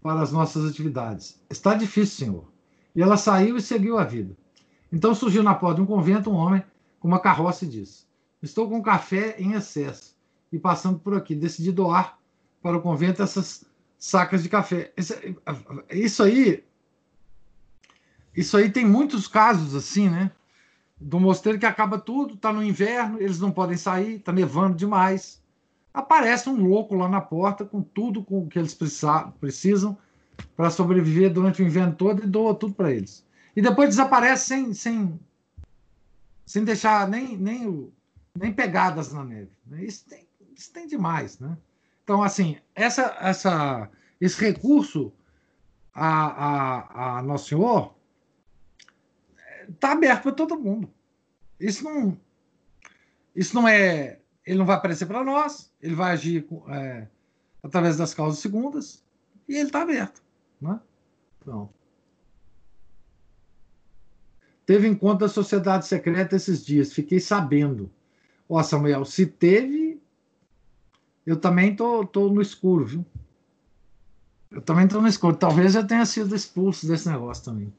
[0.01, 1.39] para as nossas atividades.
[1.49, 2.45] Está difícil, Senhor.
[2.93, 4.35] E ela saiu e seguiu a vida.
[4.91, 6.61] Então surgiu na porta de um convento um homem
[6.99, 8.03] com uma carroça e disse:
[8.43, 10.13] Estou com café em excesso
[10.51, 11.35] e passando por aqui.
[11.35, 12.19] Decidi doar
[12.61, 13.63] para o convento essas
[13.99, 14.91] sacas de café.
[15.91, 16.63] Isso aí,
[18.35, 20.31] isso aí tem muitos casos assim, né?
[20.99, 25.41] do mosteiro que acaba tudo, está no inverno, eles não podem sair, está nevando demais.
[25.93, 28.77] Aparece um louco lá na porta com tudo com que eles
[29.39, 29.97] precisam
[30.55, 33.25] para sobreviver durante o inverno todo e doa tudo para eles.
[33.55, 35.19] E depois desaparece sem, sem,
[36.45, 37.91] sem deixar nem, nem,
[38.37, 39.51] nem pegadas na neve.
[39.79, 41.39] Isso tem, isso tem demais.
[41.39, 41.57] Né?
[42.09, 43.87] Então, assim, essa, essa,
[44.19, 45.13] esse recurso
[45.93, 47.93] a, a, a Nosso Senhor
[49.69, 50.91] está aberto para todo mundo.
[51.59, 52.19] Isso não,
[53.35, 54.17] isso não é.
[54.43, 57.07] Ele não vai aparecer para nós, ele vai agir é,
[57.61, 59.05] através das causas segundas
[59.47, 60.23] e ele está aberto.
[60.59, 60.81] Né?
[61.39, 61.69] Então.
[64.65, 67.91] Teve encontro da sociedade secreta esses dias, fiquei sabendo.
[68.49, 69.88] Ó, Samuel, se teve,
[71.29, 73.05] eu também tô, tô no escuro, viu?
[74.49, 75.35] Eu também estou no escuro.
[75.35, 77.71] Talvez eu tenha sido expulso desse negócio também.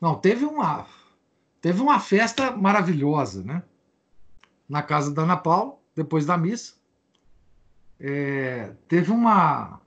[0.00, 0.88] Não, teve uma
[1.60, 3.62] teve uma festa maravilhosa, né?
[4.68, 6.74] Na casa da Ana Paula, depois da missa.
[8.00, 9.80] É, teve uma,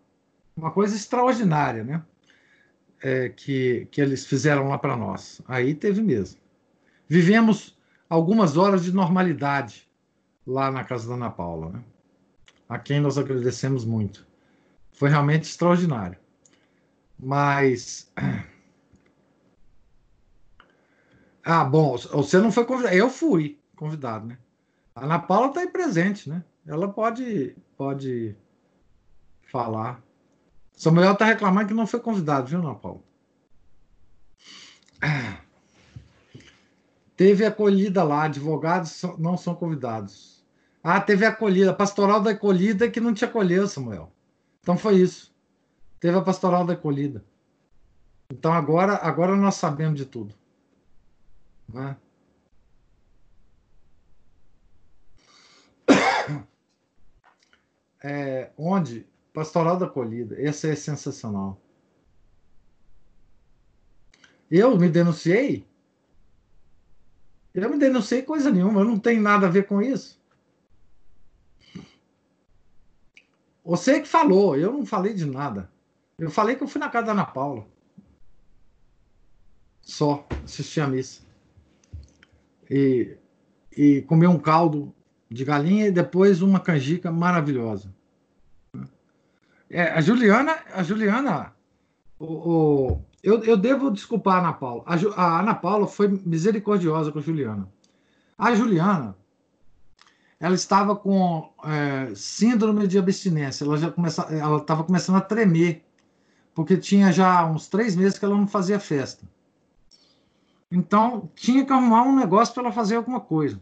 [0.55, 2.01] uma coisa extraordinária, né?
[3.01, 5.41] É, que, que eles fizeram lá para nós.
[5.45, 6.39] Aí teve mesmo.
[7.05, 7.77] Vivemos
[8.09, 9.86] algumas horas de normalidade
[10.47, 11.83] lá na casa da Ana Paula, né?
[12.69, 14.25] a quem nós agradecemos muito.
[14.93, 16.17] Foi realmente extraordinário.
[17.19, 18.09] Mas
[21.43, 22.95] ah, bom, você não foi convidado.
[22.95, 24.37] Eu fui convidado, né?
[24.95, 26.43] A Ana Paula está aí presente, né?
[26.65, 28.35] Ela pode, pode
[29.51, 30.01] falar.
[30.73, 33.03] Samuel está reclamando que não foi convidado, viu, Ana Paula?
[37.15, 40.36] Teve acolhida lá, advogados não são convidados.
[40.89, 44.09] Ah, teve acolhida, a pastoral da acolhida que não te acolheu, Samuel.
[44.61, 45.35] Então foi isso.
[45.99, 47.25] Teve a pastoral da acolhida.
[48.31, 50.33] Então agora, agora nós sabemos de tudo.
[51.67, 51.97] Né?
[58.01, 59.05] É, onde?
[59.33, 60.39] Pastoral da Acolhida.
[60.39, 61.59] Esse é sensacional.
[64.49, 65.65] Eu me denunciei?
[67.53, 70.16] Eu me denunciei coisa nenhuma, eu não tenho nada a ver com isso.
[73.67, 75.69] Você que falou, eu não falei de nada.
[76.17, 77.67] Eu falei que eu fui na casa da Ana Paula.
[79.81, 81.21] Só assisti a missa.
[82.71, 83.17] E,
[83.75, 84.95] e comer um caldo
[85.29, 87.93] de galinha e depois uma canjica maravilhosa.
[89.69, 91.53] É, a Juliana, a Juliana,
[92.17, 94.83] o, o, eu, eu devo desculpar a Ana Paula.
[94.85, 97.69] A, a, Ana Paula foi misericordiosa com a Juliana.
[98.37, 99.17] A Juliana,
[100.39, 103.63] ela estava com é, síndrome de abstinência.
[103.65, 105.83] Ela já começa, ela estava começando a tremer,
[106.53, 109.27] porque tinha já uns três meses que ela não fazia festa.
[110.71, 113.59] Então tinha que arrumar um negócio para ela fazer alguma coisa.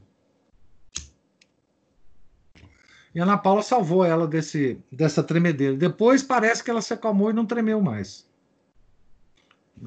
[3.13, 5.77] E a Ana Paula salvou ela desse, dessa tremedeira.
[5.77, 8.27] Depois parece que ela se acalmou e não tremeu mais.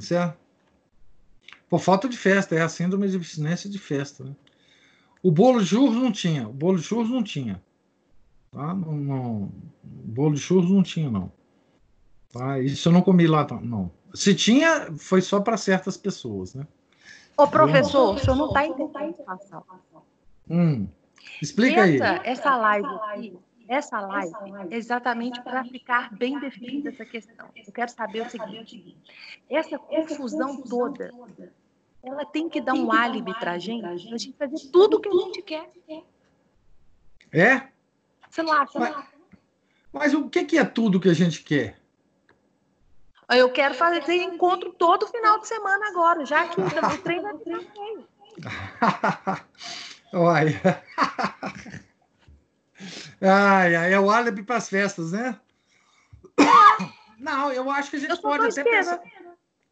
[0.00, 0.38] Certo?
[1.68, 4.24] Por falta de festa, é a síndrome de abstinência de festa.
[4.24, 4.34] Né?
[5.22, 6.48] O bolo de churros não tinha.
[6.48, 7.62] O bolo de churros não tinha.
[8.50, 8.74] Tá?
[8.74, 9.50] Não, não, o
[9.84, 11.30] bolo de churros não tinha, não.
[12.32, 12.60] Tá?
[12.60, 13.90] Isso eu não comi lá, não.
[14.14, 16.66] Se tinha, foi só para certas pessoas, né?
[17.36, 19.14] Ô, professor, o senhor não está entendendo
[20.50, 20.88] Hum.
[21.40, 22.20] Explica essa, aí.
[22.24, 23.38] Essa live aqui,
[23.68, 24.32] essa live
[24.70, 27.48] é exatamente para ficar bem definida essa questão.
[27.54, 28.96] Eu quero saber o seguinte:
[29.48, 31.12] essa confusão toda,
[32.02, 35.00] ela tem que dar um álibi para a gente, para a gente fazer tudo o
[35.00, 35.70] que a gente quer.
[37.32, 37.68] É?
[38.28, 38.78] Você não acha?
[38.78, 39.06] Mas,
[39.92, 41.78] mas o que é tudo que a gente quer?
[43.30, 47.68] Eu quero fazer encontro todo final de semana agora, já que o trem vai ter
[50.14, 50.82] Olha.
[53.20, 55.38] ai, ai, é o álibi para as festas, né?
[57.18, 59.00] Não, eu acho que a gente pode até pensar.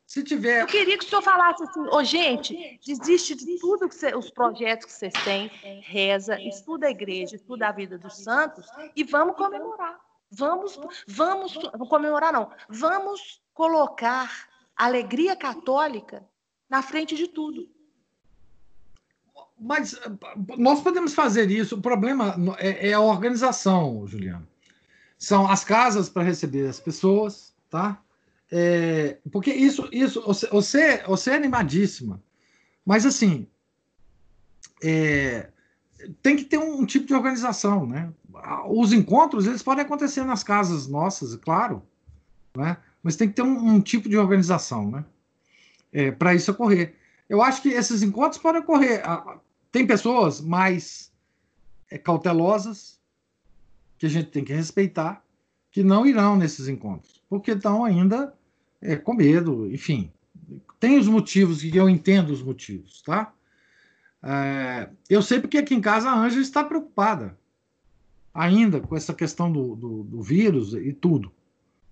[0.06, 0.62] Se tiver.
[0.62, 4.14] Eu queria que o senhor falasse assim, ô oh, gente, desiste de tudo que cê,
[4.14, 5.48] os projetos que vocês têm,
[5.82, 9.98] reza, estuda a igreja, estuda a vida dos santos e vamos comemorar.
[10.30, 11.54] Vamos, vamos,
[11.88, 16.24] comemorar não, vamos colocar a alegria católica
[16.68, 17.68] na frente de tudo.
[19.58, 20.10] Mas eh,
[20.58, 21.76] nós podemos fazer isso.
[21.76, 24.46] O problema é, é a organização, Juliano.
[25.16, 28.02] São as casas para receber as pessoas, tá?
[28.50, 32.22] É, porque isso, isso, você, você é animadíssima,
[32.84, 33.46] mas assim,
[34.82, 35.50] é,
[36.22, 38.12] tem que ter um, um, tipo de organização, né?
[38.68, 41.82] Os encontros eles podem acontecer nas casas nossas, é claro,
[42.56, 42.76] né?
[43.02, 45.04] Mas tem que ter um, um tipo de organização, né?
[45.92, 46.94] É, para isso ocorrer.
[47.28, 49.02] Eu acho que esses encontros podem ocorrer.
[49.72, 51.12] Tem pessoas mais
[51.90, 53.00] é, cautelosas,
[53.98, 55.24] que a gente tem que respeitar,
[55.70, 58.34] que não irão nesses encontros, porque estão ainda
[58.80, 60.10] é, com medo, enfim.
[60.78, 63.32] Tem os motivos, e eu entendo os motivos, tá?
[64.22, 67.36] É, eu sei porque aqui em casa a Ângela está preocupada
[68.34, 71.32] ainda com essa questão do, do, do, vírus e tudo,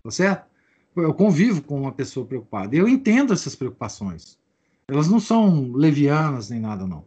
[0.02, 0.46] tá certo?
[0.94, 2.76] Eu convivo com uma pessoa preocupada.
[2.76, 4.38] Eu entendo essas preocupações.
[4.86, 7.04] Elas não são levianas nem nada, não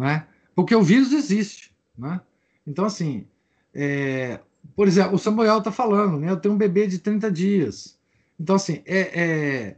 [0.00, 0.26] né?
[0.54, 2.20] Porque o vírus existe, né?
[2.66, 3.26] Então, assim,
[3.74, 4.40] é,
[4.74, 6.30] por exemplo, o Samuel está falando, né?
[6.30, 7.98] Eu tenho um bebê de 30 dias.
[8.38, 9.76] Então, assim, é, é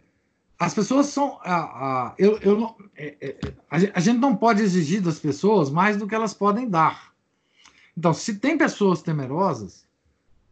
[0.62, 1.40] as pessoas são.
[1.42, 3.36] A, a, eu, eu não, é, é,
[3.68, 7.12] a gente não pode exigir das pessoas mais do que elas podem dar.
[7.98, 9.84] Então, se tem pessoas temerosas,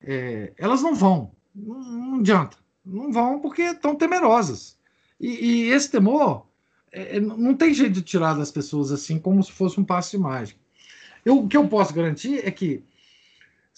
[0.02, 1.30] é, elas não vão.
[1.54, 2.56] Não, não, adianta.
[2.84, 4.76] Não vão porque estão temerosas.
[5.20, 6.44] E, e esse temor
[6.90, 10.18] é, não tem jeito de tirar das pessoas assim como se fosse um passo de
[10.18, 10.58] mágica.
[11.24, 12.82] Eu, o que eu posso garantir é que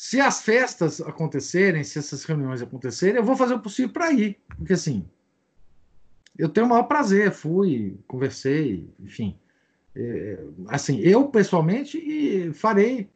[0.03, 4.37] se as festas acontecerem, se essas reuniões acontecerem, eu vou fazer o possível para ir,
[4.57, 5.09] porque assim
[6.37, 9.39] eu tenho o maior prazer, fui, conversei, enfim,
[9.95, 13.09] é, assim eu pessoalmente farei.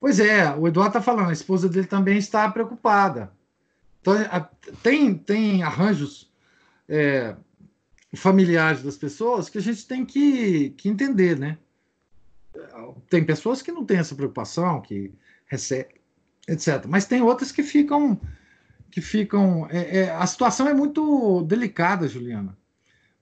[0.00, 3.30] Pois é, o Eduardo está falando, a esposa dele também está preocupada.
[4.00, 4.14] Então
[4.82, 6.32] tem tem arranjos
[6.88, 7.36] é,
[8.16, 11.58] familiares das pessoas que a gente tem que, que entender, né?
[13.10, 15.12] Tem pessoas que não têm essa preocupação, que
[15.46, 15.99] recebem,
[16.50, 16.84] etc.
[16.88, 18.20] Mas tem outras que ficam
[18.90, 19.66] que ficam.
[19.70, 22.56] É, é, a situação é muito delicada, Juliana.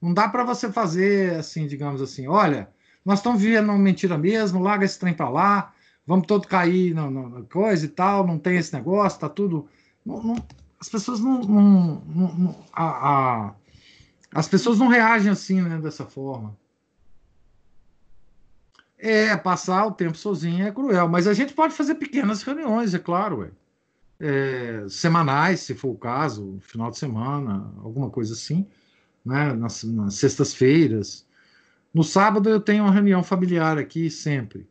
[0.00, 2.70] Não dá para você fazer assim, digamos assim, olha,
[3.05, 5.72] nós estamos vivendo uma mentira mesmo, larga esse trem para lá,
[6.06, 9.68] vamos todo cair na, na, coisa e tal, não tem esse negócio, tá tudo.
[10.06, 10.36] Não, não,
[10.80, 11.42] as pessoas não.
[11.42, 13.55] não a, a,
[14.32, 16.56] as pessoas não reagem assim, né, dessa forma.
[18.98, 22.98] É, passar o tempo sozinho é cruel, mas a gente pode fazer pequenas reuniões, é
[22.98, 23.50] claro.
[24.18, 28.66] É, semanais, se for o caso, final de semana, alguma coisa assim,
[29.24, 31.24] né, nas, nas sextas-feiras.
[31.94, 34.68] No sábado eu tenho uma reunião familiar aqui sempre.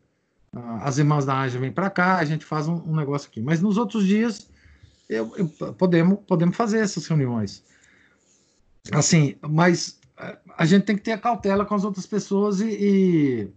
[0.53, 3.41] Ah, as irmãs da Anja vêm para cá, a gente faz um, um, negócio aqui.
[3.41, 4.49] Mas nos outros dias
[5.07, 7.63] eu, eu, podemos, podemos fazer essas reuniões.
[8.91, 9.99] Assim, mas
[10.57, 13.49] a gente tem que ter a cautela com as outras pessoas e, e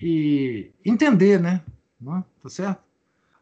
[0.00, 1.62] e entender, né?
[2.00, 2.80] Não, tá certo?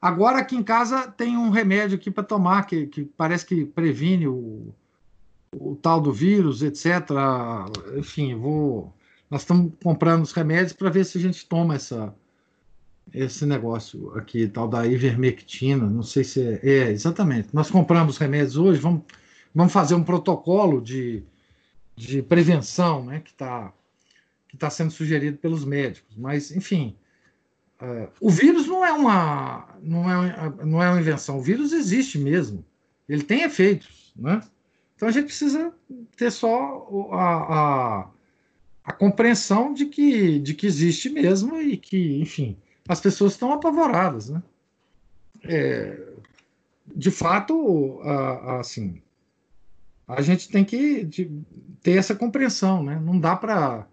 [0.00, 4.28] Agora aqui em casa tem um remédio aqui para tomar que, que parece que previne
[4.28, 4.74] o,
[5.54, 7.08] o tal do vírus, etc.
[7.96, 8.92] Enfim, vou.
[9.30, 12.14] Nós estamos comprando os remédios para ver se a gente toma essa,
[13.12, 15.88] esse negócio aqui, tal da ivermectina.
[15.88, 16.60] Não sei se é.
[16.62, 17.48] É, exatamente.
[17.52, 19.02] Nós compramos remédios hoje, vamos,
[19.54, 21.24] vamos fazer um protocolo de,
[21.96, 23.20] de prevenção, né?
[23.20, 23.72] Que está
[24.54, 26.16] que está sendo sugerido pelos médicos.
[26.16, 26.96] Mas, enfim,
[27.82, 31.38] uh, o vírus não é, uma, não, é, não é uma invenção.
[31.38, 32.64] O vírus existe mesmo.
[33.08, 34.12] Ele tem efeitos.
[34.16, 34.40] Né?
[34.94, 35.72] Então a gente precisa
[36.16, 38.10] ter só a, a,
[38.84, 42.56] a compreensão de que, de que existe mesmo e que, enfim,
[42.88, 44.30] as pessoas estão apavoradas.
[44.30, 44.42] Né?
[45.42, 46.00] É,
[46.94, 48.00] de fato,
[48.60, 49.02] assim,
[50.06, 51.08] a gente tem que
[51.82, 53.00] ter essa compreensão, né?
[53.02, 53.86] Não dá para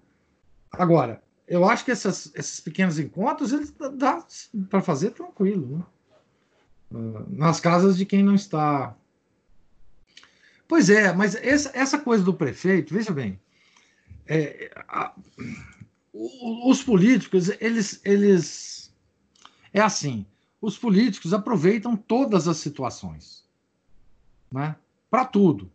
[0.72, 4.26] Agora, eu acho que essas, esses pequenos encontros eles dá
[4.70, 5.86] para fazer tranquilo, né?
[6.92, 8.96] Uh, nas casas de quem não está.
[10.68, 13.40] Pois é, mas essa, essa coisa do prefeito, veja bem,
[14.26, 15.14] é, a,
[16.14, 18.94] os políticos, eles, eles.
[19.74, 20.26] É assim,
[20.62, 23.46] os políticos aproveitam todas as situações,
[24.52, 24.76] né?
[25.10, 25.72] Para tudo.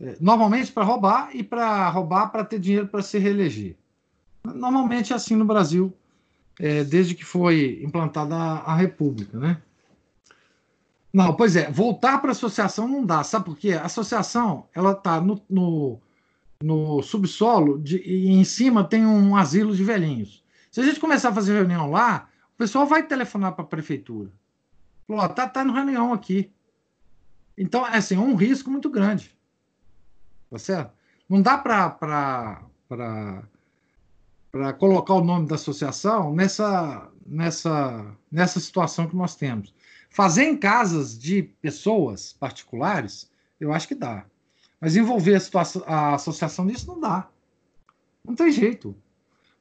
[0.00, 3.76] É, normalmente para roubar e para roubar para ter dinheiro para se reeleger.
[4.44, 5.96] Normalmente é assim no Brasil,
[6.58, 9.62] é, desde que foi implantada a, a, República, né?
[11.12, 13.72] Não, pois é, voltar para a associação não dá, sabe por quê?
[13.72, 16.00] A associação, ela está no, no,
[16.62, 20.42] no, subsolo de, e em cima tem um asilo de velhinhos.
[20.70, 24.30] Se a gente começar a fazer reunião lá, o pessoal vai telefonar para a prefeitura.
[25.06, 26.50] Falou, tá, tá no reunião aqui.
[27.56, 29.36] Então, é assim, é um risco muito grande.
[30.50, 30.92] Tá certo?
[31.28, 32.62] Não dá para
[34.52, 39.74] para colocar o nome da associação nessa, nessa, nessa situação que nós temos.
[40.10, 44.26] Fazer em casas de pessoas particulares, eu acho que dá.
[44.78, 47.30] Mas envolver a, a associação nisso não dá.
[48.22, 48.94] Não tem jeito.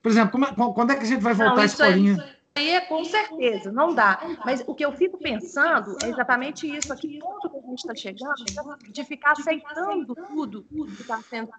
[0.04, 2.38] Por exemplo, é, quando é que a gente vai voltar não, à escolinha?
[2.54, 4.20] Aí, é com certeza, não dá.
[4.44, 7.80] Mas o que eu fico pensando é exatamente isso, a que ponto que a gente
[7.80, 8.44] está chegando
[8.92, 11.50] de ficar aceitando tudo que está sendo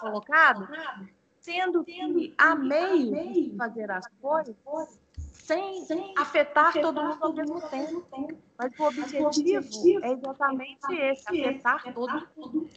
[0.00, 0.66] colocado
[1.40, 4.56] sendo que de fazer as coisas
[5.32, 8.38] sem, sem afetar todo mundo ao mesmo tempo.
[8.56, 12.68] Mas o objetivo é exatamente esse, afetar todo mundo.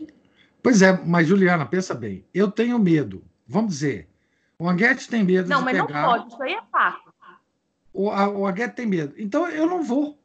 [0.62, 4.08] Pois é, mas Juliana, pensa bem, eu tenho medo, vamos dizer,
[4.58, 5.80] o Anguete tem medo não, de pegar...
[5.80, 7.14] Não, mas não pode, isso aí é fácil.
[7.92, 10.18] O, a, o Anguete tem medo, então eu não vou.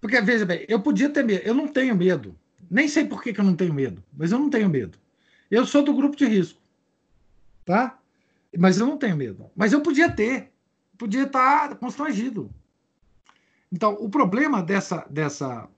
[0.00, 2.36] Porque, veja bem, eu podia ter medo, eu não tenho medo.
[2.70, 4.98] Nem sei por que, que eu não tenho medo, mas eu não tenho medo.
[5.50, 6.59] Eu sou do grupo de risco
[7.64, 7.98] tá?
[8.58, 9.50] Mas eu não tenho medo.
[9.54, 10.52] Mas eu podia ter,
[10.98, 12.50] podia estar constrangido.
[13.72, 15.68] Então, o problema dessa, dessa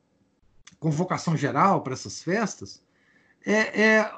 [0.78, 2.82] convocação geral para essas festas
[3.44, 4.12] é, é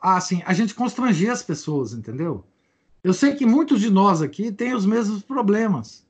[0.00, 2.44] assim, a gente constranger as pessoas, entendeu?
[3.02, 6.06] Eu sei que muitos de nós aqui têm os mesmos problemas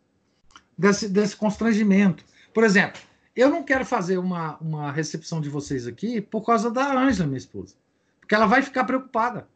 [0.77, 2.25] desse, desse constrangimento.
[2.53, 3.01] Por exemplo,
[3.35, 7.39] eu não quero fazer uma, uma recepção de vocês aqui por causa da Ângela, minha
[7.39, 7.75] esposa,
[8.21, 9.49] porque ela vai ficar preocupada.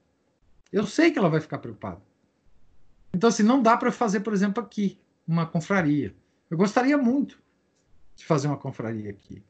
[0.72, 2.00] Eu sei que ela vai ficar preocupada.
[3.12, 6.14] Então, assim, não dá para fazer, por exemplo, aqui, uma confraria.
[6.50, 7.38] Eu gostaria muito
[8.16, 9.42] de fazer uma confraria aqui.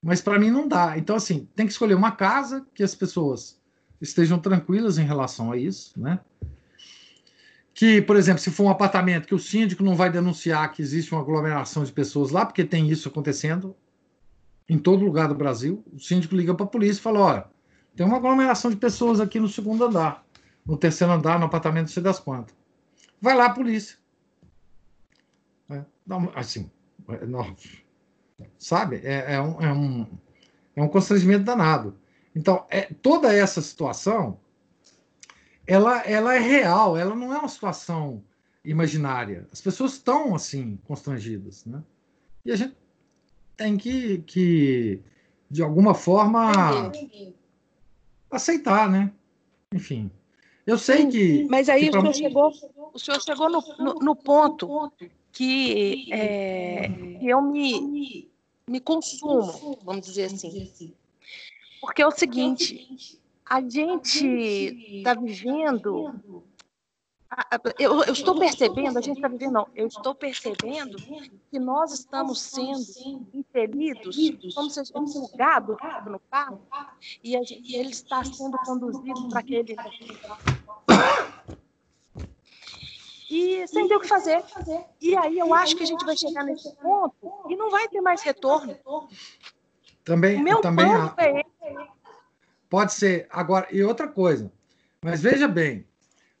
[0.00, 0.96] Mas para mim não dá.
[0.96, 3.60] Então, assim, tem que escolher uma casa que as pessoas
[4.00, 6.20] estejam tranquilas em relação a isso, né?
[7.74, 11.12] Que, por exemplo, se for um apartamento que o síndico não vai denunciar que existe
[11.12, 13.74] uma aglomeração de pessoas lá, porque tem isso acontecendo
[14.68, 17.46] em todo lugar do Brasil, o síndico liga para a polícia e fala: olha,
[17.96, 20.24] tem uma aglomeração de pessoas aqui no segundo andar
[20.64, 22.54] no terceiro andar, no apartamento, sei das quantas.
[23.20, 23.98] Vai lá a polícia.
[25.70, 25.82] É,
[26.34, 26.70] assim,
[27.08, 27.56] é, não,
[28.58, 29.00] sabe?
[29.04, 30.18] É, é, um, é, um,
[30.76, 31.96] é um constrangimento danado.
[32.34, 34.40] Então, é, toda essa situação,
[35.66, 38.22] ela, ela é real, ela não é uma situação
[38.64, 39.46] imaginária.
[39.52, 41.82] As pessoas estão, assim, constrangidas, né?
[42.44, 42.76] E a gente
[43.56, 45.00] tem que, que
[45.50, 46.90] de alguma forma,
[48.30, 49.12] aceitar, né?
[49.72, 50.10] Enfim.
[50.66, 51.46] Eu sei que.
[51.48, 52.52] Mas aí que o, senhor chegou,
[52.94, 54.92] o senhor chegou no, no, no ponto
[55.32, 56.88] que é,
[57.20, 58.30] eu me,
[58.68, 60.94] me consumo, vamos dizer assim.
[61.80, 64.26] Porque é o seguinte, a gente
[64.98, 66.14] está vivendo.
[67.78, 70.98] Eu, eu, estou percebendo, a gente está vivendo, não, eu estou percebendo
[71.50, 74.16] que nós estamos sendo impelidos,
[74.54, 75.76] como se fosse um gado
[76.06, 76.60] no carro,
[77.24, 79.76] e, gente, e ele está sendo conduzido para aquele.
[83.34, 84.44] E sem ter o que fazer.
[85.00, 88.02] E aí eu acho que a gente vai chegar nesse ponto e não vai ter
[88.02, 88.76] mais retorno.
[90.04, 91.88] Também, o meu também ponto é esse
[92.68, 93.26] Pode ser.
[93.30, 94.52] Agora, e outra coisa,
[95.02, 95.86] mas veja bem,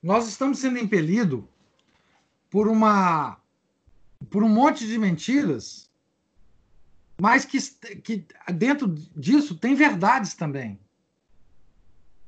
[0.02, 1.44] nós estamos sendo impelidos
[2.50, 3.38] por uma
[4.30, 5.90] por um monte de mentiras,
[7.20, 7.58] mas que,
[8.02, 8.24] que
[8.54, 10.78] dentro disso tem verdades também.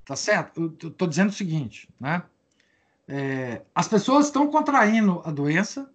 [0.05, 0.76] Tá certo?
[0.82, 2.22] Eu estou dizendo o seguinte, né?
[3.06, 5.90] É, as pessoas estão contraindo a doença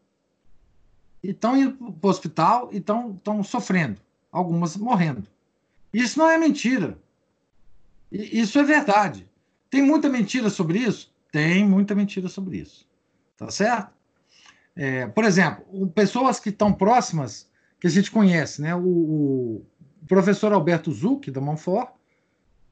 [1.23, 3.99] estão indo para o hospital e estão sofrendo,
[4.31, 5.27] algumas morrendo.
[5.93, 6.97] Isso não é mentira.
[8.11, 9.27] Isso é verdade.
[9.69, 11.14] Tem muita mentira sobre isso?
[11.31, 12.88] Tem muita mentira sobre isso.
[13.38, 13.93] Tá certo?
[14.76, 17.49] É, por exemplo, pessoas que estão próximas,
[17.80, 18.76] que a gente conhece, né?
[18.76, 19.65] O, o
[20.07, 21.91] professor Alberto Zuc, da Monfort,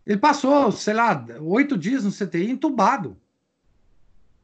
[0.05, 3.17] ele passou, sei lá, oito dias no CTI entubado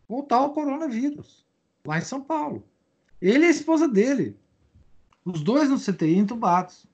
[0.07, 1.45] com o tal coronavírus,
[1.85, 2.67] lá em São Paulo.
[3.21, 4.37] Ele e a esposa dele,
[5.23, 6.85] os dois no CTI entubados.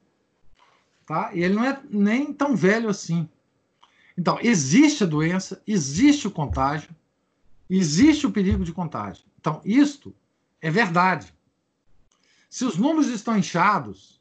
[1.06, 1.32] Tá?
[1.34, 3.28] E ele não é nem tão velho assim.
[4.16, 6.92] Então, existe a doença, existe o contágio,
[7.78, 9.24] existe o perigo de contágio.
[9.40, 10.16] Então, isto
[10.62, 11.34] é verdade.
[12.50, 14.20] Se os números estão inchados,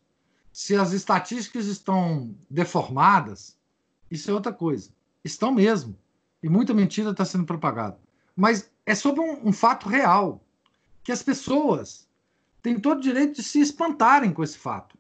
[0.53, 3.57] se as estatísticas estão deformadas,
[4.11, 4.91] isso é outra coisa.
[5.25, 5.97] Estão mesmo.
[6.43, 7.99] E muita mentira está sendo propagada.
[8.37, 10.45] Mas é sobre um, um fato real,
[11.03, 12.07] que as pessoas
[12.63, 14.97] têm todo o direito de se espantarem com esse fato.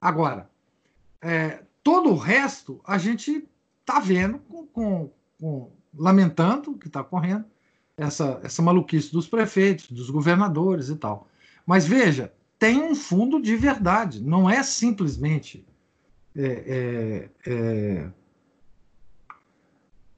[0.00, 0.50] Agora,
[1.20, 3.48] é, todo o resto a gente
[3.80, 5.10] está vendo, com, com,
[5.40, 7.46] com, lamentando o que está ocorrendo,
[7.96, 11.28] essa, essa maluquice dos prefeitos, dos governadores e tal.
[11.66, 15.66] Mas veja, tem um fundo de verdade, não é simplesmente.
[16.36, 18.10] É, é, é...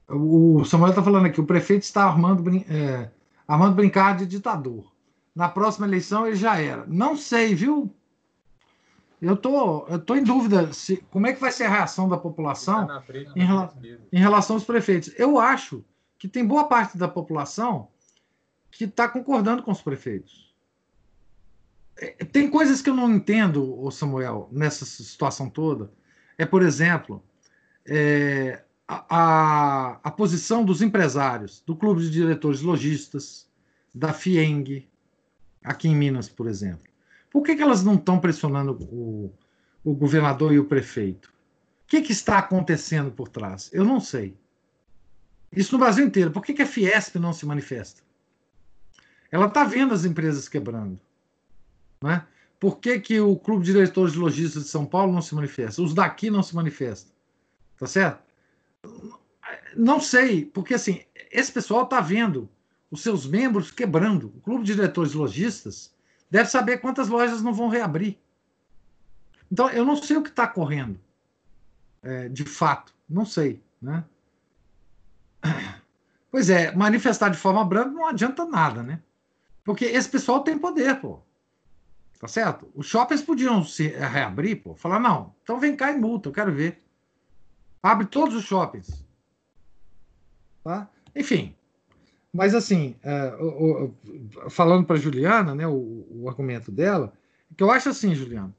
[0.09, 3.11] O Samuel está falando aqui, o prefeito está armando, é,
[3.47, 4.91] armando brincar de ditador.
[5.35, 6.85] Na próxima eleição ele já era.
[6.87, 7.93] Não sei, viu,
[9.21, 12.17] eu tô, eu tô em dúvida se como é que vai ser a reação da
[12.17, 13.03] população tá
[13.35, 13.73] em, rela,
[14.13, 15.11] em, relação aos prefeitos.
[15.17, 15.83] Eu acho
[16.17, 17.89] que tem boa parte da população
[18.71, 20.53] que está concordando com os prefeitos.
[21.97, 25.91] É, tem coisas que eu não entendo, Samuel, nessa situação toda.
[26.37, 27.23] É, por exemplo,
[27.85, 33.47] é, a, a, posição dos empresários, do Clube de Diretores Logistas,
[33.93, 34.87] da FIENG,
[35.63, 36.87] aqui em Minas, por exemplo.
[37.31, 39.33] Por que, que elas não estão pressionando o,
[39.83, 41.27] o governador e o prefeito?
[41.83, 43.69] O que, que está acontecendo por trás?
[43.73, 44.37] Eu não sei.
[45.51, 46.31] Isso no Brasil inteiro.
[46.31, 48.01] Por que, que a Fiesp não se manifesta?
[49.31, 50.99] Ela está vendo as empresas quebrando.
[52.01, 52.25] Né?
[52.59, 55.81] Por que, que o Clube de Diretores de Logística de São Paulo não se manifesta?
[55.81, 57.11] Os daqui não se manifestam.
[57.77, 58.23] Tá certo?
[59.75, 61.01] Não sei, porque assim,
[61.31, 62.49] esse pessoal está vendo
[62.89, 64.27] os seus membros quebrando.
[64.35, 65.93] O Clube de Diretores de Lojistas
[66.29, 68.17] deve saber quantas lojas não vão reabrir.
[69.51, 70.99] Então, eu não sei o que está correndo,
[72.03, 73.61] é, de fato, não sei.
[73.81, 74.03] Né?
[76.29, 79.01] Pois é, manifestar de forma branca não adianta nada, né?
[79.63, 81.19] Porque esse pessoal tem poder, pô.
[82.19, 82.69] Tá certo?
[82.75, 84.75] Os shoppings podiam se reabrir, pô.
[84.75, 86.83] Falar, não, então vem cá e multa, eu quero ver.
[87.81, 89.05] Abre todos os shoppings.
[90.63, 90.89] Tá?
[91.15, 91.55] Enfim,
[92.37, 93.33] mas, assim, é,
[94.51, 97.11] falando para Juliana, né, o, o, argumento dela,
[97.57, 98.55] que eu acho assim, Juliana,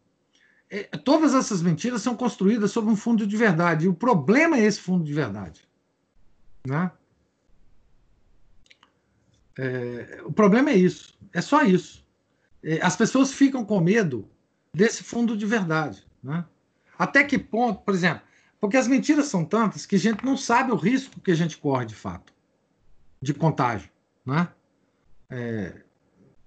[0.68, 3.84] é, todas essas mentiras são construídas sobre um fundo de verdade.
[3.84, 5.67] E o problema é esse fundo de verdade.
[6.68, 6.90] Né?
[9.56, 11.18] É, o problema é isso.
[11.32, 12.06] É só isso.
[12.62, 14.28] É, as pessoas ficam com medo
[14.72, 16.06] desse fundo de verdade.
[16.22, 16.44] Né?
[16.98, 18.22] Até que ponto, por exemplo,
[18.60, 21.56] porque as mentiras são tantas que a gente não sabe o risco que a gente
[21.56, 22.34] corre de fato
[23.20, 23.90] de contágio.
[24.26, 24.48] Né?
[25.30, 25.82] É,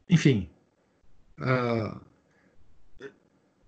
[0.08, 0.50] enfim.
[1.40, 2.00] Uh,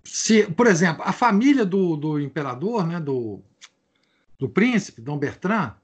[0.04, 3.42] se, por exemplo, a família do, do imperador, né, do,
[4.38, 5.74] do príncipe, Dom Bertrand,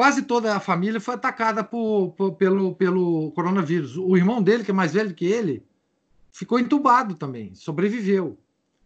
[0.00, 3.98] quase toda a família foi atacada por, por, pelo, pelo coronavírus.
[3.98, 5.62] O irmão dele, que é mais velho que ele,
[6.32, 8.38] ficou entubado também, sobreviveu.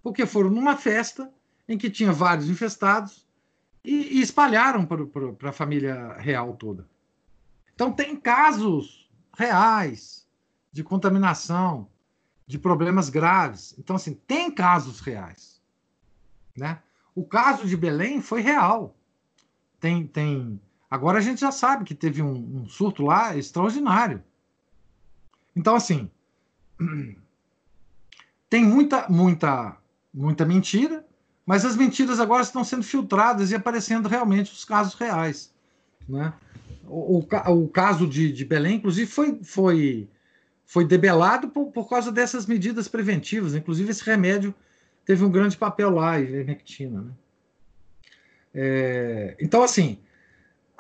[0.03, 1.33] Porque foram numa festa
[1.69, 3.25] em que tinha vários infestados
[3.85, 6.85] e, e espalharam para a família real toda.
[7.73, 9.09] Então, tem casos
[9.39, 10.27] reais
[10.73, 11.89] de contaminação,
[12.45, 13.73] de problemas graves.
[13.79, 15.63] Então, assim, tem casos reais.
[16.57, 16.83] Né?
[17.15, 18.97] O caso de Belém foi real.
[19.79, 20.61] Tem, tem.
[20.95, 24.23] Agora a gente já sabe que teve um, um surto lá extraordinário.
[25.57, 26.09] Então, assim,
[28.49, 29.77] tem muita, muita,
[30.15, 31.05] muita mentira,
[31.45, 35.53] mas as mentiras agora estão sendo filtradas e aparecendo realmente os casos reais.
[36.09, 36.33] Né?
[36.87, 37.27] O, o,
[37.65, 40.09] o caso de, de Belém, inclusive, foi, foi,
[40.65, 43.57] foi debelado por, por causa dessas medidas preventivas.
[43.57, 44.55] Inclusive, esse remédio
[45.05, 47.03] teve um grande papel lá, ivermectina.
[47.03, 47.11] Né?
[48.55, 49.99] É, então, assim,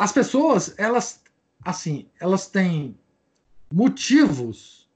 [0.05, 1.23] as pessoas, elas,
[1.65, 2.95] assim, elas têm
[3.73, 4.87] motivos,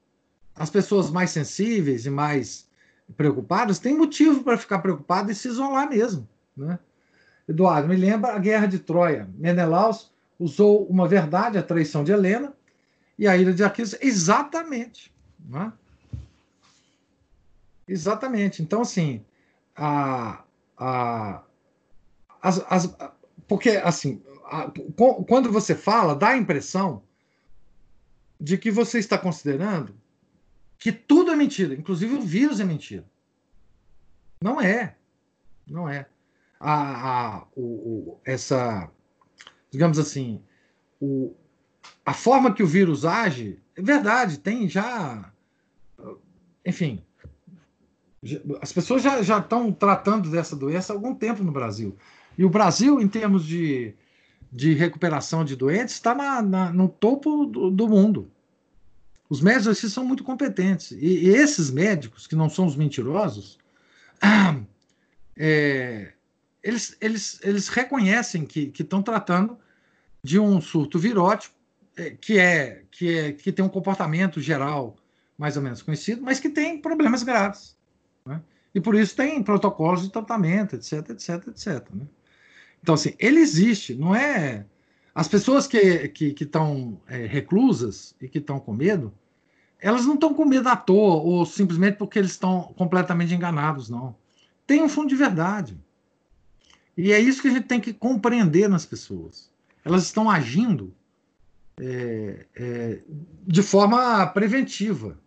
[0.55, 2.69] as pessoas mais sensíveis e mais
[3.17, 6.29] preocupadas têm motivo para ficar preocupadas e se isolar mesmo.
[6.55, 6.77] Né?
[7.47, 9.27] Eduardo, me lembra a Guerra de Troia.
[9.33, 12.53] Menelaus usou uma verdade, a traição de Helena,
[13.17, 15.11] e a ira de Aquiles, exatamente.
[15.43, 15.73] Né?
[17.87, 18.61] Exatamente.
[18.61, 19.25] Então, assim,
[19.75, 20.43] a,
[20.77, 21.41] a,
[22.39, 22.95] as, as,
[23.47, 24.21] porque, assim,
[25.27, 27.03] quando você fala, dá a impressão
[28.39, 29.93] de que você está considerando
[30.77, 33.05] que tudo é mentira, inclusive o vírus é mentira.
[34.41, 34.95] Não é.
[35.67, 36.07] Não é.
[36.59, 38.89] A, a, o, o, essa,
[39.69, 40.41] digamos assim,
[40.99, 41.35] o,
[42.05, 45.31] a forma que o vírus age, é verdade, tem já.
[46.65, 47.03] Enfim,
[48.61, 51.97] as pessoas já, já estão tratando dessa doença há algum tempo no Brasil.
[52.37, 53.93] E o Brasil, em termos de,
[54.51, 58.31] de recuperação de doentes, está na, na, no topo do, do mundo.
[59.29, 60.91] Os médicos aqui são muito competentes.
[60.91, 63.59] E, e, esses médicos, que não são os mentirosos,
[65.37, 66.13] é,
[66.63, 69.57] eles, eles, eles reconhecem que estão tratando
[70.23, 71.55] de um surto virótico
[71.95, 74.95] é, que, é, que, é, que tem um comportamento geral
[75.37, 77.77] mais ou menos conhecido, mas que tem problemas graves.
[78.25, 78.41] Né?
[78.73, 81.89] E por isso tem protocolos de tratamento, etc, etc, etc.
[81.93, 82.05] Né?
[82.81, 84.65] Então, assim, ele existe, não é.
[85.13, 89.13] As pessoas que estão que, que é, reclusas e que estão com medo,
[89.79, 94.15] elas não estão com medo à toa ou simplesmente porque eles estão completamente enganados, não.
[94.65, 95.77] Tem um fundo de verdade.
[96.95, 99.49] E é isso que a gente tem que compreender nas pessoas.
[99.85, 100.93] Elas estão agindo
[101.79, 102.99] é, é,
[103.47, 105.17] de forma preventiva.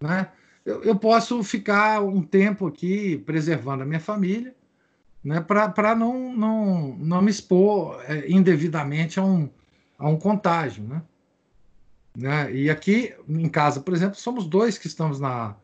[0.00, 0.28] Né?
[0.64, 4.54] Eu, eu, posso ficar um tempo aqui preservando a minha família
[5.24, 9.48] né, para não, não, não me expor é, indevidamente a um,
[9.98, 10.82] a um contágio.
[10.84, 11.02] Né?
[12.16, 12.52] Né?
[12.52, 15.54] E aqui em casa, por exemplo, somos dois que estamos na.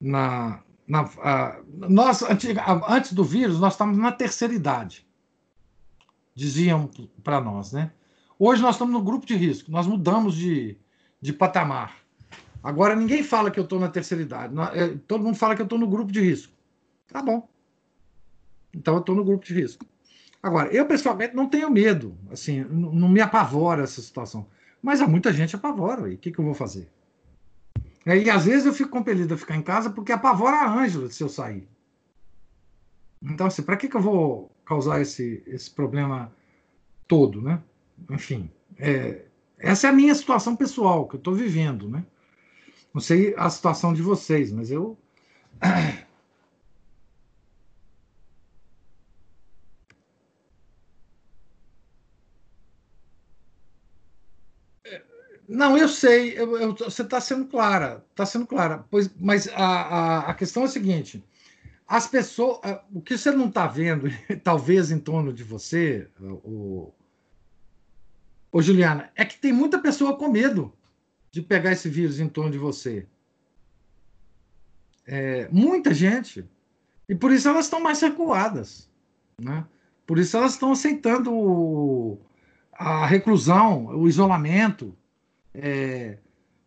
[0.00, 5.06] na, na a, nós, antes do vírus, nós estávamos na terceira idade.
[6.34, 6.88] Diziam
[7.22, 7.92] para nós, né?
[8.38, 10.78] Hoje nós estamos no grupo de risco, nós mudamos de,
[11.20, 11.96] de patamar.
[12.62, 15.64] Agora ninguém fala que eu estou na terceira idade, é, todo mundo fala que eu
[15.64, 16.54] estou no grupo de risco.
[17.08, 17.49] Tá bom.
[18.74, 19.84] Então eu estou no grupo de risco.
[20.42, 24.46] Agora, eu pessoalmente não tenho medo, assim, não me apavora essa situação.
[24.82, 26.88] Mas há muita gente apavora, e o que, que eu vou fazer?
[28.06, 31.10] É, e às vezes eu fico compelido a ficar em casa porque apavora a Ângela
[31.10, 31.68] se eu sair.
[33.22, 36.32] Então, assim, para que, que eu vou causar esse, esse problema
[37.06, 37.62] todo, né?
[38.08, 39.26] Enfim, é,
[39.58, 42.02] essa é a minha situação pessoal que eu estou vivendo, né?
[42.94, 44.96] Não sei a situação de vocês, mas eu
[55.52, 59.64] Não, eu sei, eu, eu, você está sendo clara, está sendo clara, pois, mas a,
[59.64, 61.24] a, a, questão é a seguinte:
[61.88, 62.60] as pessoas,
[62.94, 64.06] o que você não está vendo,
[64.44, 66.94] talvez em torno de você, o,
[68.52, 70.72] o Juliana, é que tem muita pessoa com medo
[71.32, 73.04] de pegar esse vírus em torno de você.
[75.04, 76.48] É, muita gente.
[77.08, 78.88] E por isso elas estão mais recuadas.
[79.36, 79.66] Né?
[80.06, 82.20] Por isso elas estão aceitando
[82.72, 84.96] a reclusão, o isolamento,
[85.54, 86.18] é,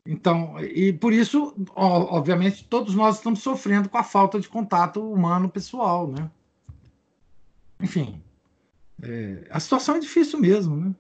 [0.06, 5.50] então, e por isso, obviamente, todos nós estamos sofrendo com a falta de contato humano
[5.50, 6.30] pessoal, né?
[7.80, 8.22] Enfim,
[9.02, 10.96] é, a situação é difícil mesmo, né?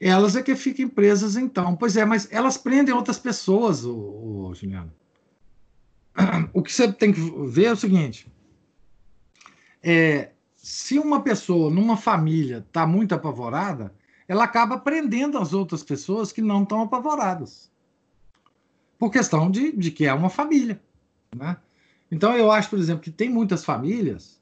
[0.00, 1.76] Elas é que ficam presas, então.
[1.76, 3.94] Pois é, mas elas prendem outras pessoas, o,
[4.50, 4.92] o Juliano.
[6.52, 8.30] o que você tem que ver é o seguinte:
[9.82, 13.94] é, se uma pessoa numa família está muito apavorada,
[14.26, 17.70] ela acaba prendendo as outras pessoas que não estão apavoradas.
[18.98, 20.80] Por questão de, de que é uma família.
[21.34, 21.56] Né?
[22.10, 24.40] Então, eu acho, por exemplo, que tem muitas famílias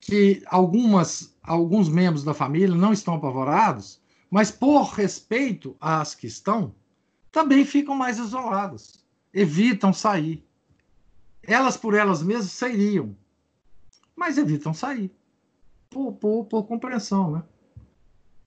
[0.00, 4.00] que algumas, alguns membros da família não estão apavorados,
[4.30, 6.74] mas por respeito às que estão,
[7.32, 10.44] também ficam mais isoladas, evitam sair.
[11.42, 13.16] Elas por elas mesmas sairiam,
[14.14, 15.10] mas evitam sair,
[15.88, 17.42] por, por, por compreensão, né?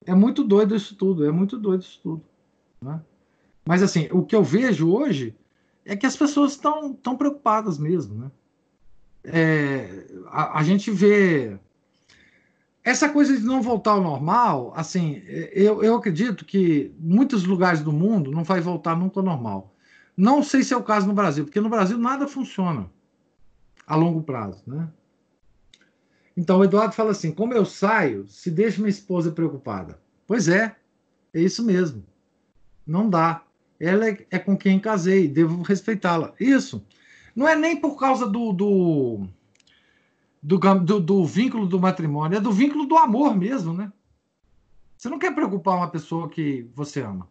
[0.06, 2.24] É muito doido isso tudo, é muito doido isso tudo.
[2.82, 3.02] Né?
[3.66, 5.36] Mas assim, o que eu vejo hoje
[5.86, 8.32] é que as pessoas estão tão preocupadas mesmo, né?
[9.24, 11.60] É, a, a, gente vê
[12.84, 15.22] essa coisa de não voltar ao normal, assim,
[15.52, 19.76] eu, eu acredito que muitos lugares do mundo não vai voltar nunca ao normal.
[20.16, 22.90] Não sei se é o caso no Brasil, porque no Brasil nada funciona
[23.86, 24.90] a longo prazo, né?
[26.40, 30.00] Então o Eduardo fala assim: como eu saio, se deixa minha esposa preocupada.
[30.26, 30.74] Pois é,
[31.34, 32.06] é isso mesmo.
[32.88, 33.44] Não dá.
[33.78, 36.34] Ela é, é com quem casei, devo respeitá-la.
[36.40, 36.82] Isso.
[37.36, 39.28] Não é nem por causa do do,
[40.42, 43.92] do, do, do, vínculo do matrimônio, é do vínculo do amor mesmo, né?
[44.98, 47.28] Você não quer preocupar uma pessoa que você ama.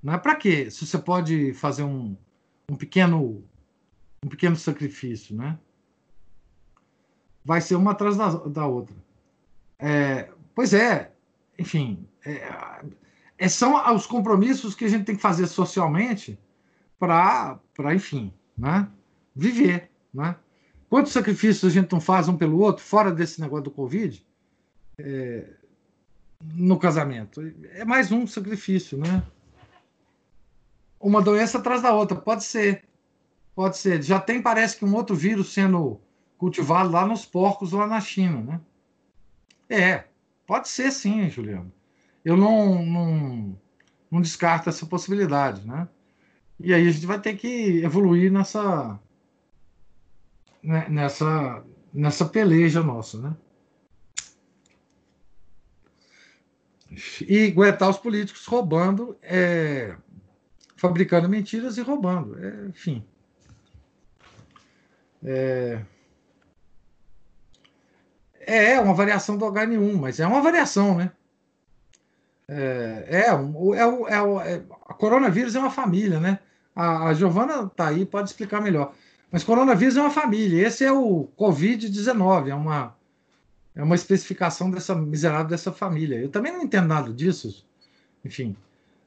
[0.00, 0.70] Não é para quê?
[0.70, 2.16] Se você pode fazer um,
[2.70, 3.42] um pequeno
[4.24, 5.58] um pequeno sacrifício, né?
[7.44, 8.94] Vai ser uma atrás da, da outra.
[9.78, 11.12] É, pois é,
[11.58, 12.82] enfim, é,
[13.38, 16.38] é, são os compromissos que a gente tem que fazer socialmente
[16.98, 17.58] para,
[17.94, 18.88] enfim, né,
[19.34, 19.90] viver.
[20.12, 20.36] Né?
[20.88, 24.26] Quantos sacrifícios a gente não faz um pelo outro, fora desse negócio do Covid,
[24.98, 25.48] é,
[26.54, 27.40] no casamento?
[27.72, 29.22] É mais um sacrifício, né?
[30.98, 32.84] Uma doença atrás da outra, pode ser.
[33.54, 34.02] Pode ser.
[34.02, 36.00] Já tem, parece que um outro vírus sendo
[36.40, 38.60] cultivado lá nos porcos lá na China, né?
[39.68, 40.04] É,
[40.46, 41.70] pode ser sim, Juliano.
[42.24, 43.60] Eu não, não,
[44.10, 45.86] não descarto essa possibilidade, né?
[46.58, 48.98] E aí a gente vai ter que evoluir nessa
[50.62, 51.62] né, nessa
[51.92, 53.36] nessa peleja nossa, né?
[57.28, 59.94] E aguentar os políticos roubando, é,
[60.74, 63.04] fabricando mentiras e roubando, é, enfim.
[65.22, 65.84] É,
[68.50, 71.12] é, é uma variação do H1, mas é uma variação, né?
[72.48, 76.40] É, é, é, é, é a coronavírus é uma família, né?
[76.74, 78.92] A, a Giovana está aí, pode explicar melhor.
[79.30, 80.66] Mas coronavírus é uma família.
[80.66, 82.96] Esse é o Covid-19, é uma,
[83.74, 86.18] é uma especificação dessa miserável dessa família.
[86.18, 87.64] Eu também não entendo nada disso,
[88.24, 88.56] enfim.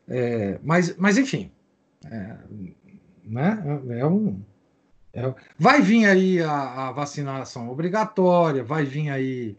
[0.07, 1.52] É, mas, mas, enfim,
[2.06, 2.38] é,
[3.26, 3.61] né?
[3.90, 4.41] é um,
[5.57, 9.57] vai vir aí a, a, vacinação obrigatória, vai vir aí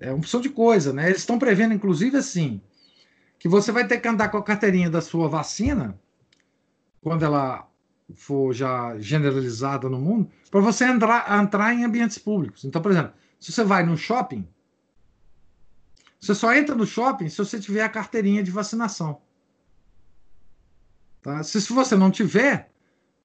[0.00, 1.08] é uma opção de coisa, né?
[1.08, 2.60] Eles estão prevendo, inclusive, assim,
[3.38, 5.98] que você vai ter que andar com a carteirinha da sua vacina
[7.02, 7.68] quando ela
[8.14, 12.64] for já generalizada no mundo, para você entrar, entrar em ambientes públicos.
[12.64, 14.48] Então, por exemplo, se você vai no shopping,
[16.18, 19.20] você só entra no shopping se você tiver a carteirinha de vacinação.
[21.22, 21.42] Tá?
[21.42, 22.70] Se, se você não tiver,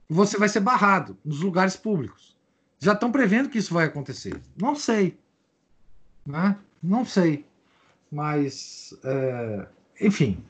[0.10, 2.36] você vai ser barrado nos lugares públicos.
[2.80, 4.40] Já estão prevendo que isso vai acontecer.
[4.60, 5.18] Não sei.
[6.26, 6.58] Né?
[6.82, 7.46] Não sei.
[8.12, 9.68] Mas, é,
[10.02, 10.44] enfim.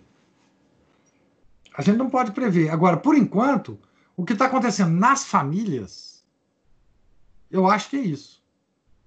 [1.78, 2.70] A gente não pode prever.
[2.70, 3.80] Agora, por enquanto,
[4.16, 6.24] o que está acontecendo nas famílias,
[7.50, 8.44] eu acho que é isso.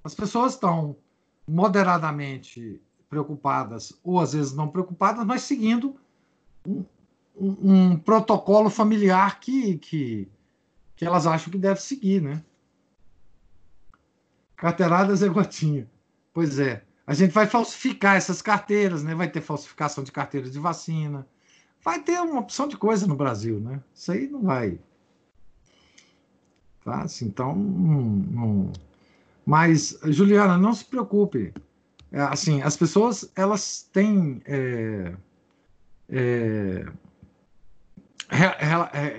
[0.04, 0.96] As pessoas estão
[1.46, 5.96] moderadamente preocupadas, ou às vezes não preocupadas, mas seguindo
[6.66, 6.84] um,
[7.34, 10.28] um, um protocolo familiar que, que,
[10.98, 12.42] que elas acham que deve seguir, né?
[14.56, 15.88] Carteiradas é gotinha.
[16.34, 16.82] Pois é.
[17.06, 19.14] A gente vai falsificar essas carteiras, né?
[19.14, 21.24] Vai ter falsificação de carteiras de vacina.
[21.84, 23.80] Vai ter uma opção de coisa no Brasil, né?
[23.94, 24.80] Isso aí não vai.
[26.84, 27.02] Tá?
[27.02, 28.72] Assim, então, não,
[29.46, 31.54] mas Juliana, não se preocupe.
[32.10, 35.14] É, assim, as pessoas elas têm é,
[36.08, 36.86] é,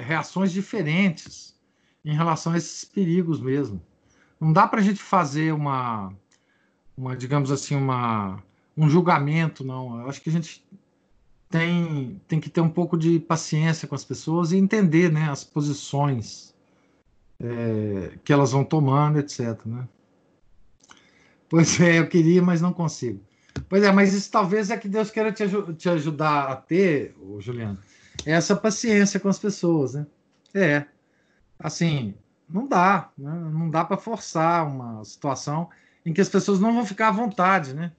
[0.01, 1.57] reações diferentes
[2.03, 3.81] em relação a esses perigos mesmo.
[4.39, 6.13] Não dá para a gente fazer uma,
[6.97, 8.41] uma, digamos assim, uma,
[8.76, 9.99] um julgamento, não.
[10.01, 10.65] Eu acho que a gente
[11.49, 15.43] tem, tem que ter um pouco de paciência com as pessoas e entender né, as
[15.43, 16.55] posições
[17.39, 19.59] é, que elas vão tomando, etc.
[19.65, 19.88] Né?
[21.49, 23.19] Pois é, eu queria, mas não consigo.
[23.67, 25.43] Pois é, mas isso talvez é que Deus queira te,
[25.76, 27.77] te ajudar a ter, Juliano,
[28.26, 30.07] essa paciência com as pessoas, né?
[30.53, 30.85] É
[31.60, 32.15] assim,
[32.49, 33.31] não dá, né?
[33.31, 35.69] não dá para forçar uma situação
[36.06, 37.91] em que as pessoas não vão ficar à vontade, né?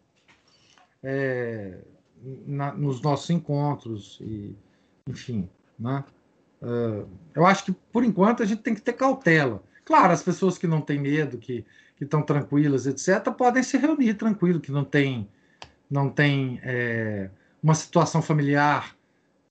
[1.03, 1.79] É,
[2.47, 4.57] na, nos nossos encontros e,
[5.07, 6.05] enfim, né?
[6.61, 9.63] Uh, eu acho que por enquanto a gente tem que ter cautela.
[9.85, 11.65] Claro, as pessoas que não têm medo, que
[12.01, 15.29] estão tranquilas, etc., podem se reunir tranquilo, que não tem,
[15.91, 17.31] não tem é,
[17.63, 18.95] uma situação familiar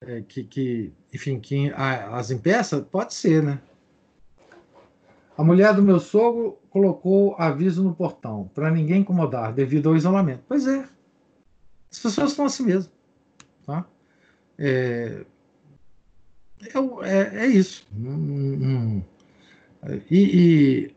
[0.01, 3.59] é, que, que, enfim, que a, as impeça, pode ser, né?
[5.39, 10.43] A mulher do meu sogro colocou aviso no portão para ninguém incomodar devido ao isolamento.
[10.45, 10.85] Pois é,
[11.89, 12.91] as pessoas estão assim mesmo,
[13.65, 13.85] tá?
[14.57, 15.23] É,
[17.05, 17.87] é, é isso.
[20.11, 20.91] E,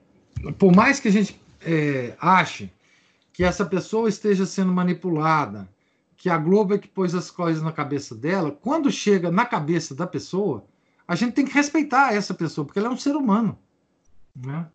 [0.44, 2.68] e, por mais que a gente é, ache
[3.32, 5.68] que essa pessoa esteja sendo manipulada,
[6.16, 9.94] que a Globo é que pôs as coisas na cabeça dela, quando chega na cabeça
[9.94, 10.64] da pessoa,
[11.06, 13.56] a gente tem que respeitar essa pessoa, porque ela é um ser humano.
[14.34, 14.68] Né?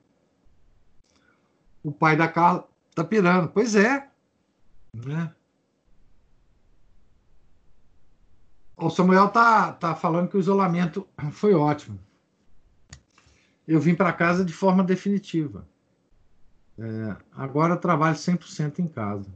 [1.84, 3.50] O pai da Carla tá pirando.
[3.50, 4.10] Pois é.
[4.94, 5.34] Né?
[8.76, 12.00] O Samuel tá, tá falando que o isolamento foi ótimo.
[13.68, 15.68] Eu vim para casa de forma definitiva.
[16.80, 19.30] É, agora trabalho 100% em casa.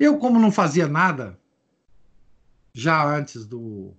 [0.00, 1.38] Eu, como não fazia nada
[2.72, 3.92] já antes do,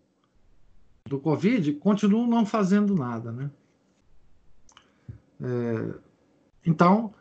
[1.06, 3.52] do Covid, continuo não fazendo nada, né?
[5.44, 6.00] É,
[6.66, 7.14] então,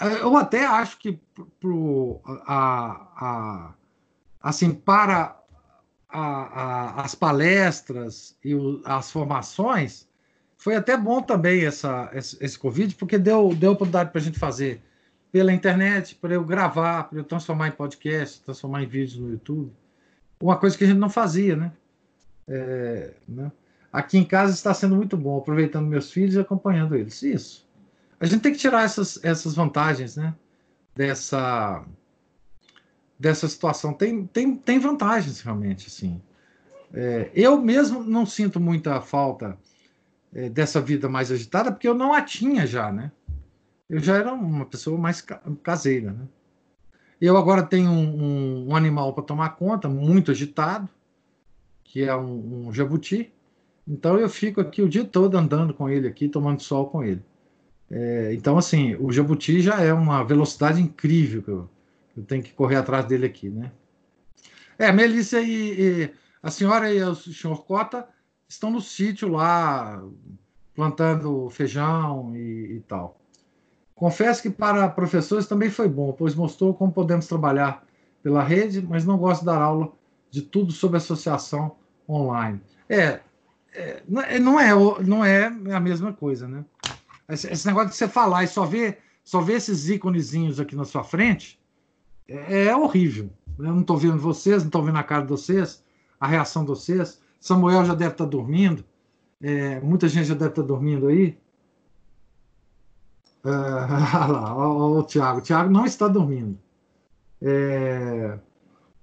[0.00, 1.20] é, eu até acho que
[1.60, 3.74] pro, a, a,
[4.40, 5.38] assim, para
[6.08, 10.08] a, as palestras e o, as formações,
[10.56, 14.38] foi até bom também essa, esse, esse Covid, porque deu, deu oportunidade para a gente
[14.38, 14.82] fazer
[15.30, 19.70] pela internet, para eu gravar, para eu transformar em podcast, transformar em vídeos no YouTube.
[20.40, 21.72] Uma coisa que a gente não fazia, né?
[22.48, 23.52] É, né?
[23.92, 27.22] Aqui em casa está sendo muito bom, aproveitando meus filhos e acompanhando eles.
[27.22, 27.66] Isso.
[28.20, 30.34] A gente tem que tirar essas, essas vantagens, né?
[30.94, 31.84] Dessa,
[33.18, 33.92] dessa situação.
[33.92, 36.20] Tem, tem, tem vantagens, realmente, assim.
[36.92, 39.58] É, eu mesmo não sinto muita falta
[40.34, 43.12] é, dessa vida mais agitada, porque eu não a tinha já, né?
[43.88, 45.24] eu já era uma pessoa mais
[45.62, 46.12] caseira.
[46.12, 46.28] Né?
[47.20, 50.88] Eu agora tenho um, um, um animal para tomar conta, muito agitado,
[51.82, 53.32] que é um, um, jabuti.
[53.88, 57.22] Então eu fico aqui o dia todo andando com ele aqui, tomando sol com ele.
[57.90, 61.70] É, então, assim, o jabuti já é uma velocidade incrível que eu,
[62.18, 63.72] eu tenho que correr atrás dele aqui, né?
[64.78, 66.10] É, Melissa e, e
[66.42, 68.06] a senhora e o senhor Cota
[68.46, 70.04] estão no sítio lá,
[70.74, 73.18] plantando feijão e, e tal.
[73.94, 77.84] Confesso que para professores também foi bom, pois mostrou como podemos trabalhar
[78.22, 79.90] pela rede, mas não gosto de dar aula
[80.30, 81.74] de tudo sobre associação
[82.08, 82.60] online.
[82.88, 83.20] É,
[83.74, 86.64] é não é, não é a mesma coisa, né?
[87.28, 90.84] Esse, esse, negócio de você falar e só ver, só ver esses íconezinhos aqui na
[90.84, 91.60] sua frente
[92.26, 93.30] é, é horrível.
[93.58, 95.82] Eu não estou vendo vocês, não estou vendo a cara de vocês,
[96.18, 97.20] a reação de vocês.
[97.40, 98.84] Samuel já deve estar dormindo,
[99.40, 101.36] é, muita gente já deve estar dormindo aí.
[103.44, 105.38] Ah, lá, o, o Tiago.
[105.38, 106.58] O Tiago não está dormindo.
[107.40, 108.38] É,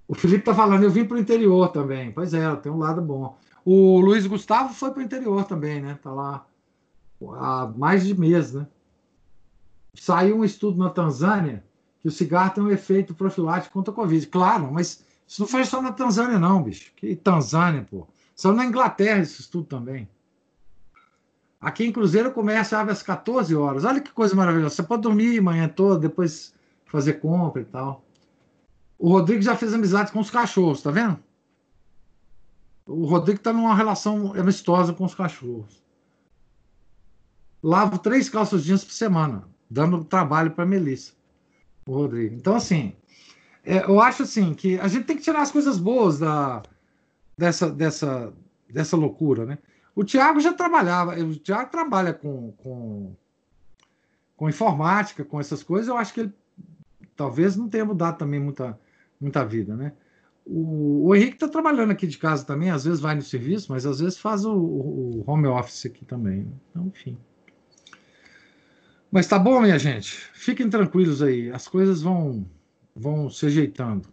[0.06, 2.12] o Felipe está falando, eu vim para o interior também.
[2.12, 3.36] Pois é, tem um lado bom.
[3.66, 5.94] O Luiz Gustavo foi para o interior também, né?
[5.94, 6.46] Está lá
[7.34, 8.64] há mais de mês, né?
[9.92, 11.64] Saiu um estudo na Tanzânia
[12.00, 14.24] que o cigarro tem um efeito profilático contra a Covid.
[14.28, 16.92] Claro, mas isso não foi só na Tanzânia, não, bicho.
[16.94, 18.06] Que Tanzânia, pô.
[18.36, 20.08] Só na Inglaterra esse estudo também.
[21.60, 23.84] Aqui em Cruzeiro começa abre às 14 horas.
[23.84, 24.76] Olha que coisa maravilhosa.
[24.76, 28.04] Você pode dormir manhã toda, depois fazer compra e tal.
[28.96, 31.25] O Rodrigo já fez amizade com os cachorros, tá vendo?
[32.86, 35.84] O Rodrigo está numa relação amistosa com os cachorros.
[37.62, 41.12] Lavo três calças jeans por semana, dando trabalho para Melissa.
[41.84, 42.34] O Rodrigo.
[42.34, 42.94] Então, assim,
[43.64, 46.62] é, eu acho assim que a gente tem que tirar as coisas boas da,
[47.36, 48.32] dessa, dessa,
[48.72, 49.58] dessa loucura, né?
[49.94, 53.16] O Tiago já trabalhava, o Tiago trabalha com, com,
[54.36, 55.88] com informática, com essas coisas.
[55.88, 56.34] Eu acho que ele
[57.16, 58.78] talvez não tenha mudado também muita,
[59.20, 59.92] muita vida, né?
[60.46, 63.84] O, o Henrique está trabalhando aqui de casa também, às vezes vai no serviço, mas
[63.84, 66.44] às vezes faz o, o home office aqui também.
[66.44, 66.52] Né?
[66.70, 67.18] Então, enfim.
[69.10, 70.12] Mas tá bom, minha gente.
[70.34, 71.50] Fiquem tranquilos aí.
[71.50, 72.46] As coisas vão,
[72.94, 74.08] vão se ajeitando,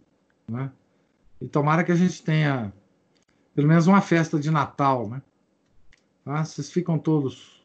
[0.48, 0.72] né?
[1.40, 2.72] E tomara que a gente tenha
[3.54, 5.22] pelo menos uma festa de Natal, né?
[6.24, 6.44] Tá?
[6.44, 7.64] Vocês ficam todos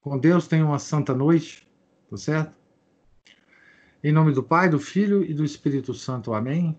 [0.00, 1.66] com Deus, tenham uma santa noite,
[2.08, 2.56] tá certo?
[4.04, 6.32] Em nome do Pai, do Filho e do Espírito Santo.
[6.32, 6.78] Amém.